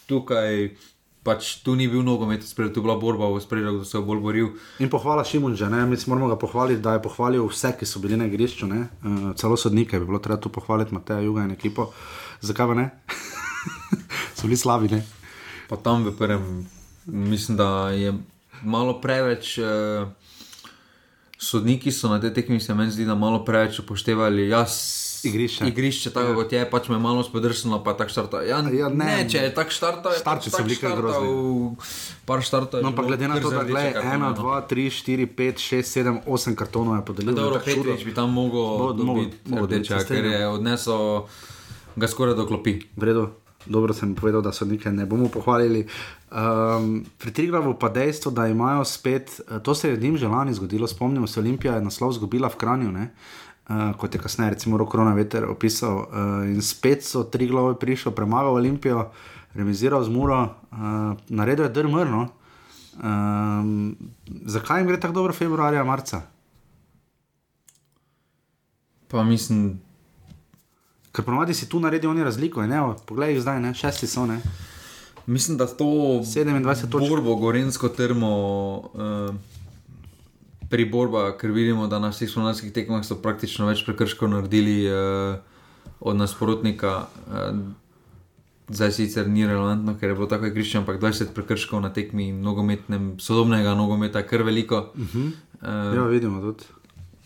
tukaj 0.07 0.77
pač 1.23 1.63
tu 1.63 1.79
ni 1.79 1.87
bil 1.87 2.03
nogomet, 2.03 2.43
spredaj, 2.43 2.75
tu 2.75 2.83
je 2.83 2.85
bila 2.85 2.99
borba 2.99 3.31
v 3.31 3.39
spredju, 3.39 3.79
kdo 3.79 3.87
se 3.87 3.95
je 3.97 4.03
bolj 4.03 4.21
boril. 4.21 4.49
In 4.83 4.91
pohvala 4.91 5.23
Šimunča, 5.25 5.71
ne, 5.71 5.87
mi 5.87 5.97
moramo 6.07 6.29
ga 6.29 6.37
pohvaliti, 6.37 6.83
da 6.83 6.99
je 6.99 7.03
pohvalil 7.03 7.47
vse, 7.47 7.73
ki 7.79 7.87
so 7.87 8.03
bili 8.03 8.19
na 8.19 8.27
igrišču, 8.27 8.67
ne, 8.67 8.91
uh, 8.91 9.31
celo 9.39 9.57
sodnike 9.57 10.03
bi 10.03 10.07
bilo 10.07 10.19
treba 10.19 10.41
tu 10.43 10.51
pohvaliti, 10.51 10.95
Mateja 10.95 11.23
Juga 11.23 11.47
in 11.47 11.55
ekipo. 11.55 11.93
Zakaj 12.43 12.67
pa 12.67 12.75
ne? 12.75 12.91
so 14.37 14.51
bili 14.51 14.59
slabi, 14.59 14.91
ne? 14.91 15.22
Pa 15.73 15.81
tam 15.81 16.05
v 16.05 16.13
prvem, 16.13 16.69
mislim, 17.09 17.57
da 17.57 17.89
je 17.97 18.13
malo 18.61 19.01
preveč. 19.01 19.57
Uh, 19.57 20.09
Sodniki 21.39 21.89
so 21.93 22.11
na 22.13 22.21
te 22.21 22.29
tekmi, 22.29 22.61
se 22.61 22.75
meni 22.75 22.93
zdi, 22.93 23.07
da 23.09 23.15
malo 23.15 23.41
preveč 23.45 23.79
upoštevali. 23.81 24.49
Jaz, 24.49 24.75
igrišče. 25.25 25.69
Igrišče, 25.73 26.11
tako 26.13 26.29
ja. 26.29 26.35
kot 26.35 26.53
je, 26.53 26.61
pač 26.71 26.91
me 26.93 26.99
malo 27.01 27.25
spodrsnilo, 27.25 27.81
pa 27.81 27.97
tako 27.97 28.13
štarta. 28.13 28.43
Ja, 28.45 28.61
Ja, 28.69 28.91
ne. 28.93 29.05
ne, 29.05 29.25
če 29.25 29.47
je 29.47 29.55
tako 29.57 29.73
štarta, 29.73 30.13
je 30.13 30.21
Starci 30.21 30.51
pač 30.51 30.53
so 30.53 30.61
tak 30.61 30.69
bili 30.69 30.77
kar 30.77 30.93
štartal, 30.93 31.25
grozni. 31.25 32.21
Par 32.29 32.45
štarta. 32.45 32.77
je 32.77 32.85
No, 32.85 32.93
pa 32.93 33.07
glede 33.09 33.33
na 33.33 33.41
to, 33.41 33.51
da 33.51 33.65
je 33.65 33.95
kartone, 33.97 34.13
1, 34.13 34.21
no. 34.21 34.31
2, 34.37 34.61
3, 34.69 34.87
4, 35.01 35.31
5, 35.41 35.65
6, 35.73 35.95
7, 36.05 36.21
8 36.29 36.61
kartonov 36.61 37.01
je 37.01 37.07
podelil. 37.09 37.33
Dobro, 37.41 37.57
tako. 37.65 37.81
Petrič 37.81 38.05
bi 38.05 38.13
tam 38.13 38.37
mogel 38.37 38.93
dobiti 39.01 39.41
rdeča, 39.49 40.05
ker 40.05 40.31
je 40.37 40.45
odnesel 40.53 41.25
ga 41.97 42.09
skoraj 42.09 42.35
do 42.35 42.47
klopi. 42.47 42.81
V 42.97 43.03
redu, 43.05 43.29
dobro 43.67 43.95
sem 43.95 44.15
povedal, 44.15 44.43
da 44.43 44.53
so 44.53 44.65
nekaj 44.65 44.93
ne 44.93 45.07
bomo 45.07 45.29
pohvalili. 45.29 45.87
Um, 46.31 47.05
pri 47.19 47.33
Triglavu 47.33 47.75
pa 47.79 47.89
dejstvo, 47.89 48.33
da 48.33 48.47
imajo 48.47 48.85
spet, 48.85 49.41
eh, 49.41 49.59
to 49.59 49.75
se 49.75 49.91
je 49.91 49.97
njim 49.97 50.17
že 50.17 50.29
lani 50.29 50.55
zgodilo, 50.55 50.89
spomnimo 50.89 51.27
se, 51.27 51.41
Olimpija 51.41 51.75
je 51.75 51.85
naslov 51.85 52.11
izgubila 52.11 52.49
v 52.49 52.57
Kranju, 52.57 52.93
ne? 52.93 53.11
Uh, 53.69 53.97
kot 53.97 54.15
je 54.15 54.21
kasneje, 54.21 54.51
recimo, 54.51 54.77
Rokorona 54.77 55.15
Veter 55.15 55.45
opisal. 55.45 55.97
Uh, 55.97 56.07
in 56.51 56.63
spet 56.63 57.05
so 57.05 57.23
Triglav 57.25 57.75
prišel, 57.79 58.13
premagal 58.13 58.55
Olimpijo, 58.55 59.11
remiziral 59.55 60.05
z 60.05 60.09
Muro, 60.09 60.43
uh, 60.43 61.17
naredil 61.29 61.65
je 61.65 61.71
drmrno. 61.71 62.29
Um, 63.03 63.97
zakaj 64.45 64.81
jim 64.81 64.89
gre 64.89 65.01
tako 65.01 65.15
dobro 65.15 65.33
februarja, 65.33 65.85
marca? 65.85 66.23
Pa 69.09 69.23
mislim, 69.23 69.81
Ker 71.13 71.25
ponovadi 71.25 71.55
si 71.55 71.69
tu 71.69 71.81
naredijo 71.81 72.11
oni 72.11 72.25
razliko, 72.25 72.63
in 72.65 72.73
evo, 72.73 72.97
poglej 73.07 73.35
jih 73.35 73.43
zdaj, 73.43 73.61
ne? 73.61 73.75
šesti 73.75 74.07
so, 74.07 74.27
ne? 74.27 74.41
mislim, 75.27 75.59
da 75.59 75.67
to 75.67 75.85
27 75.85 76.91
točk. 76.91 77.09
borbo, 77.09 77.35
gorensko 77.37 77.89
termo. 77.89 78.31
Uh, 78.95 79.35
Pri 80.71 80.87
borba, 80.89 81.37
ker 81.37 81.51
vidimo, 81.53 81.85
da 81.87 81.99
na 81.99 82.09
vseh 82.09 82.31
slovenskih 82.31 82.73
tekmah 82.73 83.03
so 83.05 83.19
praktično 83.21 83.67
več 83.69 83.83
prekrškov 83.85 84.31
naredili 84.33 84.87
uh, 84.89 85.37
od 86.01 86.17
nasprotnika. 86.17 86.95
Uh, 87.29 87.59
zdaj 88.73 88.93
sicer 88.97 89.29
ni 89.29 89.45
relevantno, 89.47 89.99
ker 90.01 90.09
je 90.09 90.15
bilo 90.15 90.27
tako 90.27 90.49
igrišče, 90.49 90.79
ampak 90.79 91.01
20 91.01 91.35
prekrškov 91.37 91.83
na 91.85 91.93
tekmi 91.93 92.31
nogometnem, 92.33 93.19
sodobnega 93.21 93.75
nogometa, 93.77 94.23
kar 94.25 94.43
veliko. 94.49 94.93
Uh 94.97 95.13
-huh. 95.15 95.31
uh, 95.61 95.97
Ja, 95.97 96.09
vidimo 96.09 96.41
tudi. 96.41 96.65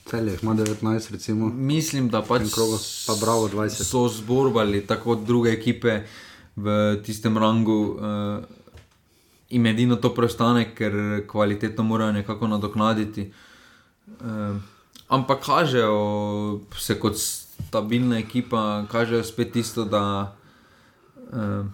Celje 0.06 0.32
jih 0.32 0.42
ima 0.42 0.54
19, 0.54 1.12
recimo. 1.12 1.48
Mislim, 1.48 2.08
da 2.08 2.22
pač 2.22 2.42
krogu, 2.54 2.78
pa 3.06 3.14
Bravo 3.20 3.48
20. 3.48 3.82
so 3.82 4.08
zborbali 4.08 4.86
tako 4.86 5.14
druge 5.14 5.50
ekipe 5.50 6.00
v 6.56 6.96
tistem 7.06 7.38
rangu. 7.38 7.98
Uh, 7.98 8.44
in 9.48 9.66
edino 9.66 9.96
to 9.96 10.14
preostane, 10.14 10.74
ker 10.74 11.26
kvalitetno 11.26 11.84
morajo 11.84 12.12
nekako 12.12 12.46
nadoknaditi. 12.46 13.32
Uh, 14.20 14.56
ampak 15.08 15.42
kažejo 15.44 16.60
se 16.78 16.98
kot 17.00 17.18
stabilna 17.18 18.18
ekipa, 18.18 18.86
kažejo 18.90 19.24
spet 19.24 19.52
tisto, 19.52 19.84
da 19.84 20.36
uh, 21.32 21.66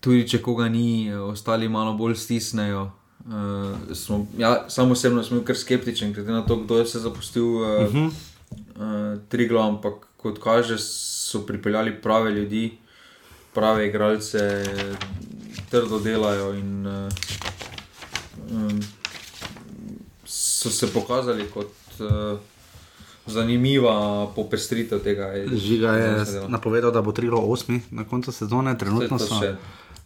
tudi 0.00 0.26
če 0.28 0.42
koga 0.42 0.68
ni, 0.68 1.14
ostali 1.14 1.68
malo 1.68 1.94
bolj 1.94 2.18
stisnejo. 2.18 2.90
Uh, 3.26 3.94
smo, 3.94 4.26
ja, 4.38 4.64
sam 4.68 4.90
osebno 4.90 5.22
sem 5.24 5.38
bil 5.38 5.46
kar 5.46 5.56
skeptičen, 5.56 6.12
glede 6.12 6.32
na 6.32 6.42
to, 6.46 6.56
kdo 6.56 6.78
je 6.78 6.86
se 6.86 7.00
zapustil 7.00 7.44
uh, 7.44 7.60
uh 7.60 7.94
-huh. 7.94 8.06
uh, 8.06 9.20
Triglo, 9.28 9.60
ampak 9.60 9.94
kot 10.16 10.38
kaže, 10.42 10.78
so 10.78 11.46
pripeljali 11.46 12.02
prave 12.02 12.30
ljudi, 12.30 12.78
prave 13.54 13.88
igralce, 13.88 14.64
trdo 15.70 15.98
delajo 15.98 16.54
in 16.54 16.86
uh, 16.86 17.12
um, 18.50 18.80
so 20.24 20.70
se 20.70 20.92
pokazali 20.92 21.50
kot 21.50 21.72
uh, 22.00 22.38
zanimiva 23.26 23.94
popestritev 24.28 25.00
tega. 25.00 25.32
Žiga 25.48 25.90
je 25.90 26.08
napovedal, 26.48 26.90
da 26.90 27.00
bo 27.00 27.12
Triglo 27.12 27.40
8 27.40 27.80
na 27.90 28.04
koncu 28.04 28.32
sezone, 28.32 28.76
trenutno 28.76 29.18
so. 29.18 29.34
še- 29.36 29.56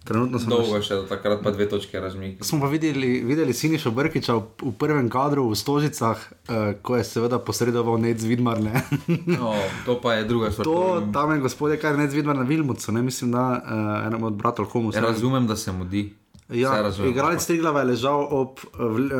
Trenutno 0.04 0.38
so 0.38 0.48
Dolgo 0.48 0.76
je 0.76 0.82
še 0.82 0.94
do 0.94 1.02
takrat, 1.04 1.42
pa 1.42 1.50
dve 1.50 1.66
točke 1.66 2.00
razmik. 2.00 2.38
Smo 2.40 2.60
pa 2.60 2.66
videli, 2.66 3.20
videli 3.20 3.52
Siniša 3.52 3.90
Brkiča 3.90 4.32
v, 4.32 4.42
v 4.62 4.72
prvem 4.72 5.04
kadru 5.06 5.44
v 5.44 5.54
Stožicah, 5.54 6.16
uh, 6.16 6.54
ko 6.80 6.96
je 6.96 7.04
seveda 7.04 7.36
posredoval 7.38 7.98
Nec 7.98 8.16
Vidmar. 8.22 8.56
Ne? 8.58 8.72
No, 9.28 9.52
to 9.84 9.98
pa 9.98 10.14
je 10.14 10.24
druga 10.24 10.48
stvar. 10.48 10.64
to 10.64 10.76
tam 11.12 11.28
je 11.30 11.38
gospod, 11.40 11.76
kar 11.76 11.92
Nec 11.94 12.08
Vidmar 12.10 12.32
na 12.34 12.42
Vilmucu, 12.42 12.88
ne 12.88 13.02
mislim, 13.02 13.32
da 13.32 13.44
uh, 13.52 13.60
enemu 14.06 14.26
od 14.26 14.32
bratov 14.34 14.64
Homus. 14.66 14.94
Ja, 14.94 15.02
razumem, 15.02 15.44
da 15.44 15.56
se 15.56 15.72
mudi. 15.72 16.14
Ja, 16.48 16.82
razumem, 16.82 17.10
igralec 17.10 17.46
Triglava 17.46 17.80
je 17.80 17.86
ležal 17.86 18.22
ob, 18.30 18.56
v, 18.72 19.10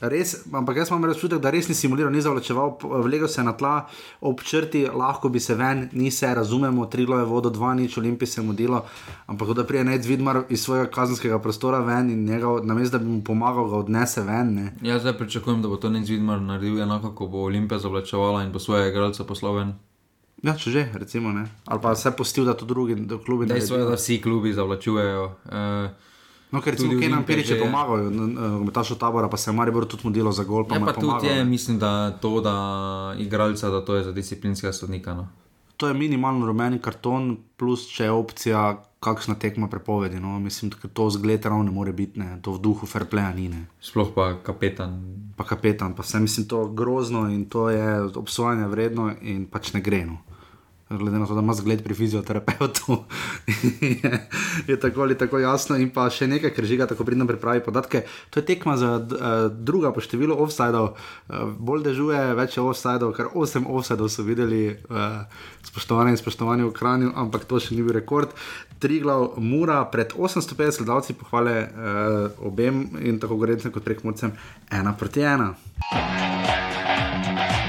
eh, 0.00 0.08
res, 0.08 0.30
ampak 0.48 0.76
jaz 0.76 0.88
imam 0.88 1.04
občutek, 1.04 1.38
da 1.38 1.50
res 1.50 1.68
ni 1.68 1.74
simuliral, 1.74 2.08
ni 2.10 2.20
zavlačeval, 2.20 2.78
p- 2.78 2.88
vlegel 3.02 3.28
se 3.28 3.42
na 3.42 3.52
tla, 3.52 3.84
ob 4.22 4.40
črti, 4.40 4.86
lahko 4.88 5.28
bi 5.28 5.36
se 5.38 5.54
ven, 5.54 5.88
ni 5.92 6.10
se, 6.10 6.34
razumemo, 6.34 6.86
Triglav 6.86 7.18
je 7.18 7.24
vodo 7.26 7.50
2, 7.50 7.74
nič, 7.74 7.98
Olimpij 7.98 8.26
se 8.26 8.40
je 8.40 8.46
mudilo, 8.46 8.84
ampak 9.26 9.48
da 9.50 9.64
prije 9.64 9.84
Nec 9.84 10.06
Vidmar 10.06 10.42
iz 10.48 10.62
svojega 10.62 10.88
kazenskega 10.88 11.38
prostora 11.38 11.78
ven 11.80 12.10
in 12.10 12.24
njega, 12.24 12.46
namesto 12.62 12.98
da 12.98 13.04
bi 13.04 13.10
mu 13.10 13.20
pomagal, 13.22 13.68
ga 13.68 13.76
odnese 13.76 14.22
ven. 14.22 14.54
Ne. 14.54 14.72
Jaz 14.82 15.00
zdaj 15.02 15.18
pričakujem, 15.18 15.62
da 15.62 15.68
bo 15.68 15.76
to 15.76 15.90
Nec 15.90 16.08
Vidmar 16.08 16.40
naredil 16.40 16.80
enako, 16.80 17.12
ko 17.12 17.26
bo 17.26 17.38
Olimpija 17.42 17.78
zavlačevala 17.78 18.42
in 18.42 18.52
bo 18.52 18.58
svoje 18.58 18.88
igralce 18.88 19.26
poslal 19.26 19.54
ven. 19.54 19.74
Ja, 20.38 20.54
če 20.54 20.70
že, 20.70 20.88
recimo, 20.94 21.32
ne. 21.32 21.44
ali 21.66 21.80
pa 21.82 21.94
se 21.94 22.10
pustil, 22.12 22.44
da 22.44 22.54
to 22.54 22.64
drugi 22.64 22.94
da 22.96 23.18
klubi 23.18 23.46
Dejstvo 23.46 23.74
je, 23.74 23.78
naredijo. 23.78 23.90
da 23.90 23.96
vsi 23.96 24.20
klubi 24.22 24.52
zavlačujejo. 24.52 25.24
Uh, 25.44 26.07
No, 26.50 26.60
ker 26.60 26.76
tudi 26.76 26.96
Kenan 26.96 27.24
Pirič 27.24 27.50
je 27.50 27.60
pomagal, 27.60 28.08
metašo 28.64 28.94
tabora, 28.94 29.28
pa 29.28 29.36
se 29.36 29.50
je 29.50 29.54
Maribor 29.54 29.84
tudi 29.84 30.02
mudilo 30.04 30.32
za 30.32 30.44
gol, 30.44 30.64
pa 30.64 30.74
Ja, 30.74 30.80
pa 30.80 30.90
je 30.90 30.94
pomagal. 30.94 31.20
tudi 31.20 31.26
je, 31.28 31.36
ne. 31.36 31.44
mislim, 31.44 31.78
da 31.78 32.10
to, 32.10 32.40
da 32.40 32.54
igralca, 33.18 33.70
da 33.70 33.84
to 33.84 33.94
je 33.94 34.04
za 34.04 34.12
disciplinskega 34.12 34.72
sodnika. 34.72 35.14
No. 35.14 35.28
To 35.76 35.88
je 35.88 35.94
minimalno 35.94 36.46
rumeni 36.46 36.78
karton, 36.78 37.36
plus 37.56 37.86
če 37.86 38.04
je 38.04 38.10
opcija, 38.10 38.62
kakšna 39.00 39.34
tekma 39.34 39.68
prepovedi. 39.68 40.20
No? 40.20 40.40
Mislim, 40.40 40.70
da 40.70 40.88
to 40.88 41.10
zgled 41.10 41.44
ravno 41.44 41.62
ne 41.62 41.70
more 41.70 41.92
biti, 41.92 42.18
ne? 42.18 42.38
to 42.42 42.52
v 42.52 42.58
duhu 42.58 42.86
fair 42.86 43.04
playa 43.04 43.34
ni. 43.34 43.48
Ne? 43.48 43.66
Sploh 43.80 44.08
pa 44.14 44.34
kapetan. 44.42 44.98
Pa 45.36 45.44
kapetan, 45.44 45.94
pa 45.94 46.02
vse 46.02 46.18
mislim, 46.20 46.48
to 46.48 46.62
je 46.62 46.68
grozno 46.74 47.28
in 47.28 47.44
to 47.44 47.70
je 47.70 48.02
obsojanje 48.02 48.66
vredno 48.66 49.12
in 49.22 49.46
pač 49.46 49.72
ne 49.72 49.80
gre. 49.80 50.02
No? 50.06 50.18
Glede 50.90 51.18
na 51.18 51.26
to, 51.26 51.34
da 51.34 51.40
ima 51.40 51.54
zgled 51.54 51.82
pri 51.84 51.94
fizioterapeutu, 51.94 53.04
je, 54.02 54.28
je 54.66 54.80
tako 54.80 55.02
ali 55.02 55.18
tako 55.18 55.38
jasno. 55.38 55.76
In 55.76 55.90
pa 55.92 56.06
še 56.10 56.26
nekaj, 56.26 56.54
ker 56.56 56.64
žiga 56.64 56.86
tako 56.88 57.04
pridno 57.04 57.26
pripravi 57.28 57.60
podatke. 57.64 58.06
To 58.30 58.40
je 58.40 58.46
tekma 58.48 58.76
za 58.80 58.94
uh, 58.96 59.04
druga 59.52 59.92
po 59.92 60.00
številu 60.00 60.38
offsajdov, 60.40 60.94
uh, 60.94 61.44
bolj 61.60 61.84
dežuje, 61.90 62.22
več 62.40 62.56
je 62.56 62.64
offsajdov, 62.64 63.12
kar 63.18 63.28
8 63.36 63.68
offsajdov 63.68 64.08
so 64.08 64.24
videli, 64.24 64.62
uh, 64.88 65.28
spoštovane 65.68 66.16
in 66.16 66.20
spoštovane 66.20 66.64
v 66.64 66.72
Kranju, 66.72 67.12
ampak 67.12 67.44
to 67.44 67.60
še 67.60 67.76
ni 67.76 67.84
bil 67.84 67.92
rekord. 68.00 68.32
Triglav 68.80 69.36
mura 69.36 69.82
pred 69.92 70.16
850 70.16 70.86
gledalci 70.86 71.18
pohvale 71.20 71.56
uh, 71.68 72.48
obem 72.48 72.86
in 73.04 73.20
tako 73.20 73.36
gorecem 73.36 73.74
kot 73.74 73.84
prekmorcem 73.84 74.32
ena 74.72 74.96
proti 74.96 75.20
ena. 75.20 75.52
Um, 75.92 77.67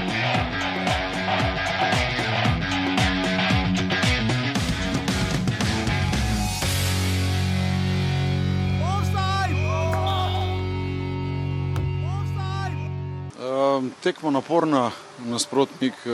tekmo 14.02 14.30
naporna, 14.30 14.90
nasprotnik 15.26 15.94
uh, 16.06 16.12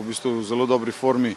v 0.00 0.06
bistvu 0.08 0.38
v 0.40 0.44
zelo 0.44 0.66
dobri 0.66 0.92
formi. 0.92 1.36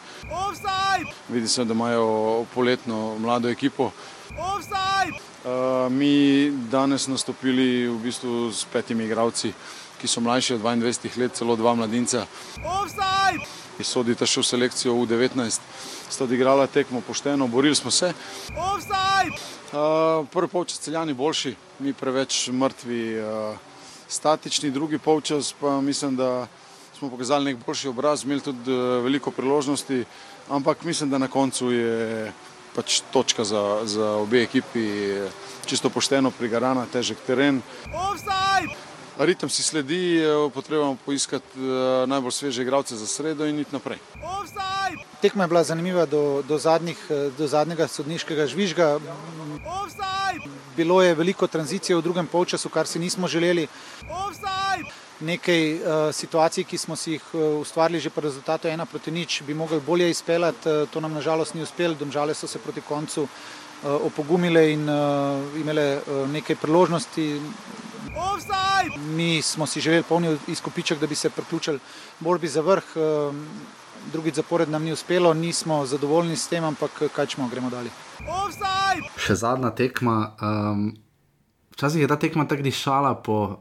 Vidi 1.29 1.47
se, 1.47 1.65
da 1.65 1.73
imajo 1.73 2.45
poletno 2.53 3.17
mlado 3.19 3.49
ekipo. 3.49 3.91
Uh, 4.29 5.91
mi 5.91 6.51
danes 6.71 7.07
nastopili 7.07 7.87
v 7.87 7.97
bistvu 8.03 8.51
s 8.51 8.65
petimi 8.65 9.05
igralci, 9.05 9.53
ki 10.01 10.07
so 10.07 10.21
mlajši 10.21 10.53
od 10.53 10.61
22 10.61 11.17
let, 11.17 11.35
celo 11.35 11.55
dva 11.55 11.75
mladinca. 11.75 12.25
Ki 13.77 13.83
sodita 13.83 14.27
še 14.27 14.43
v 14.43 14.49
selekcijo 14.49 14.95
U19, 14.99 15.61
sta 16.09 16.23
odigrala 16.27 16.67
tekmo 16.67 17.01
pošteno, 17.01 17.47
borili 17.47 17.75
smo 17.75 17.91
se. 17.91 18.11
Uh, 19.69 20.25
prvi 20.33 20.47
polčas 20.47 20.79
celjani 20.79 21.13
boljši, 21.13 21.55
mi 21.79 21.93
preveč 21.93 22.49
mrtvi, 22.51 23.01
uh, 23.21 23.55
statični, 24.09 24.71
drugi 24.71 24.97
polčas 24.97 25.53
pa 25.61 25.81
mislim, 25.81 26.15
da 26.15 26.47
smo 26.97 27.09
pokazali 27.09 27.45
nek 27.45 27.65
boljši 27.65 27.87
obraz, 27.87 28.23
imeli 28.23 28.41
tudi 28.41 28.71
uh, 28.71 29.03
veliko 29.03 29.31
priložnosti, 29.31 30.03
ampak 30.49 30.83
mislim, 30.83 31.09
da 31.09 31.17
na 31.17 31.27
koncu 31.27 31.71
je 31.71 32.33
pač 32.75 33.01
točka 33.11 33.43
za, 33.43 33.81
za 33.85 34.11
obe 34.11 34.43
ekipi, 34.43 34.85
čisto 35.65 35.89
pošteno 35.89 36.31
prigarana, 36.31 36.85
težek 36.91 37.17
teren. 37.27 37.61
Offside! 37.93 38.88
Ritem 39.19 39.49
si 39.49 39.63
sledi, 39.63 40.23
potrebujemo 40.53 40.95
poiskati 41.05 41.59
najbolj 42.07 42.31
sveže 42.31 42.61
igralce 42.63 42.95
za 42.95 43.07
sredo 43.07 43.43
in 43.45 43.59
iti 43.59 43.75
naprej. 43.75 43.97
Offside! 44.23 45.03
Tekma 45.21 45.43
je 45.43 45.47
bila 45.47 45.63
zanimiva 45.63 46.05
do, 46.05 46.39
do, 46.47 46.57
zadnjih, 46.57 46.95
do 47.37 47.47
zadnjega 47.47 47.87
sodniškega 47.87 48.47
žvižga. 48.47 48.99
Offside! 49.67 50.47
Bilo 50.77 51.01
je 51.03 51.15
veliko 51.15 51.47
tranzicije 51.47 51.97
v 51.97 52.01
drugem 52.01 52.27
polčasu, 52.31 52.69
kar 52.69 52.87
si 52.87 52.99
nismo 52.99 53.27
želeli. 53.27 53.67
Offside! 54.07 54.87
Nekaj 55.19 55.73
uh, 55.73 55.81
situacij, 56.15 56.63
ki 56.63 56.77
smo 56.77 56.95
si 56.95 57.17
jih 57.17 57.33
ustvarili 57.59 57.99
že 57.99 58.09
po 58.09 58.21
rezultatu 58.21 58.71
ena 58.71 58.85
proti 58.85 59.11
nič, 59.11 59.41
bi 59.43 59.53
mogli 59.53 59.81
bolje 59.83 60.09
izpeljati. 60.09 60.87
To 60.93 61.01
nam 61.03 61.13
nažalost 61.13 61.59
ni 61.59 61.61
uspelo. 61.61 61.93
Domžale 61.93 62.33
so 62.33 62.47
se 62.47 62.59
proti 62.59 62.81
koncu 62.81 63.27
uh, 63.27 63.29
opogumile 63.83 64.71
in 64.71 64.89
uh, 64.89 64.95
imele 65.59 65.99
uh, 65.99 66.23
nekaj 66.31 66.55
priložnosti. 66.55 67.41
Offside! 68.15 68.97
Mi 69.15 69.41
smo 69.41 69.65
si 69.65 69.81
želeli 69.81 70.03
polni 70.03 70.37
izkupiček, 70.47 70.99
da 70.99 71.07
bi 71.07 71.15
se 71.15 71.29
priključili 71.29 71.79
borbi 72.19 72.47
za 72.47 72.61
vrh. 72.61 72.83
Uh, 72.95 73.35
drugi 74.11 74.31
zapored 74.31 74.69
nam 74.69 74.83
ni 74.83 74.91
uspelo, 74.91 75.33
nismo 75.33 75.85
zadovoljni 75.85 76.35
s 76.35 76.47
tem, 76.47 76.63
ampak 76.63 77.03
kaj 77.15 77.25
čemo, 77.25 77.47
gremo 77.47 77.69
dalje. 77.69 77.89
Offside! 78.19 79.09
Še 79.17 79.35
zadnja 79.35 79.71
tekma. 79.75 80.35
Um, 80.41 80.93
včasih 81.71 82.01
je 82.01 82.07
ta 82.07 82.15
tekma 82.15 82.47
tako 82.47 82.63
dišala 82.63 83.15
po 83.23 83.59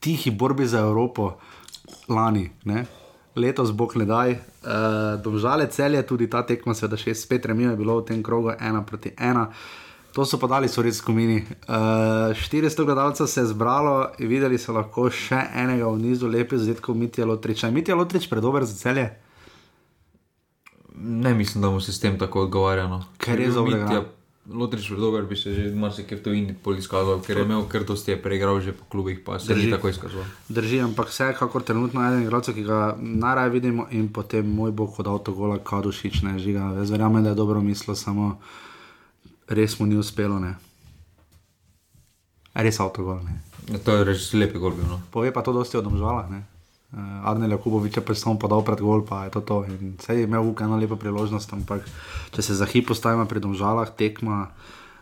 tihi 0.00 0.30
borbi 0.30 0.66
za 0.66 0.78
Evropo, 0.78 1.36
lani, 2.08 2.50
ne? 2.64 2.86
letos 3.36 3.72
bog 3.72 3.96
ne 3.96 4.04
daj. 4.04 4.32
Uh, 4.32 4.38
Domžale 5.22 5.68
celje, 5.70 6.02
tudi 6.06 6.30
ta 6.30 6.42
tekma, 6.46 6.74
seveda 6.74 6.96
še 6.96 7.14
spet 7.14 7.46
remijo, 7.46 7.70
je 7.70 7.80
bilo 7.80 8.00
v 8.00 8.06
tem 8.08 8.22
krogu 8.24 8.54
ena 8.56 8.82
proti 8.82 9.12
ena. 9.18 9.50
To 10.16 10.24
so 10.24 10.38
pa 10.40 10.48
dali, 10.48 10.68
so 10.68 10.80
res 10.80 10.96
skomini. 10.96 11.42
Uh, 11.68 12.32
400 12.32 12.84
gledalcev 12.88 13.26
se 13.28 13.40
je 13.40 13.46
zbralo, 13.52 14.16
videli 14.18 14.56
so 14.56 14.72
lahko 14.72 15.10
še 15.12 15.36
enega 15.52 15.90
v 15.92 16.00
nizu 16.00 16.30
lepih 16.32 16.56
zadetkov, 16.56 16.96
Mitja 16.96 17.26
Lotrič. 17.28 17.66
Je 17.66 17.70
Mitja 17.70 17.92
Lotrič 17.92 18.24
predober 18.30 18.64
za 18.64 18.78
celje? 18.80 19.10
Ne 20.96 21.34
mislim, 21.36 21.60
da 21.62 21.70
mu 21.70 21.84
se 21.84 21.92
s 21.92 22.00
tem 22.00 22.16
tako 22.16 22.46
odgovarjano. 22.48 23.02
Ker 23.20 23.44
je 23.44 23.50
zelo 23.52 23.68
dobro. 23.68 24.06
Lotrič 24.48 24.90
je 24.90 24.96
dober, 24.96 25.26
bi 25.28 25.36
se 25.36 25.52
že 25.52 25.70
marsikaj 25.74 26.18
v 26.18 26.22
tujini 26.22 26.54
izkazal, 26.78 27.20
ker 27.20 27.36
je 27.36 27.44
imel 27.44 27.68
kar 27.68 27.84
dosti 27.84 28.16
preigral 28.16 28.60
že 28.60 28.72
po 28.72 28.88
klubih, 28.88 29.18
pa 29.20 29.36
se 29.38 29.52
je 29.52 29.70
tako 29.70 29.92
izkazal. 29.92 30.24
Drži, 30.48 30.80
ampak 30.80 31.12
vse, 31.12 31.34
kakor 31.36 31.60
trenutno 31.62 32.00
eden 32.00 32.22
igralcev, 32.22 32.54
ki 32.54 32.64
ga 32.64 32.96
najraje 32.96 33.50
vidimo 33.50 33.84
in 33.90 34.08
potem 34.08 34.48
moj 34.48 34.70
bog 34.70 34.96
od 34.96 35.12
avtogola, 35.12 35.58
kadušič, 35.58 36.22
ne 36.22 36.38
žiga. 36.38 36.72
Jaz 36.78 36.94
verjamem, 36.94 37.24
da 37.24 37.34
je 37.34 37.42
dobro 37.42 37.60
mislil, 37.60 37.98
samo 37.98 38.38
res 39.48 39.78
mu 39.78 39.86
ni 39.86 39.96
uspelo. 39.96 40.38
Ne. 40.42 40.54
Res 42.56 42.80
avtogol. 42.80 43.22
Ne. 43.26 43.40
Ja, 43.72 43.78
to 43.82 43.98
je 43.98 44.06
res 44.06 44.30
lepi 44.34 44.58
gol. 44.62 44.78
No. 44.78 45.02
Pove 45.10 45.32
pa 45.34 45.42
to 45.42 45.54
dosti 45.54 45.78
odmžala. 45.78 46.30
Uh, 46.30 47.26
Arne 47.26 47.50
Jakubovič 47.50 47.98
je 47.98 48.02
pa 48.02 48.14
samo 48.14 48.38
podal 48.38 48.62
pred 48.62 48.78
gol, 48.78 49.02
pa 49.02 49.26
je 49.26 49.34
to 49.34 49.40
to. 49.42 49.56
Vse 49.98 50.14
je 50.14 50.26
imel 50.26 50.46
vuk 50.46 50.62
eno 50.62 50.78
lepo 50.78 50.94
priložnost, 50.94 51.50
ampak 51.52 51.82
če 52.30 52.40
se 52.42 52.54
za 52.54 52.66
hip 52.70 52.86
postavimo 52.86 53.26
pri 53.26 53.42
domžalah, 53.42 53.90
tekma 53.90 54.54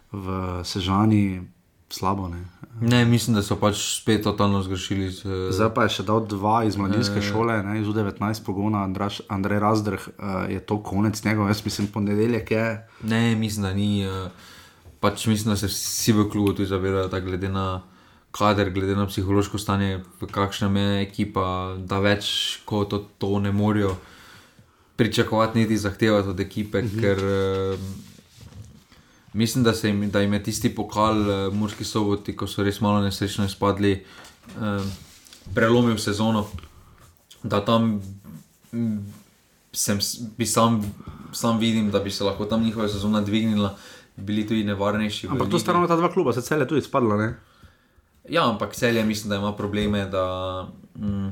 v 0.09 0.27
Sežani, 0.65 1.45
slabo. 1.93 2.33
Ne? 2.33 2.41
Ne, 2.81 3.05
mislim, 3.05 3.37
da 3.37 3.43
so 3.43 3.57
pač 3.61 3.79
spet 4.01 4.25
totalno 4.25 4.63
zgrešili. 4.63 5.11
Z, 5.11 5.37
Zdaj 5.55 5.71
pa 5.75 5.87
je 5.87 5.95
še 5.99 6.07
dal 6.09 6.25
dva 6.27 6.65
iz 6.67 6.79
mladinske 6.81 7.21
e, 7.21 7.25
šole, 7.25 7.61
ne, 7.67 7.79
iz 7.81 7.87
19 7.87 8.45
pogona, 8.47 8.83
Andraš, 8.89 9.21
Andrej 9.29 9.63
Razdrh, 9.63 10.09
uh, 10.15 10.45
je 10.51 10.61
to 10.61 10.81
konec 10.83 11.21
njegov, 11.25 11.49
jaz 11.53 11.65
mislim, 11.65 11.89
ponedeljek 11.95 12.51
je. 12.51 12.67
Ne, 13.03 13.23
mislim, 13.37 13.69
da 13.69 13.73
ni. 13.77 13.93
Uh, 14.09 14.53
pač 15.05 15.27
mislim, 15.29 15.53
da 15.53 15.57
se 15.61 15.69
vsi 15.69 16.13
v 16.17 16.29
klubu 16.33 16.55
tudi 16.57 16.71
zavedajo, 16.71 17.09
da 17.13 17.21
glede 17.21 17.49
na 17.53 17.83
kader, 18.35 18.71
glede 18.73 18.97
na 18.97 19.07
psihološko 19.07 19.59
stanje, 19.59 20.01
kakšna 20.33 20.71
je 20.81 21.03
ekipa, 21.03 21.77
da 21.79 22.01
več 22.03 22.31
kot 22.65 22.91
to, 22.91 23.05
to 23.19 23.39
ne 23.39 23.53
morejo 23.53 23.95
pričakovati, 24.97 25.59
niti 25.59 25.77
zahtevati 25.79 26.29
od 26.29 26.41
ekipe. 26.41 26.83
Mhm. 26.83 27.01
Ker 27.01 27.23
uh, 27.23 28.04
mislim, 29.35 29.65
da, 29.65 29.73
jim, 29.83 30.11
da 30.11 30.21
jim 30.21 30.33
je 30.33 30.43
tisti 30.43 30.75
pokal, 30.75 31.21
uh, 31.21 31.55
Murski 31.55 31.85
soboti, 31.85 32.37
ko 32.37 32.47
so 32.47 32.65
res 32.65 32.81
malo 32.81 33.03
nesrečno 33.03 33.45
izpadli, 33.45 33.99
uh, 34.57 34.87
prelomil 35.55 35.99
sezono, 35.99 36.47
da 37.43 37.65
tam. 37.65 37.99
Sem, 39.75 39.99
bi 40.39 40.47
sam, 40.47 40.79
sam 41.33 41.59
vidim, 41.59 41.91
da 41.91 41.99
bi 41.99 42.11
se 42.11 42.25
lahko 42.25 42.45
tam 42.47 42.63
njihova 42.63 42.89
sezona 42.89 43.21
dvignila, 43.21 43.73
bili 44.17 44.47
tudi 44.47 44.65
nevarnejši. 44.65 45.29
Ampak 45.31 45.51
to 45.51 45.59
sta 45.59 45.73
ravno 45.73 45.89
ta 45.91 45.97
dva 45.97 46.13
kluba, 46.13 46.33
se 46.33 46.43
cele 46.43 46.69
tudi 46.69 46.83
spadla. 46.83 47.17
Ne? 47.17 47.35
Ja, 48.29 48.51
ampak 48.51 48.75
celje 48.75 49.05
mislim, 49.05 49.31
da 49.31 49.37
ima 49.37 49.53
probleme, 49.53 50.07
da 50.07 50.23
mm, 50.97 51.29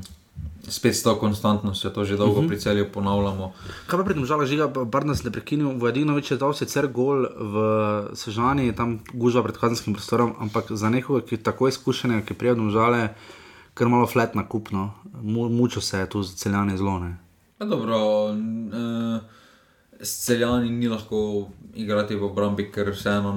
spet 0.67 0.95
s 0.95 1.03
to 1.03 1.15
konstantnostjo 1.15 1.89
to 1.89 2.05
že 2.05 2.17
dolgo 2.17 2.33
uh 2.33 2.37
mhm. 2.37 2.45
-huh. 2.45 2.47
pri 2.47 2.59
celju 2.59 2.91
ponavljamo. 2.91 3.53
Kaj 3.87 3.99
pa 3.99 4.03
pridem, 4.03 4.25
žal, 4.25 4.45
žiga, 4.45 4.67
bar 4.67 5.05
nas 5.05 5.23
ne 5.23 5.31
prekinil, 5.31 5.77
Vojadinovič 5.77 6.31
je 6.31 6.37
dal 6.37 6.53
sicer 6.53 6.87
gol 6.87 7.27
v 7.39 7.55
Sežani, 8.13 8.75
tam 8.75 8.99
gužva 9.13 9.43
pred 9.43 9.57
kazenskim 9.57 9.93
prostorom, 9.93 10.33
ampak 10.39 10.71
za 10.71 10.89
nekoga, 10.89 11.21
ki 11.21 11.35
je 11.35 11.43
tako 11.43 11.67
izkušen, 11.67 12.25
ki 12.25 12.33
prije 12.33 12.55
domžale, 12.55 13.09
ker 13.73 13.87
malo 13.87 14.07
flet 14.07 14.35
na 14.35 14.47
kupno, 14.47 14.93
mu, 15.21 15.49
mučo 15.49 15.81
se 15.81 15.99
je 15.99 16.09
tu 16.09 16.23
z 16.23 16.35
celjane 16.35 16.77
zlone. 16.77 17.17
Ja, 17.59 17.65
dobro, 17.65 18.25
uh, 18.25 19.21
s 20.01 20.25
celjani 20.25 20.69
ni 20.69 20.87
lahko 20.87 21.47
igrati 21.75 22.15
v 22.15 22.23
obrambi, 22.23 22.71
ker 22.71 22.91
vseeno 22.91 23.33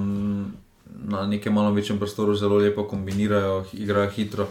na 1.05 1.25
nekem 1.25 1.53
malo 1.53 1.71
večjem 1.71 1.99
prostoru 1.99 2.35
zelo 2.35 2.57
lepo 2.57 2.83
kombinirajo, 2.83 3.65
igrajo 3.73 4.09
hitro. 4.09 4.47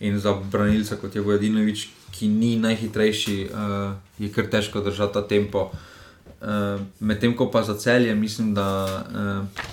In 0.00 0.18
za 0.18 0.34
branilca, 0.50 0.96
kot 0.96 1.14
je 1.14 1.20
Vojvodinovič, 1.20 1.88
ki 2.12 2.28
ni 2.28 2.56
najhitrejši, 2.60 3.36
uh, 3.48 3.94
je 4.18 4.28
kar 4.32 4.50
težko 4.52 4.80
držati 4.80 5.14
ta 5.14 5.22
tempo. 5.28 5.70
Uh, 6.42 6.80
Medtem 7.00 7.36
ko 7.36 7.50
pa 7.50 7.62
za 7.62 7.74
celje, 7.78 8.14
mislim, 8.14 8.54
da 8.54 8.68
uh, 8.86 9.64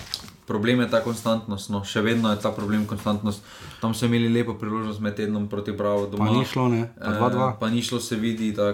problem 0.46 0.80
je 0.80 0.90
ta 0.90 1.02
konstantnost. 1.04 1.70
No, 1.70 1.84
še 1.84 2.02
vedno 2.02 2.32
je 2.32 2.40
ta 2.42 2.50
problem 2.50 2.86
konstantnost. 2.86 3.44
Tam 3.80 3.94
so 3.94 4.08
imeli 4.08 4.28
lepo 4.32 4.54
priložnost 4.58 5.00
med 5.00 5.16
tednom 5.16 5.48
proti 5.48 5.72
Bravo 5.72 6.08
doma. 6.10 6.26
Pa 6.26 6.38
ni 6.38 6.44
šlo, 6.44 6.68
ne, 6.68 6.88
pa 6.98 7.12
dva, 7.18 7.28
dva. 7.28 7.46
Uh, 7.52 7.58
pa 7.60 7.70
ni 7.70 7.82
šlo 7.82 8.00
se 8.00 8.16
vidi, 8.16 8.52
da 8.56 8.72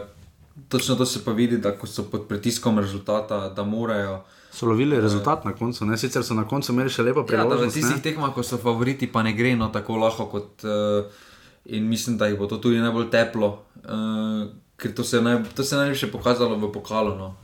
točno 0.68 0.96
to 0.96 1.06
se 1.06 1.24
pa 1.24 1.36
vidi, 1.36 1.58
da 1.58 1.74
ko 1.76 1.86
so 1.86 2.06
pod 2.10 2.28
pritiskom 2.28 2.78
rezultata, 2.78 3.48
da 3.48 3.64
morajo 3.64 4.22
so 4.56 4.66
lovili 4.66 5.00
rezultat 5.00 5.44
na 5.44 5.52
koncu, 5.52 5.84
ne? 5.84 5.98
sicer 6.00 6.24
so 6.24 6.34
na 6.34 6.46
koncu 6.48 6.72
imeli 6.72 6.88
še 6.90 7.04
lepo 7.04 7.26
priložnost. 7.28 7.62
Ja, 7.62 7.68
v 7.68 7.74
tistih 7.76 8.02
tekmah, 8.02 8.32
ko 8.32 8.40
so 8.40 8.56
favoriti, 8.56 9.08
pa 9.12 9.20
ne 9.26 9.34
gre 9.36 9.52
no 9.56 9.68
tako 9.72 9.98
lahko. 10.00 10.30
Kot, 10.32 10.64
uh, 10.64 11.26
in 11.68 11.88
mislim, 11.88 12.18
da 12.18 12.26
jih 12.26 12.38
bo 12.38 12.46
to 12.46 12.58
tudi 12.62 12.78
najbolj 12.82 13.10
teplo, 13.10 13.50
uh, 13.84 14.46
ker 14.76 14.94
to 14.94 15.04
se, 15.04 15.20
naj, 15.22 15.42
to 15.56 15.64
se 15.64 15.76
najbolje 15.76 16.12
pokazalo 16.12 16.56
v 16.56 16.72
pokalu. 16.72 17.16
No. 17.18 17.34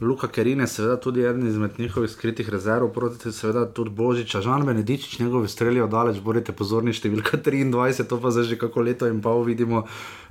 Luka 0.00 0.28
Kerin 0.28 0.60
je 0.60 0.66
seveda 0.66 0.96
tudi 0.96 1.20
eden 1.20 1.46
izmed 1.46 1.78
njihovih 1.78 2.10
skritih 2.10 2.48
rezerv, 2.48 2.88
proti 2.88 3.32
seveda 3.32 3.66
tudi 3.72 3.90
Božiča, 3.90 4.40
Žan 4.40 4.64
Benedičič, 4.66 5.18
njegove 5.18 5.48
strelje 5.48 5.84
oddaleč, 5.84 6.22
borite 6.24 6.52
pozorni, 6.56 6.94
številka 6.96 7.36
23, 7.44 8.06
to 8.08 8.20
pa 8.20 8.32
zdaj 8.32 8.48
že 8.48 8.58
kako 8.58 8.86
leto 8.86 9.10
in 9.10 9.20
pol 9.20 9.44
vidimo, 9.44 9.84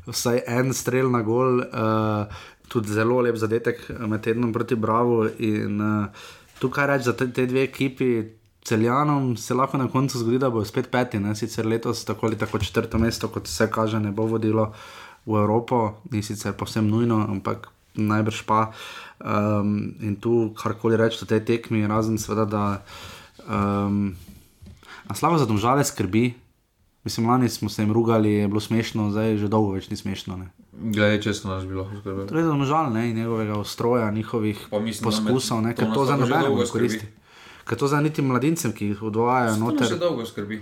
vsaj 0.10 0.41
en 0.47 0.74
strel 0.74 1.12
na 1.14 1.22
gol. 1.22 1.62
Uh, 1.70 2.47
tudi 2.70 2.93
zelo 2.93 3.22
lep 3.26 3.38
zadetek 3.38 3.82
med 4.00 4.22
tednom 4.26 4.54
proti 4.54 4.76
Bravo. 4.76 5.24
In 5.38 5.78
uh, 5.82 6.26
tukaj 6.62 6.89
reči 6.89 7.10
za 7.10 7.14
te, 7.14 7.30
te 7.34 7.45
dve 7.50 7.68
ekipi, 7.70 8.10
celjanom, 8.66 9.38
se 9.38 9.53
lahko 9.53 9.78
na 9.78 9.88
koncu 9.88 10.20
zgodi, 10.20 10.39
da 10.39 10.49
bo 10.49 10.66
spet 10.66 10.91
peti, 10.91 11.20
ne? 11.20 11.36
sicer 11.36 11.68
letos 11.68 12.05
tako 12.05 12.28
ali 12.28 12.38
tako 12.38 12.60
četrto 12.60 12.97
mesto, 12.97 13.28
kot 13.28 13.47
se 13.47 13.70
kaže, 13.72 13.99
ne 13.99 14.12
bo 14.12 14.26
vodilo 14.26 14.74
v 15.26 15.38
Evropo, 15.41 15.93
ni 16.12 16.24
sicer 16.24 16.53
povsem 16.53 16.88
nujno, 16.88 17.26
ampak 17.30 17.70
najbrž 17.95 18.43
pa. 18.47 18.72
Um, 19.20 19.95
in 20.01 20.16
tu 20.16 20.53
karkoli 20.55 20.97
reči 20.97 21.20
o 21.24 21.28
tej 21.28 21.43
tekmi, 21.45 21.88
razen 21.88 22.18
seveda, 22.18 22.45
da 22.45 22.64
um, 23.47 24.16
naslava 25.10 25.38
za 25.38 25.45
domžale 25.45 25.84
skrbi. 25.84 26.34
Mislim, 27.03 27.28
lani 27.28 27.49
smo 27.49 27.70
se 27.70 27.82
jim 27.82 27.91
rugali, 27.91 28.32
je 28.32 28.47
bilo 28.47 28.60
smešno, 28.60 29.12
zdaj 29.12 29.38
že 29.38 29.47
dolgo 29.47 29.76
več 29.76 29.89
ni 29.89 29.97
smešno. 29.97 30.38
Ne? 30.38 30.47
Glede, 30.72 31.22
če 31.24 31.34
smo 31.34 31.51
nas 31.51 31.66
bilo 31.68 31.88
skrbeli. 31.88 32.28
To 32.28 32.38
je 32.38 32.43
zelo 32.43 32.66
žal, 32.66 32.91
ne, 32.93 33.10
njegovega 33.14 33.60
ustroja, 33.60 34.12
njihovih 34.12 34.68
mislim, 34.72 35.03
poskusov, 35.03 35.64
ne, 35.64 35.76
ker 35.76 35.91
to 35.93 36.05
za 36.05 36.16
nobene 36.20 36.51
ne 36.55 36.68
koristi. 36.72 37.07
Ker 37.70 37.78
to 37.78 37.88
za 37.88 38.01
niti 38.01 38.22
mladincem, 38.26 38.74
ki 38.74 38.86
jih 38.93 39.01
odvajajo 39.03 39.57
noter. 39.61 39.86
To 39.86 39.93
se 39.93 40.01
dolgo 40.01 40.26
skrbi. 40.26 40.61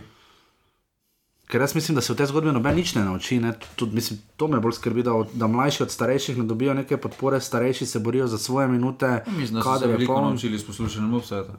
Ker 1.48 1.62
jaz 1.62 1.76
mislim, 1.76 1.96
da 1.96 2.02
se 2.02 2.12
v 2.12 2.18
tej 2.20 2.28
zgodbi 2.28 2.52
noben 2.52 2.76
nič 2.76 2.92
ne 2.98 3.06
nauči. 3.08 3.38
Ne? 3.40 3.54
Tud, 3.80 3.94
mislim, 3.96 4.20
to 4.36 4.50
me 4.52 4.60
bolj 4.60 4.74
skrbi, 4.76 5.04
da, 5.08 5.14
da 5.34 5.48
mlajši 5.48 5.84
od 5.86 5.92
starejših 5.92 6.42
ne 6.42 6.44
dobijo 6.44 6.74
neke 6.76 6.98
podpore, 6.98 7.40
starejši 7.40 7.86
se 7.86 8.00
borijo 8.00 8.28
za 8.28 8.38
svoje 8.38 8.68
minute. 8.68 9.06
Ja, 9.06 9.24
mislim, 9.38 9.62
da 9.62 9.78
se 9.80 9.88
veliko 9.88 10.14
poln... 10.14 10.28
naučili 10.28 10.60
s 10.60 10.68
poslušanjem 10.68 11.16
vsega. 11.20 11.56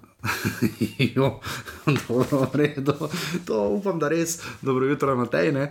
jo, 1.16 1.40
dobro, 1.86 2.50
redo. 2.52 3.08
To 3.46 3.68
upam, 3.68 3.98
da 3.98 4.08
res 4.08 4.42
dobro 4.62 4.86
jutro 4.86 5.16
na 5.16 5.26
tej. 5.26 5.48
Uh, 5.48 5.64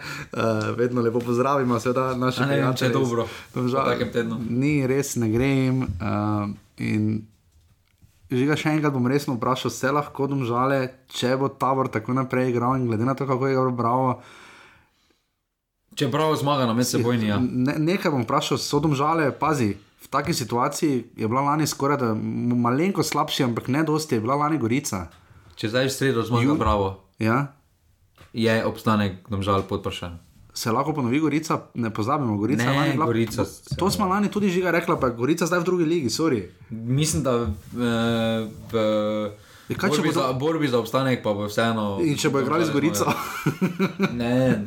vedno 0.78 1.02
lepo 1.02 1.20
pozdravimo, 1.20 1.80
seveda 1.80 2.16
naše 2.16 2.44
prijatelje. 2.44 2.78
Če 2.78 2.86
je 2.86 2.92
dobro, 2.92 3.28
žal, 3.56 3.94
ni 4.50 4.88
res, 4.88 5.16
ne 5.16 5.30
grem. 5.30 5.82
Uh, 5.82 6.50
in 6.78 7.22
Žiga, 8.30 8.56
še 8.56 8.70
enkrat 8.70 8.92
bom 8.92 9.06
resno 9.06 9.34
vprašal, 9.34 9.72
se 9.72 9.88
lahko 9.90 10.26
domžale, 10.26 10.80
če 11.08 11.36
bo 11.36 11.48
tabor 11.50 11.88
tako 11.88 12.12
naprej 12.14 12.50
igral 12.50 12.76
in 12.76 12.84
glede 12.86 13.04
na 13.04 13.14
to, 13.14 13.24
kako 13.24 13.48
je 13.48 13.54
igral 13.54 13.72
Bravo. 13.72 14.20
Čeprav 15.96 16.36
zmaga 16.36 16.66
na 16.66 16.74
mestu 16.74 17.00
bojni. 17.00 17.26
Ja. 17.26 17.40
Ne, 17.40 17.74
nekaj 17.76 18.12
bom 18.12 18.22
vprašal, 18.22 18.60
so 18.60 18.78
domžale, 18.78 19.32
pazi. 19.32 19.72
V 19.98 20.08
taki 20.08 20.30
situaciji 20.32 21.16
je 21.16 21.26
bila 21.26 21.42
lani 21.44 21.66
skoraj 21.66 21.98
da 21.98 22.12
m- 22.12 22.54
malenkost 22.56 23.10
slabši, 23.10 23.44
ampak 23.44 23.68
ne 23.68 23.82
dosti, 23.82 24.16
je 24.16 24.22
bila 24.22 24.36
lani 24.38 24.58
Gorica. 24.58 25.08
Če 25.56 25.70
zdaj 25.70 25.88
v 25.88 25.92
sredo 25.92 26.22
zmaga, 26.22 26.46
Ju- 26.46 26.56
bravo. 26.56 26.88
Ja? 27.18 27.56
Je 28.32 28.54
obstanek 28.62 29.24
domžal 29.26 29.64
pod 29.64 29.82
vprašanjem. 29.82 30.20
Se 30.58 30.72
lahko 30.72 30.94
ponovi 30.94 31.20
Gorica, 31.20 31.60
ne 31.76 31.90
pozabimo, 31.90 32.38
Gorica 32.38 32.64
je 32.64 32.70
Ne, 32.70 32.76
lani 32.76 32.92
bila. 32.92 33.06
Gorica 33.06 33.44
To 33.78 33.92
smo 33.92 34.08
lani 34.08 34.32
tudi 34.32 34.50
žiga 34.50 34.72
rekla, 34.72 34.96
pa 34.98 35.08
je 35.08 35.14
Gorica 35.14 35.46
zdaj 35.46 35.60
v 35.60 35.64
drugi 35.64 35.86
ligi, 35.86 36.10
sorry. 36.10 36.40
Mislim, 36.72 37.22
da 37.24 37.36
eh, 37.38 38.48
v 38.72 38.78
Ja, 39.68 39.76
kaj, 39.76 39.90
če 39.90 39.96
borbi, 39.98 40.10
bodo- 40.10 40.22
za, 40.22 40.34
borbi 40.34 40.68
za 40.68 40.80
obstanek 40.80 41.22
pa 41.22 41.34
bo 41.34 41.46
vseeno. 41.46 42.00
In 42.02 42.16
če 42.16 42.30
bo 42.30 42.40
igrali 42.40 42.66
z 42.66 42.72
Gorico. 42.72 43.06
ne. 44.14 44.64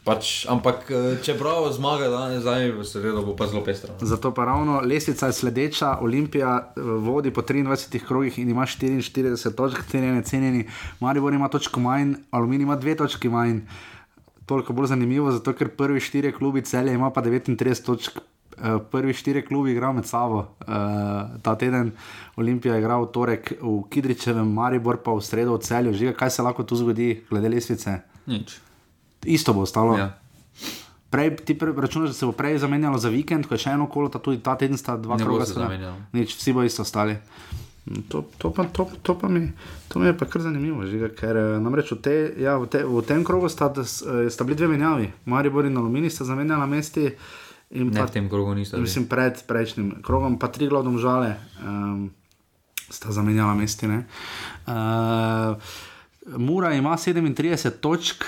Pač, 0.00 0.46
ampak 0.48 0.88
eh, 0.88 1.18
če 1.20 1.34
bravo 1.36 1.68
zmaga 1.68 2.08
danes, 2.08 2.40
zdaj 2.40 2.70
v 2.72 2.84
sredo 2.86 3.20
bo 3.20 3.34
pa 3.36 3.44
zelo 3.44 3.60
pestro. 3.60 3.92
Zato 4.00 4.30
pa 4.32 4.46
ravno 4.46 4.80
lestvica 4.80 5.28
je 5.28 5.36
sledeča, 5.36 5.98
Olimpija 6.00 6.54
eh, 6.72 6.80
vodi 6.80 7.28
po 7.30 7.42
23 7.42 8.00
krogih 8.00 8.38
in 8.38 8.48
ima 8.48 8.64
44 8.64 9.36
točk, 9.52 9.84
cenjeni, 9.90 10.24
cenjeni, 10.24 10.64
Maribor 11.00 11.34
ima 11.34 11.48
točko 11.48 11.80
manj, 11.80 12.14
Aluminij 12.30 12.64
ima 12.64 12.76
dve 12.76 12.96
točki 12.96 13.28
manj. 13.28 13.60
Toliko 14.50 14.72
bolj 14.72 14.86
zanimivo, 14.88 15.30
zato 15.30 15.52
ker 15.52 15.70
prvi 15.70 16.00
štiri 16.00 16.32
klubi 16.32 16.62
celje 16.62 16.90
ima 16.90 17.10
pa 17.10 17.22
39 17.22 17.54
točk. 17.80 18.18
eh, 18.58 18.78
Prvi 18.90 19.12
štiri 19.12 19.42
klubi 19.42 19.70
igrajo 19.70 19.92
med 19.92 20.04
sabo. 20.04 20.38
Uh, 20.60 20.66
ta 21.38 21.54
teden 21.54 21.92
Olimpija 22.36 22.74
je 22.74 22.80
igral 22.80 23.02
v 23.02 23.08
torek 23.08 23.52
v 23.54 23.86
Kidričevem, 23.86 24.44
Maribor 24.44 24.98
pa 24.98 25.12
v 25.12 25.20
sredo 25.20 25.54
v 25.54 25.60
celju. 25.60 25.94
Žiga, 25.94 26.12
kaj 26.14 26.30
se 26.30 26.42
lahko 26.42 26.62
tu 26.62 26.74
zgodi, 26.74 27.22
glede 27.24 27.48
lestvice? 27.48 28.00
Nič. 28.26 28.58
Isto 29.22 29.54
bo 29.54 29.62
ostalo. 29.62 29.94
Ja. 29.94 30.18
Prej 31.08 31.36
ti 31.38 31.54
pre- 31.54 31.72
računaš, 31.72 32.08
da 32.08 32.14
se 32.14 32.26
bo 32.26 32.32
prej 32.32 32.58
zamenjalo 32.58 32.98
za 32.98 33.08
vikend, 33.08 33.46
ko 33.46 33.54
je 33.54 33.58
še 33.60 33.70
eno 33.70 33.86
kolo, 33.86 34.08
ta 34.08 34.18
tudi 34.18 34.38
ta 34.38 34.54
teden 34.54 34.76
sta 34.76 34.96
dva 34.96 35.16
Ne 35.16 35.24
kroga. 35.24 35.46
Nič, 36.12 36.34
vsi 36.34 36.50
bo 36.52 36.62
isto 36.62 36.82
ostali. 36.82 37.14
Mm, 37.14 37.69
To, 38.08 38.22
to, 38.38 38.50
pa, 38.50 38.64
to, 38.66 38.86
to, 39.02 39.14
pa 39.14 39.28
mi, 39.28 39.50
to 39.88 39.98
mi 39.98 40.06
je 40.06 40.14
pa 40.14 40.22
kar 40.24 40.42
zanimivo, 40.42 40.86
žiga, 40.86 41.08
ker 41.10 41.34
eh, 41.34 41.58
namreč 41.58 41.90
v, 41.90 41.98
te, 41.98 42.12
ja, 42.38 42.54
v, 42.54 42.68
te, 42.68 42.84
v 42.84 43.02
tem 43.02 43.24
krogu 43.24 43.48
sta, 43.50 43.66
eh, 43.68 43.82
sta 44.30 44.44
bili 44.44 44.54
dve 44.54 44.68
menjavi, 44.68 45.10
Maribor 45.24 45.66
in 45.66 45.74
Alumini 45.76 46.06
sta 46.06 46.22
zamenjala 46.24 46.66
mesti. 46.66 47.08
in 47.70 47.90
Ne 47.90 47.98
pa- 47.98 48.06
v 48.06 48.10
tem 48.10 48.28
krogu 48.28 48.54
nista. 48.54 48.78
Mislim, 48.78 49.06
pred 49.06 49.42
prejšnjim 49.42 50.02
krogom, 50.02 50.38
pa 50.38 50.46
tri 50.46 50.66
glavne 50.66 50.94
žale 50.98 51.34
um, 51.60 52.10
sta 52.88 53.10
zamenjala 53.10 53.54
mesti. 53.54 53.86
ne. 53.86 54.06
Uh, 54.66 55.58
Mura 56.36 56.72
ima 56.72 56.94
37 56.94 57.70
točk, 57.80 58.22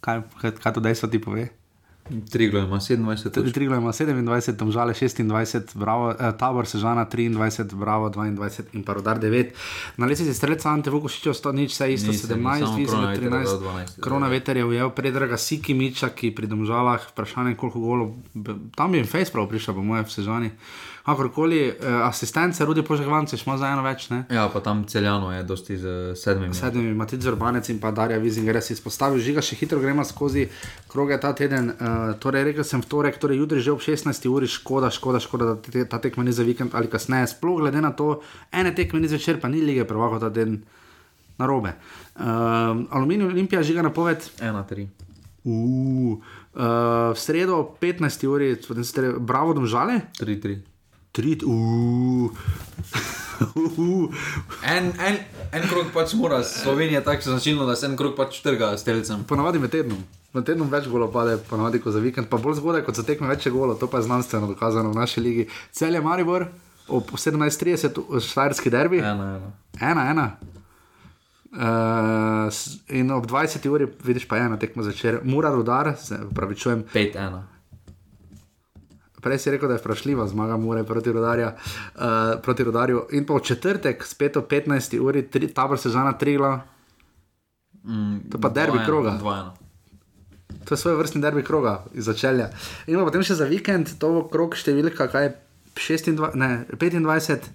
kaj, 0.00 0.22
kaj, 0.40 0.50
kaj 0.52 0.72
to 0.72 0.80
dejstvo 0.80 1.08
ti 1.08 1.18
pove? 1.18 1.48
Triglo 2.30 2.60
ima 2.60 2.76
27 2.76 3.22
Tudi 3.24 3.34
točk. 3.42 3.54
Triglo 3.54 3.76
ima 3.76 3.90
27, 3.90 4.16
tam 4.54 4.70
žale 4.70 4.92
26, 4.92 5.74
bravo, 5.74 6.10
eh, 6.10 6.32
tabor 6.32 6.66
Sežana 6.66 7.04
23, 7.04 7.38
bravo 7.72 8.08
22 8.08 8.62
in 8.72 8.82
pa 8.82 8.92
rodar 8.92 9.18
9. 9.18 9.50
Na 9.96 10.06
lesici 10.06 10.30
strelca 10.32 10.70
Ante 10.70 10.90
Vukošič 10.90 11.26
ostalo 11.26 11.52
nič, 11.54 11.72
vse 11.72 11.92
isto 11.92 12.10
Nič, 12.10 12.20
17, 12.22 12.60
samo 12.60 12.76
Vizem 12.76 12.86
Kronaveter 12.88 13.22
je 13.22 13.30
13. 13.30 13.44
dal 13.44 13.60
12. 13.60 14.00
Krona 14.00 14.28
veter 14.28 14.56
je 14.56 14.64
ujel 14.64 14.90
predraga 14.90 15.36
Siki 15.36 15.74
Miča, 15.74 16.08
ki 16.08 16.30
pri 16.30 16.46
domžalah 16.46 17.00
vprašanje 17.08 17.54
koliko 17.54 17.80
golov, 17.80 18.08
b- 18.34 18.54
tam 18.72 18.92
bi 18.92 18.98
jim 18.98 19.06
face 19.06 19.32
prav 19.32 19.48
prišel, 19.48 19.74
po 19.74 19.82
mojem, 19.82 20.04
v 20.04 20.12
Sežani. 20.12 20.50
Kakorkoli, 21.06 21.68
eh, 21.68 21.74
asistence 22.02 22.64
Rudi 22.64 22.82
Požegvance, 22.82 23.36
še 23.38 23.46
ima 23.46 23.54
za 23.60 23.68
eno 23.70 23.82
več, 23.86 24.08
ne? 24.10 24.24
Ja, 24.26 24.48
pa 24.50 24.58
tam 24.58 24.82
celjano 24.90 25.30
je 25.30 25.44
dosti 25.46 25.76
z 25.78 26.16
sedmimi. 26.18 26.54
sedmimi, 26.54 26.94
Matic 26.98 27.22
Zurbanec 27.22 27.70
in 27.70 27.78
pa 27.78 27.92
Darja 27.94 28.18
Vizinger, 28.18 28.58
si 28.58 28.74
izpostavil, 28.74 29.22
žiga 29.22 29.38
še 29.38 29.54
hitro 29.54 29.78
gremo 29.78 30.02
skozi 30.02 30.48
kroge 30.90 31.20
ta 31.22 31.30
teden. 31.32 31.70
Uh, 31.70 32.18
torej, 32.18 32.50
rekel 32.50 32.66
sem 32.66 32.82
v 32.82 32.90
torek, 32.90 33.22
torej 33.22 33.38
jutri 33.38 33.62
že 33.62 33.70
ob 33.70 33.78
16. 33.78 34.26
uri, 34.26 34.50
škoda, 34.50 34.90
škoda, 34.90 35.22
škoda, 35.22 35.44
da 35.54 35.54
te, 35.62 35.86
ta 35.86 36.02
tekma 36.02 36.26
ni 36.26 36.34
za 36.34 36.42
vikend 36.42 36.74
ali 36.74 36.90
kasneje. 36.90 37.30
Sploh 37.38 37.62
glede 37.62 37.78
na 37.78 37.94
to, 37.94 38.20
ene 38.50 38.74
tekme 38.74 38.98
ni 38.98 39.06
zvečer, 39.06 39.38
pa 39.38 39.46
ni 39.46 39.62
lige 39.62 39.86
prvako 39.86 40.18
ta 40.18 40.34
teden 40.34 40.64
na 41.38 41.46
robe. 41.46 41.78
Uh, 42.18 42.82
Aluminij 42.90 43.30
Olimpija 43.30 43.62
žiga 43.62 43.86
napoved. 43.86 44.26
1-3. 44.42 44.90
Uh, 45.46 46.18
uh, 46.58 47.14
v 47.14 47.18
sredo 47.18 47.62
ob 47.62 47.78
15. 47.78 48.26
uri, 48.26 48.56
bravo 49.22 49.54
domžale. 49.54 50.10
3-3. 50.18 50.74
Tri, 51.16 51.38
uh. 51.46 52.30
En, 54.64 54.92
en, 55.00 55.16
en 55.52 55.64
krok 55.68 55.88
pač 55.94 56.12
mora, 56.16 56.42
Slovenija 56.44 57.00
je 57.00 57.04
tako 57.04 57.30
značilno, 57.30 57.64
da 57.66 57.76
se 57.76 57.86
en 57.88 57.96
krok 57.96 58.16
pač 58.18 58.42
trga 58.44 58.74
s 58.76 58.84
telecem. 58.84 59.24
Ponavadi 59.28 59.58
med 59.62 59.72
tednom. 59.72 60.02
Na 60.36 60.42
tednu 60.44 60.66
več 60.68 60.90
golo 60.92 61.08
pade, 61.12 61.38
ponavadi 61.48 61.80
kot 61.80 61.96
za 61.96 62.02
vikend, 62.04 62.28
pa 62.28 62.36
bolj 62.42 62.58
zgodaj, 62.60 62.84
kot 62.84 63.00
za 63.00 63.06
tekme 63.08 63.30
več 63.32 63.48
golo, 63.48 63.78
to 63.80 63.88
pa 63.88 64.02
je 64.02 64.10
znanstveno 64.10 64.50
dokazano 64.52 64.92
v 64.92 65.00
naši 65.00 65.24
ligi. 65.24 65.48
Cel 65.72 65.96
je 65.96 66.04
Maribor, 66.04 66.50
ob 66.92 67.16
17:30 67.16 68.02
v 68.10 68.20
štajerski 68.20 68.72
derbi. 68.76 69.00
Ena, 69.00 69.40
ena. 69.40 69.50
Ena, 69.80 70.06
ena. 70.12 70.28
Uh, 71.56 72.52
in 72.92 73.08
ob 73.16 73.24
20. 73.24 73.64
uri 73.72 73.88
vidiš 74.04 74.28
pa 74.28 74.36
ena 74.36 74.60
tekma 74.60 74.84
začer, 74.84 75.22
mora 75.24 75.48
rodar, 75.54 75.94
se 75.96 76.20
pravičujem. 76.36 76.84
5-1. 76.92 77.55
Prej 79.26 79.42
si 79.42 79.50
rekel, 79.50 79.66
da 79.66 79.74
je 79.74 79.82
vprašljiva 79.82 80.28
zmaga 80.30 80.56
Mure 80.56 80.84
proti, 80.86 81.10
rodarja, 81.12 81.56
uh, 81.56 82.38
proti 82.42 82.64
rodarju. 82.64 83.08
In 83.18 83.26
pa 83.26 83.34
v 83.34 83.42
četrtek, 83.42 84.06
spet 84.06 84.36
ob 84.38 84.46
15. 84.46 85.00
uri, 85.02 85.24
tri, 85.26 85.48
tabor 85.50 85.80
sežana 85.82 86.12
Trigla. 86.14 86.60
Mm, 87.82 88.30
To 88.30 88.38
pa 88.38 88.48
derbi 88.54 88.78
2-1, 88.78 88.86
kroga. 88.86 89.18
2-1. 89.22 89.50
To 90.66 90.74
je 90.74 90.78
svoj 90.78 90.94
vrstni 90.94 91.22
derbi 91.22 91.42
kroga 91.42 91.84
iz 91.94 92.06
začelja. 92.06 92.52
In 92.86 93.02
potem 93.02 93.26
še 93.26 93.34
za 93.34 93.50
vikend, 93.50 93.96
to 93.98 94.12
bo 94.14 94.22
krog 94.30 94.54
številka, 94.54 95.10
kaj 95.10 95.26
je 95.26 95.34
26, 95.74 96.38
ne, 96.38 96.50
25. 96.70 97.50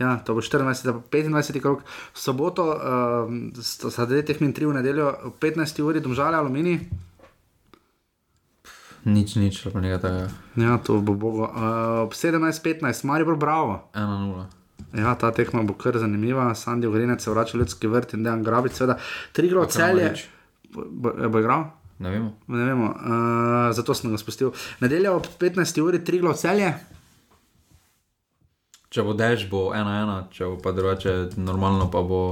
Ja, 0.00 0.16
to 0.24 0.32
bo 0.32 0.40
14, 0.40 0.88
pa 0.88 0.96
25 1.12 1.60
krog. 1.60 1.84
V 1.84 2.18
soboto, 2.18 2.72
um, 2.72 3.52
sta 3.60 4.08
dve 4.08 4.24
tekmi 4.24 4.48
in 4.48 4.56
tri 4.56 4.64
v 4.64 4.80
nedeljo, 4.80 5.12
ob 5.28 5.36
15. 5.40 5.84
uri, 5.84 6.00
domžale 6.00 6.40
aluminij. 6.40 6.80
Nič, 9.02 9.34
nič, 9.34 9.66
pa 9.66 9.82
nekaj 9.82 9.98
takega. 9.98 10.28
Ja, 10.62 10.78
to 10.78 11.00
bo 11.02 11.18
bogo. 11.18 11.48
Uh, 11.50 12.06
ob 12.06 12.14
17.15, 12.14 13.02
Maribor 13.02 13.34
Bravo. 13.34 13.90
1-0. 13.98 14.46
Ja, 14.94 15.14
ta 15.18 15.32
tekma 15.34 15.64
bo 15.66 15.74
kar 15.74 15.98
zanimiva. 15.98 16.54
Sandy 16.54 16.86
Ogrinec 16.86 17.24
se 17.24 17.30
vrača 17.30 17.56
v 17.56 17.64
ljudski 17.64 17.90
vrt 17.90 18.14
in 18.14 18.22
Dejan 18.22 18.44
Grabic, 18.46 18.76
seveda. 18.78 18.98
Tri 19.32 19.50
glo 19.50 19.64
Pa 19.66 19.74
celje. 19.74 20.12
Kramarič. 20.12 20.28
Bo, 20.72 21.12
bo, 21.28 21.40
igral? 21.40 21.64
Ne 21.98 22.10
vemo. 22.10 22.30
Ne 22.46 22.64
vemo, 22.64 22.86
uh, 22.94 23.74
zato 23.74 23.94
sem 23.94 24.10
ga 24.10 24.18
spustil. 24.18 24.52
Nedelja 24.80 25.12
ob 25.14 25.26
15. 25.38 25.80
uri, 25.82 26.04
tri 26.04 26.22
glo 26.22 26.34
celje. 26.34 26.72
Če 28.92 29.02
bo 29.02 29.16
dež, 29.16 29.48
bo 29.48 29.70
1-1, 29.72 30.30
če 30.34 30.46
bo 30.52 30.56
pa 30.60 30.74
drugače 30.76 31.14
normalno, 31.40 31.88
pa 31.88 32.02
bo 32.04 32.22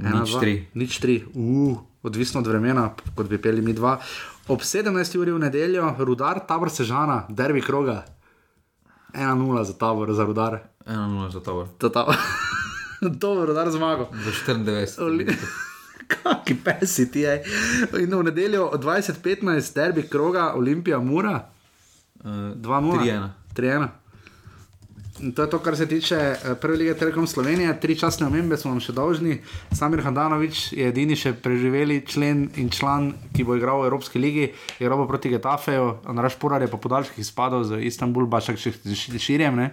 Ena, 0.00 0.22
nič 0.22 0.34
dva, 0.34 0.40
3. 0.42 0.54
Nič 0.74 0.98
tri, 0.98 1.20
uh, 1.22 1.78
odvisno 2.02 2.42
od 2.42 2.48
vremena, 2.50 2.88
kot 3.14 3.30
bi 3.30 3.38
peli 3.38 3.62
mi 3.62 3.76
dva. 3.76 4.00
Ob 4.48 4.60
17. 4.60 4.90
uri 5.16 5.30
v 5.30 5.38
nedeljo, 5.38 5.94
rudar, 5.98 6.40
tabor 6.40 6.70
sežana, 6.70 7.26
derbi 7.28 7.60
kroga. 7.60 8.04
1-0 9.12 9.64
za 9.64 9.72
tabor, 9.72 10.12
za 10.12 10.24
rudar. 10.24 10.58
1-0 10.84 11.30
za 11.30 11.40
tabor. 11.40 11.68
To, 11.78 11.88
ta, 11.88 12.06
to 13.20 13.28
bo 13.28 13.44
rudar 13.44 13.70
zmagal. 13.70 14.08
V 14.10 14.28
94. 14.46 14.98
Oli- 14.98 15.28
Kaki 16.12 16.54
pesi 16.56 17.06
ti 17.06 17.20
je. 17.20 17.42
In 17.94 18.10
v 18.10 18.22
nedeljo 18.24 18.66
od 18.66 18.82
20-15, 18.82 19.22
derbi 19.74 20.02
kroga, 20.02 20.52
Olimpija, 20.52 20.98
Mura. 20.98 21.48
Uh, 22.20 22.30
2-0. 22.58 23.30
3-1. 23.54 23.88
3-1. 25.20 25.20
In 25.20 25.32
To 25.32 25.42
je 25.42 25.50
to, 25.50 25.58
kar 25.58 25.76
se 25.76 25.86
tiče 25.86 26.16
eh, 26.16 26.54
prve 26.54 26.76
lige 26.76 26.94
Telekom 26.94 27.26
Slovenije. 27.26 27.80
Tri 27.80 27.96
časne 27.98 28.26
omembe 28.26 28.56
smo 28.56 28.70
vam 28.70 28.80
še 28.80 28.92
dolžni. 28.92 29.38
Samir 29.72 30.02
Handanovič 30.02 30.72
je 30.72 30.88
edini 30.88 31.16
še 31.16 31.32
preživeli 31.32 32.00
člen 32.06 32.48
in 32.56 32.70
član, 32.70 33.12
ki 33.36 33.44
bo 33.44 33.56
igral 33.56 33.82
v 33.82 33.90
Evropski 33.90 34.18
ligi, 34.18 34.50
igral 34.80 34.98
bo 34.98 35.06
proti 35.06 35.28
Getafeju, 35.28 36.02
Andraš 36.08 36.38
Purar 36.40 36.62
je 36.62 36.70
pa 36.72 36.80
podaljških 36.80 37.18
izpadov 37.18 37.64
z 37.68 37.84
Istanbul, 37.86 38.26
bašak 38.26 38.58
še 38.58 38.72
širjem. 39.18 39.56
ne. 39.56 39.72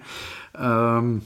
Um, 0.53 1.21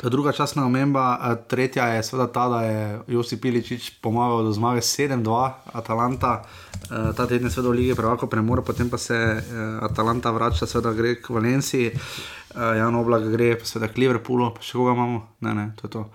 To 0.00 0.06
je 0.06 0.10
druga 0.10 0.32
časna 0.32 0.64
omemba, 0.64 1.18
a 1.20 1.34
tretja 1.36 1.84
je 1.92 2.02
seveda 2.02 2.26
ta, 2.32 2.48
da 2.48 2.60
je 2.64 3.00
Josip 3.06 3.42
Piličič 3.42 4.00
pomagal 4.00 4.48
do 4.48 4.52
zmage 4.52 4.80
7-2, 4.80 5.52
Atalanta, 5.76 6.40
eh, 6.40 7.12
ta 7.12 7.26
teden 7.28 7.44
je 7.46 7.52
seveda 7.52 7.68
v 7.68 7.76
lige 7.76 7.94
prevako 7.94 8.26
premor, 8.26 8.64
potem 8.64 8.88
pa 8.88 8.96
se 8.96 9.14
eh, 9.14 9.44
Atalanta 9.84 10.32
vrača, 10.32 10.64
seveda 10.66 10.96
gre 10.96 11.20
k 11.20 11.28
Valenciji, 11.28 11.92
eh, 11.92 12.78
Jan 12.80 12.96
Oblak 12.96 13.28
gre 13.28 13.58
pa 13.60 13.68
seveda 13.68 13.92
k 13.92 14.00
Liverpoolu, 14.00 14.54
pa 14.56 14.64
še 14.64 14.80
koga 14.80 14.96
imamo, 14.96 15.20
ne, 15.44 15.54
ne, 15.54 15.66
to 15.76 15.84
je 15.84 15.92
to. 15.92 16.08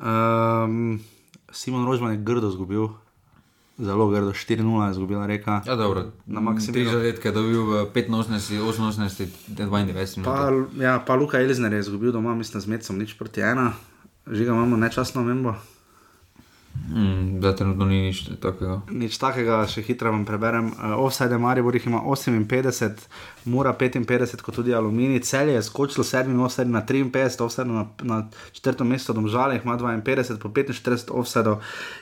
Um, 0.00 1.00
Simon 1.48 1.88
Rožman 1.88 2.12
je 2.12 2.24
grdo 2.24 2.52
zgubil 2.52 2.92
zelo 3.80 4.08
grdo, 4.08 4.32
4-0 4.32 4.84
je 4.84 4.90
izgubila 4.90 5.26
reka. 5.26 5.62
Ja, 5.66 5.76
dobro. 5.76 6.00
Na 6.26 6.40
Tri 6.40 6.44
Maksimilu. 6.44 6.90
zadetke 6.90 7.28
je 7.28 7.32
dobil 7.32 7.62
v 7.62 7.86
85, 7.92 8.60
88, 8.60 9.26
92 9.48 10.24
Pa, 10.24 10.52
ja, 10.82 10.98
pa 11.06 11.14
Luka 11.14 11.40
Elizner 11.40 11.72
je 11.72 11.80
izgubil 11.80 12.12
doma, 12.12 12.34
mislim, 12.34 12.60
z 12.60 12.66
Mecom, 12.66 12.98
nič 12.98 13.18
proti 13.18 13.40
ena. 13.40 13.72
Žiga 14.26 14.52
imamo 14.52 14.76
nečasno 14.76 15.22
membo. 15.22 15.54
Mm, 16.74 17.40
da 17.40 17.56
trenutno 17.56 17.84
ni 17.84 18.00
nič 18.02 18.24
takega. 18.42 18.80
Nič 18.90 19.14
takega, 19.18 19.60
še 19.70 19.82
hitro 19.86 20.10
vam 20.10 20.24
preberem. 20.26 20.72
Uh, 20.74 20.96
offside 21.02 21.38
Maribor 21.38 21.74
jih 21.74 21.86
ima 21.86 22.00
58, 22.02 23.06
Mura 23.50 23.72
55, 23.78 24.42
kot 24.42 24.58
tudi 24.58 24.74
Aluminij. 24.74 25.22
Celje 25.26 25.54
je 25.54 25.62
skočilo 25.62 26.04
sedmi 26.04 26.34
offside 26.42 26.70
na 26.70 26.82
53, 26.82 27.42
offside 27.46 27.70
na, 27.70 27.84
na 28.02 28.18
četrto 28.52 28.84
mesto, 28.84 29.14
Domžale 29.14 29.54
jih 29.54 29.66
ima 29.66 29.76
52, 29.78 30.38
po 30.42 30.48
45 30.48 31.14
offside 31.14 31.56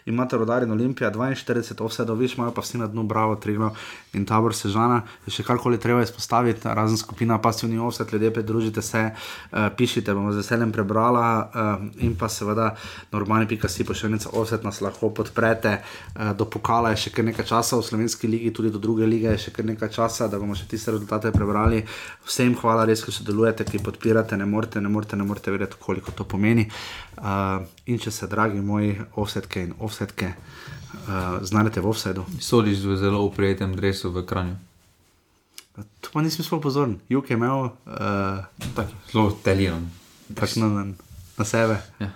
imate 0.07 0.37
Rodar 0.41 0.65
in 0.65 0.73
Olimpija 0.73 1.13
42 1.13 1.85
offside, 1.85 2.15
viš 2.15 2.37
imajo 2.37 2.57
pa 2.57 2.65
vsi 2.65 2.81
na 2.81 2.87
dnu 2.87 3.05
Bravo, 3.05 3.37
Trigno 3.37 3.75
in 4.13 4.25
Tabor 4.25 4.57
Sežana. 4.57 5.03
Je 5.27 5.37
še 5.37 5.45
karkoli 5.45 5.81
treba 5.81 6.03
izpostaviti, 6.03 6.65
razen 6.65 6.97
skupina 6.97 7.39
pasivni 7.41 7.79
offside, 7.79 8.13
ljudje 8.13 8.33
pridružite 8.41 8.83
se, 8.83 9.05
uh, 9.13 9.69
pišite, 9.77 10.17
bomo 10.17 10.33
z 10.33 10.41
veseljem 10.41 10.73
prebrala 10.73 11.29
uh, 11.45 12.05
in 12.05 12.17
pa 12.17 12.29
seveda 12.33 12.73
normalni.si 13.13 13.85
pošiljnica 13.85 14.33
offset 14.59 14.65
nas 14.65 14.81
lahko 14.81 15.11
podprete. 15.11 15.83
Uh, 16.15 16.37
do 16.37 16.45
pokala 16.45 16.91
je 16.91 17.07
še 17.07 17.11
kar 17.15 17.25
nekaj 17.25 17.47
časa 17.47 17.79
v 17.79 17.83
slovenski 17.83 18.29
ligi, 18.29 18.53
tudi 18.53 18.71
do 18.71 18.79
druge 18.79 19.07
lige 19.07 19.31
je 19.31 19.39
še 19.39 19.51
kar 19.53 19.65
nekaj 19.65 19.91
časa, 19.91 20.29
da 20.29 20.39
bomo 20.39 20.55
še 20.55 20.67
tiste 20.69 20.91
rezultate 20.91 21.31
prebrali. 21.33 21.85
Vsem 22.27 22.55
hvala, 22.55 22.87
res, 22.87 23.05
ki 23.05 23.13
sodelujete, 23.13 23.65
ki 23.65 23.83
podpirate, 23.83 24.37
ne 24.37 24.47
morete, 24.47 24.81
ne 24.81 24.89
morete, 24.89 25.17
ne 25.17 25.25
morete 25.25 25.51
vedeti, 25.51 25.79
koliko 25.79 26.13
to 26.13 26.25
pomeni. 26.25 26.69
Uh, 27.19 27.63
in 27.87 27.99
če 27.99 28.11
se, 28.11 28.27
dragi 28.27 28.61
moji 28.61 28.99
offsetke 29.17 29.63
in 29.63 29.75
offsetke, 29.79 30.35
uh, 30.35 31.39
znajdete 31.43 31.83
v 31.83 31.91
offsetu. 31.91 32.27
Sodiš 32.41 32.85
v 32.87 32.99
zelo 32.99 33.25
uprijetem 33.27 33.75
dresu 33.77 34.11
v 34.11 34.27
Kranju. 34.27 34.57
To 35.79 36.11
pa 36.11 36.23
nisem 36.27 36.43
sploh 36.43 36.59
pozoren. 36.59 36.97
Juk 37.07 37.31
je 37.31 37.39
imel 37.39 37.71
uh, 37.71 38.43
zelo 39.13 39.31
teliran. 39.45 39.87
Tak 40.35 40.59
na, 40.59 40.67
na, 40.69 40.83
na 41.39 41.45
sebe. 41.47 41.79
Ja. 42.03 42.11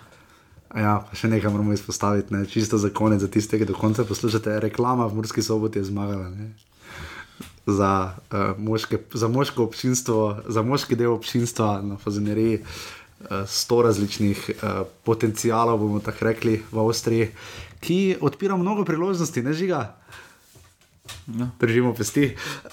Ja, 0.72 1.02
še 1.12 1.28
nekaj 1.28 1.52
moramo 1.52 1.74
izpostaviti, 1.76 2.32
ne? 2.32 2.46
čisto 2.48 2.78
za 2.80 2.88
konec, 2.88 3.20
za 3.20 3.28
tiste, 3.28 3.58
ki 3.60 3.68
do 3.68 3.76
konca 3.76 4.06
poslušate. 4.08 4.56
Reklama 4.64 5.04
v 5.06 5.20
Murski 5.20 5.44
soboti 5.44 5.82
je 5.82 5.90
zmagala. 5.90 6.30
Ne? 6.32 6.52
Za, 7.68 8.16
uh, 8.32 8.56
moške, 8.56 9.02
za 9.12 9.28
moško 9.28 9.68
občinstvo, 9.68 10.48
za 10.48 10.64
moški 10.64 10.96
del 10.96 11.12
občinstva 11.12 11.82
na 11.84 12.00
Fazeneriji, 12.00 12.62
uh, 12.64 13.44
sto 13.44 13.82
različnih 13.84 14.40
uh, 14.48 14.88
potencijalov, 15.04 15.76
bomo 15.84 16.00
tako 16.00 16.32
rekli, 16.32 16.62
v 16.72 16.80
Avstriji, 16.80 17.28
ki 17.84 18.16
odpira 18.24 18.56
mnogo 18.56 18.88
priložnosti, 18.88 19.44
ne 19.44 19.52
žiga. 19.52 20.01
Ja. 21.38 21.46
Držimo 21.61 21.94
pesti. 21.94 22.36
Uh, 22.64 22.72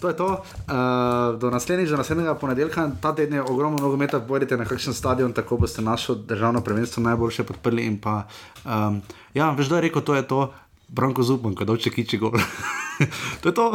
to 0.00 0.08
je 0.08 0.16
to. 0.16 0.26
Uh, 0.26 1.40
do 1.40 1.50
naslednjič, 1.50 1.90
do 1.90 1.96
naslednjega 1.96 2.34
ponedeljka, 2.34 2.90
ta 3.00 3.14
teden 3.14 3.34
je 3.34 3.42
ogromno 3.42 3.78
nogometa, 3.78 4.20
pojdite 4.20 4.56
na 4.56 4.64
kakšen 4.64 4.94
stadion, 4.94 5.32
tako 5.32 5.56
boste 5.56 5.82
našo 5.82 6.14
državno 6.14 6.60
prvenstvo 6.60 7.02
najboljše 7.02 7.44
podprli. 7.44 7.84
In 7.84 7.98
pa, 8.00 8.22
um, 8.64 9.02
ja, 9.34 9.50
veš, 9.50 9.68
da 9.68 9.76
je 9.76 9.88
rekel, 9.88 10.02
to 10.02 10.14
je 10.14 10.28
to, 10.28 10.52
Branko 10.88 11.22
Zupan, 11.22 11.54
ko 11.54 11.64
dolče 11.64 11.90
kiči 11.90 12.18
gol. 12.18 12.32
to 13.42 13.48
je 13.48 13.54
to. 13.54 13.72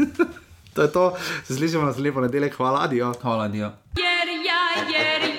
to 0.74 0.82
je 0.82 0.92
to, 0.92 1.12
se 1.44 1.54
slišimo 1.54 1.82
na 1.82 1.88
naslednji 1.88 2.12
ponedeljek, 2.12 2.56
hvala, 2.56 2.84
adijo. 2.84 3.12
Hvala, 3.22 3.44
adijo. 3.44 3.72
Jer 3.96 4.28
ja, 4.46 4.84
jer 4.88 5.22
ja 5.22 5.29